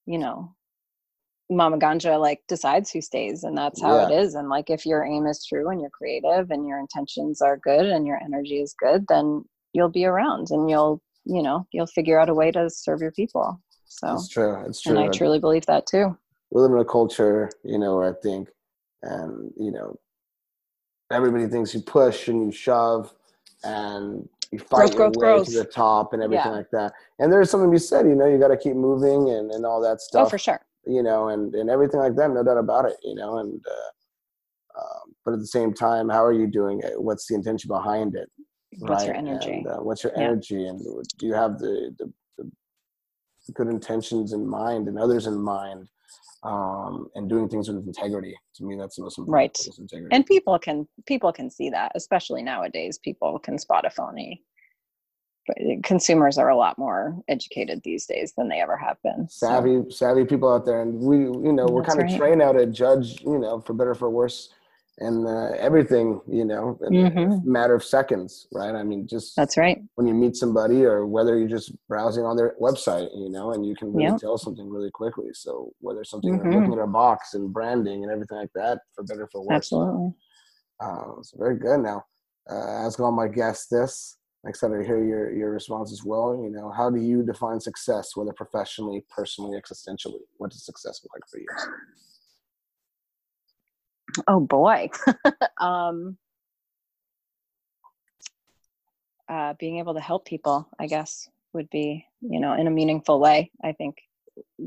you 0.05 0.17
know, 0.17 0.55
mama 1.49 1.77
ganja 1.77 2.19
like 2.19 2.41
decides 2.47 2.89
who 2.91 3.01
stays 3.01 3.43
and 3.43 3.57
that's 3.57 3.81
how 3.81 3.97
yeah. 3.97 4.07
it 4.09 4.23
is. 4.23 4.35
And 4.35 4.49
like 4.49 4.69
if 4.69 4.85
your 4.85 5.03
aim 5.03 5.27
is 5.27 5.45
true 5.45 5.69
and 5.69 5.79
you're 5.79 5.89
creative 5.91 6.49
and 6.49 6.67
your 6.67 6.79
intentions 6.79 7.41
are 7.41 7.57
good 7.57 7.85
and 7.85 8.07
your 8.07 8.19
energy 8.23 8.61
is 8.61 8.73
good 8.79 9.05
then 9.07 9.43
you'll 9.73 9.89
be 9.89 10.05
around 10.05 10.47
and 10.49 10.69
you'll 10.69 11.01
you 11.25 11.43
know 11.43 11.67
you'll 11.71 11.87
figure 11.87 12.19
out 12.19 12.29
a 12.29 12.33
way 12.33 12.51
to 12.51 12.69
serve 12.69 13.01
your 13.01 13.11
people. 13.11 13.61
So 13.85 14.13
it's 14.13 14.29
true. 14.29 14.63
It's 14.65 14.81
true. 14.81 14.97
And 14.97 15.05
i 15.05 15.09
truly 15.09 15.39
believe 15.39 15.65
that 15.67 15.85
too. 15.85 16.17
We 16.51 16.61
live 16.61 16.71
in 16.71 16.79
a 16.79 16.85
culture 16.85 17.51
you 17.63 17.77
know 17.77 17.97
where 17.97 18.09
i 18.09 18.13
think 18.23 18.49
and 19.03 19.51
you 19.57 19.71
know 19.71 19.99
everybody 21.11 21.47
thinks 21.47 21.73
you 21.73 21.81
push 21.81 22.27
and 22.27 22.45
you 22.45 22.51
shove 22.51 23.13
and 23.65 24.29
you 24.51 24.59
fight 24.59 24.69
growth, 24.69 24.93
your 24.93 25.11
growth, 25.11 25.15
way 25.15 25.27
growth. 25.27 25.47
to 25.47 25.57
the 25.57 25.65
top 25.65 26.13
and 26.13 26.23
everything 26.23 26.51
yeah. 26.51 26.57
like 26.57 26.69
that 26.71 26.93
and 27.19 27.31
there's 27.31 27.49
something 27.49 27.69
to 27.69 27.75
be 27.75 27.79
said 27.79 28.05
you 28.05 28.15
know 28.15 28.27
you 28.27 28.37
got 28.37 28.49
to 28.49 28.57
keep 28.57 28.75
moving 28.75 29.29
and, 29.29 29.51
and 29.51 29.65
all 29.65 29.81
that 29.81 29.99
stuff 29.99 30.27
oh 30.27 30.29
for 30.29 30.37
sure 30.37 30.61
you 30.85 31.03
know, 31.03 31.29
and, 31.29 31.53
and 31.55 31.69
everything 31.69 31.99
like 31.99 32.15
that, 32.15 32.31
no 32.31 32.43
doubt 32.43 32.57
about 32.57 32.85
it, 32.85 32.97
you 33.03 33.15
know, 33.15 33.39
and, 33.39 33.63
uh, 33.65 34.79
um, 34.79 35.15
but 35.23 35.33
at 35.33 35.39
the 35.39 35.47
same 35.47 35.73
time, 35.73 36.09
how 36.09 36.23
are 36.23 36.33
you 36.33 36.47
doing 36.47 36.81
it? 36.83 37.01
What's 37.01 37.27
the 37.27 37.35
intention 37.35 37.69
behind 37.69 38.15
it? 38.15 38.29
What's 38.79 39.03
right? 39.03 39.07
your 39.07 39.15
energy? 39.15 39.53
And, 39.53 39.67
uh, 39.67 39.77
what's 39.77 40.03
your 40.03 40.13
yeah. 40.15 40.23
energy? 40.23 40.67
And 40.67 40.79
do 41.17 41.25
you 41.25 41.33
have 41.33 41.59
the, 41.59 41.95
the, 41.97 42.11
the, 42.37 42.51
good 43.53 43.67
intentions 43.67 44.33
in 44.33 44.45
mind 44.45 44.87
and 44.87 44.99
others 44.99 45.27
in 45.27 45.39
mind? 45.39 45.89
Um, 46.43 47.07
and 47.15 47.27
doing 47.27 47.49
things 47.49 47.69
with 47.69 47.87
integrity. 47.87 48.35
To 48.57 48.65
me, 48.65 48.75
that's 48.77 48.97
the 48.97 49.01
most 49.01 49.17
important. 49.17 49.57
Right. 49.89 50.07
And 50.11 50.23
people 50.27 50.59
can 50.59 50.87
people 51.07 51.33
can 51.33 51.49
see 51.49 51.71
that, 51.71 51.91
especially 51.95 52.43
nowadays. 52.43 52.99
People 52.99 53.39
can 53.39 53.57
spot 53.57 53.83
a 53.83 53.89
phony 53.89 54.43
consumers 55.83 56.37
are 56.37 56.49
a 56.49 56.55
lot 56.55 56.77
more 56.77 57.17
educated 57.27 57.81
these 57.83 58.05
days 58.05 58.33
than 58.37 58.49
they 58.49 58.61
ever 58.61 58.77
have 58.77 58.97
been. 59.03 59.27
Savvy, 59.29 59.81
so. 59.83 59.89
savvy 59.89 60.25
people 60.25 60.51
out 60.51 60.65
there, 60.65 60.81
and 60.81 60.99
we, 60.99 61.17
you 61.17 61.53
know, 61.53 61.65
we're 61.65 61.83
kind 61.83 62.01
of 62.01 62.17
trained 62.17 62.39
now 62.39 62.51
to 62.51 62.65
judge, 62.65 63.21
you 63.21 63.37
know, 63.37 63.59
for 63.59 63.73
better 63.73 63.91
or 63.91 63.95
for 63.95 64.09
worse, 64.09 64.49
and 64.99 65.27
uh, 65.27 65.51
everything, 65.59 66.21
you 66.27 66.45
know, 66.45 66.79
mm-hmm. 66.81 67.51
matter 67.51 67.75
of 67.75 67.83
seconds, 67.83 68.47
right? 68.53 68.73
I 68.73 68.83
mean, 68.83 69.07
just 69.07 69.35
that's 69.35 69.57
right. 69.57 69.81
When 69.95 70.07
you 70.07 70.13
meet 70.13 70.35
somebody, 70.35 70.85
or 70.85 71.05
whether 71.05 71.37
you're 71.37 71.49
just 71.49 71.73
browsing 71.87 72.23
on 72.23 72.37
their 72.37 72.55
website, 72.61 73.09
you 73.13 73.29
know, 73.29 73.51
and 73.51 73.65
you 73.65 73.75
can 73.75 73.93
really 73.93 74.11
yep. 74.11 74.19
tell 74.19 74.37
something 74.37 74.69
really 74.69 74.91
quickly. 74.91 75.29
So 75.33 75.71
whether 75.79 76.03
something 76.03 76.39
mm-hmm. 76.39 76.49
looking 76.49 76.73
at 76.73 76.79
a 76.79 76.87
box 76.87 77.33
and 77.33 77.51
branding 77.51 78.03
and 78.03 78.11
everything 78.11 78.37
like 78.37 78.53
that, 78.55 78.79
for 78.93 79.03
better 79.03 79.27
for 79.31 79.41
worse. 79.41 79.55
Absolutely. 79.57 80.13
Uh, 80.79 81.21
so 81.21 81.37
very 81.37 81.57
good. 81.57 81.79
Now, 81.79 82.05
uh, 82.49 82.85
ask 82.85 82.99
all 82.99 83.11
my 83.11 83.27
guests 83.27 83.67
this 83.67 84.17
I'm 84.45 84.49
excited 84.49 84.77
to 84.77 84.83
hear 84.83 85.03
your 85.03 85.31
your 85.31 85.51
response 85.51 85.91
as 85.91 86.03
well. 86.03 86.39
You 86.39 86.51
know, 86.51 86.71
how 86.71 86.91
do 86.91 87.01
you 87.01 87.23
define 87.23 87.59
success, 87.59 88.15
whether 88.15 88.31
professionally, 88.31 89.03
personally, 89.09 89.59
existentially? 89.59 90.21
What 90.37 90.51
does 90.51 90.63
success 90.63 91.01
look 91.03 91.13
like 91.15 91.27
for 91.27 91.39
you? 91.39 91.47
Oh 94.27 94.39
boy, 94.39 94.89
um, 95.59 96.17
uh, 99.27 99.53
being 99.59 99.79
able 99.79 99.93
to 99.93 99.99
help 99.99 100.25
people, 100.25 100.69
I 100.79 100.87
guess, 100.87 101.27
would 101.53 101.69
be 101.69 102.05
you 102.21 102.39
know 102.39 102.53
in 102.53 102.67
a 102.67 102.71
meaningful 102.71 103.19
way. 103.19 103.51
I 103.63 103.71
think 103.73 103.97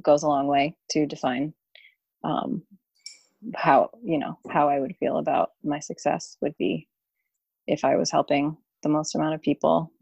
goes 0.02 0.22
a 0.22 0.28
long 0.28 0.46
way 0.46 0.76
to 0.90 1.06
define 1.06 1.54
um, 2.24 2.62
how 3.54 3.90
you 4.02 4.18
know 4.18 4.38
how 4.50 4.68
I 4.68 4.80
would 4.80 4.96
feel 4.96 5.18
about 5.18 5.52
my 5.62 5.78
success 5.78 6.36
would 6.40 6.56
be 6.58 6.88
if 7.66 7.84
I 7.84 7.96
was 7.96 8.10
helping 8.10 8.56
the 8.82 8.88
most 8.88 9.14
amount 9.14 9.34
of 9.34 9.42
people 9.42 9.92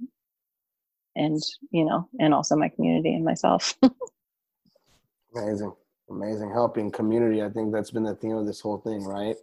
and 1.14 1.40
you 1.70 1.84
know 1.84 2.08
and 2.20 2.34
also 2.34 2.56
my 2.56 2.68
community 2.68 3.14
and 3.14 3.24
myself 3.24 3.76
amazing 5.34 5.72
amazing 6.10 6.50
helping 6.50 6.90
community. 6.90 7.42
I 7.42 7.50
think 7.50 7.72
that's 7.72 7.90
been 7.90 8.04
the 8.04 8.14
theme 8.14 8.36
of 8.36 8.46
this 8.46 8.60
whole 8.60 8.78
thing 8.78 9.04
right? 9.04 9.36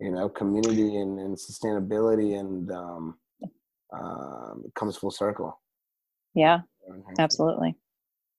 You 0.00 0.12
know 0.12 0.28
community 0.28 0.96
and, 0.96 1.18
and 1.18 1.36
sustainability 1.36 2.38
and 2.38 2.70
um, 2.70 3.18
um, 3.92 4.62
it 4.66 4.74
comes 4.74 4.96
full 4.96 5.10
circle. 5.10 5.60
Yeah 6.34 6.60
absolutely. 7.18 7.76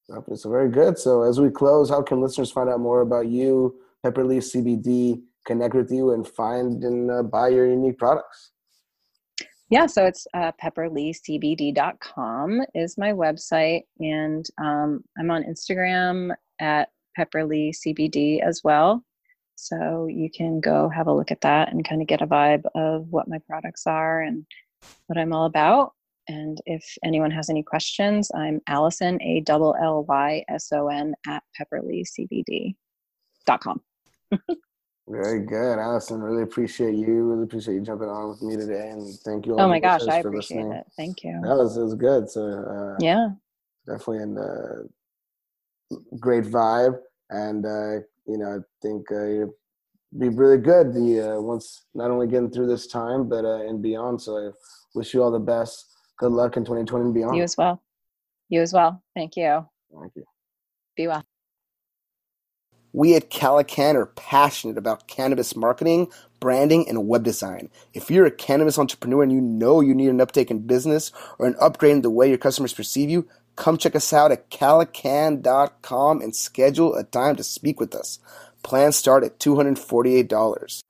So 0.07 0.49
very 0.49 0.70
good. 0.70 0.97
So 0.97 1.22
as 1.24 1.39
we 1.39 1.49
close 1.49 1.89
how 1.89 2.01
can 2.01 2.22
listeners 2.22 2.51
find 2.51 2.70
out 2.70 2.80
more 2.80 3.01
about 3.01 3.28
you 3.28 3.80
pepperleaf 4.05 4.55
cbd 4.55 5.22
connect 5.45 5.76
with 5.76 5.91
you 5.91 6.13
and 6.13 6.26
find 6.28 6.84
and 6.84 7.11
uh, 7.11 7.24
buy 7.24 7.49
your 7.49 7.70
unique 7.70 7.97
products? 7.97 8.51
Yeah, 9.70 9.86
so 9.86 10.05
it's 10.05 10.26
uh, 10.34 10.51
pepperleecbd.com 10.63 12.61
is 12.74 12.97
my 12.97 13.11
website, 13.11 13.84
and 13.99 14.43
um, 14.59 15.03
I'm 15.20 15.30
on 15.30 15.43
Instagram 15.43 16.32
at 16.59 16.89
pepperleecbd 17.20 18.41
as 18.41 18.61
well. 18.63 19.03
So 19.55 20.07
you 20.07 20.30
can 20.32 20.61
go 20.61 20.88
have 20.88 21.07
a 21.07 21.13
look 21.13 21.32
at 21.32 21.41
that 21.41 21.74
and 21.74 21.88
kind 21.88 22.01
of 22.01 22.07
get 22.07 22.22
a 22.22 22.28
vibe 22.28 22.63
of 22.76 23.07
what 23.09 23.28
my 23.28 23.39
products 23.39 23.86
are 23.86 24.22
and 24.22 24.45
what 25.07 25.17
I'm 25.17 25.34
all 25.34 25.45
about. 25.45 25.91
And 26.30 26.61
if 26.65 26.86
anyone 27.03 27.32
has 27.32 27.49
any 27.49 27.63
questions, 27.63 28.32
I'm 28.34 28.61
Allyson, 28.67 29.22
A 29.22 29.43
L 29.49 29.76
L 29.82 30.05
Y 30.07 30.45
S 30.47 30.72
O 30.72 30.88
N, 30.88 31.13
at 31.28 31.43
pepperleecbd.com. 31.59 33.82
Very 35.09 35.39
good, 35.39 35.80
Allyson. 35.80 36.22
Really 36.22 36.43
appreciate 36.43 36.93
you. 36.93 37.24
Really 37.24 37.43
appreciate 37.43 37.74
you 37.74 37.82
jumping 37.82 38.09
on 38.09 38.30
with 38.30 38.43
me 38.43 38.55
today, 38.55 38.91
and 38.91 39.17
thank 39.26 39.47
you. 39.47 39.55
oh 39.57 39.67
my 39.67 39.80
gosh, 39.80 40.07
I 40.07 40.20
appreciate 40.20 40.57
listening. 40.57 40.74
it. 40.74 40.86
Thank 40.95 41.24
you. 41.24 41.41
That 41.43 41.57
was 41.57 41.78
was 41.78 41.95
good. 41.95 42.30
So 42.30 42.43
uh, 42.43 42.95
yeah, 42.99 43.30
definitely 43.88 44.22
in 44.22 44.36
the 44.36 44.88
great 46.20 46.43
vibe, 46.43 46.99
and 47.30 47.65
uh, 47.65 47.95
you 48.25 48.38
know, 48.38 48.57
I 48.57 48.59
think 48.82 49.11
uh, 49.11 49.25
you 49.25 49.55
be 50.17 50.30
really 50.30 50.57
good. 50.57 50.93
The 50.93 51.36
uh, 51.36 51.41
once 51.41 51.86
not 51.93 52.11
only 52.11 52.27
getting 52.27 52.49
through 52.49 52.67
this 52.67 52.88
time, 52.88 53.30
but 53.30 53.45
uh, 53.45 53.67
and 53.67 53.82
beyond. 53.82 54.21
So 54.21 54.38
I 54.38 54.49
wish 54.95 55.13
you 55.13 55.21
all 55.21 55.32
the 55.32 55.39
best. 55.39 55.86
Good 56.17 56.32
luck 56.32 56.57
in 56.57 56.63
2020 56.63 57.05
and 57.05 57.13
beyond. 57.13 57.38
You 57.38 57.43
as 57.43 57.57
well. 57.57 57.82
You 58.49 58.61
as 58.61 58.73
well. 58.73 59.01
Thank 59.15 59.38
you. 59.38 59.65
Thank 59.93 60.13
you. 60.15 60.23
Be 60.95 61.07
well. 61.07 61.23
We 62.91 63.15
at 63.15 63.30
Calacann 63.30 63.93
are 63.93 64.07
passionate 64.07 64.77
about 64.77 65.07
cannabis 65.07 65.55
marketing, 65.55 66.07
branding, 66.39 66.89
and 66.89 67.07
web 67.07 67.23
design. 67.23 67.69
If 67.93 68.09
you're 68.09 68.25
a 68.25 68.32
cannabis 68.32 68.80
entrepreneur 68.80 69.21
and 69.21 69.32
you 69.32 69.39
know 69.41 69.80
you 69.80 69.93
need 69.93 70.09
an 70.09 70.19
uptake 70.19 70.49
in 70.49 70.65
business 70.65 71.11
or 71.38 71.45
an 71.45 71.55
upgrade 71.61 71.91
in 71.91 72.01
the 72.01 72.09
way 72.09 72.27
your 72.27 72.39
customers 72.39 72.73
perceive 72.73 73.11
you, 73.11 73.27
come 73.56 73.78
check 73.78 73.95
us 73.95 74.14
out 74.14 74.32
at 74.32 74.50
calacann.com 74.50 76.22
and 76.22 76.36
schedule 76.36 76.95
a 76.95 77.04
time 77.04 77.36
to 77.36 77.43
speak 77.43 77.80
with 77.80 77.95
us. 77.95 78.20
Plans 78.64 78.95
start 78.95 79.24
at 79.24 79.39
$248. 79.39 80.82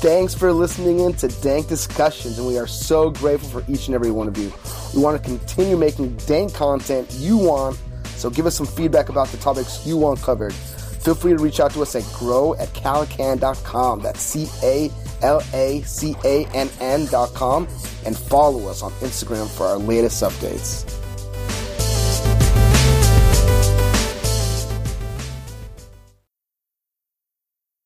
Thanks 0.00 0.32
for 0.32 0.52
listening 0.52 1.00
in 1.00 1.12
to 1.14 1.26
Dank 1.42 1.66
Discussions, 1.66 2.38
and 2.38 2.46
we 2.46 2.56
are 2.56 2.68
so 2.68 3.10
grateful 3.10 3.60
for 3.60 3.68
each 3.68 3.88
and 3.88 3.96
every 3.96 4.12
one 4.12 4.28
of 4.28 4.38
you. 4.38 4.52
We 4.94 5.02
want 5.02 5.20
to 5.20 5.28
continue 5.28 5.76
making 5.76 6.14
dank 6.18 6.54
content 6.54 7.10
you 7.14 7.36
want, 7.36 7.76
so 8.14 8.30
give 8.30 8.46
us 8.46 8.56
some 8.56 8.66
feedback 8.66 9.08
about 9.08 9.26
the 9.28 9.38
topics 9.38 9.84
you 9.84 9.96
want 9.96 10.20
covered. 10.20 10.54
Feel 11.08 11.14
free 11.14 11.32
to 11.34 11.42
reach 11.42 11.58
out 11.58 11.70
to 11.70 11.80
us 11.80 11.96
at 11.96 12.04
grow 12.12 12.54
at 12.56 12.68
calacann.com. 12.74 14.02
That's 14.02 14.20
C 14.20 14.46
A 14.62 14.90
L 15.22 15.40
A 15.54 15.80
C 15.80 16.14
A 16.22 16.44
N 16.48 16.68
N.com, 16.80 17.66
and 18.04 18.14
follow 18.14 18.68
us 18.68 18.82
on 18.82 18.92
Instagram 19.00 19.48
for 19.48 19.64
our 19.64 19.78
latest 19.78 20.22
updates. 20.22 20.97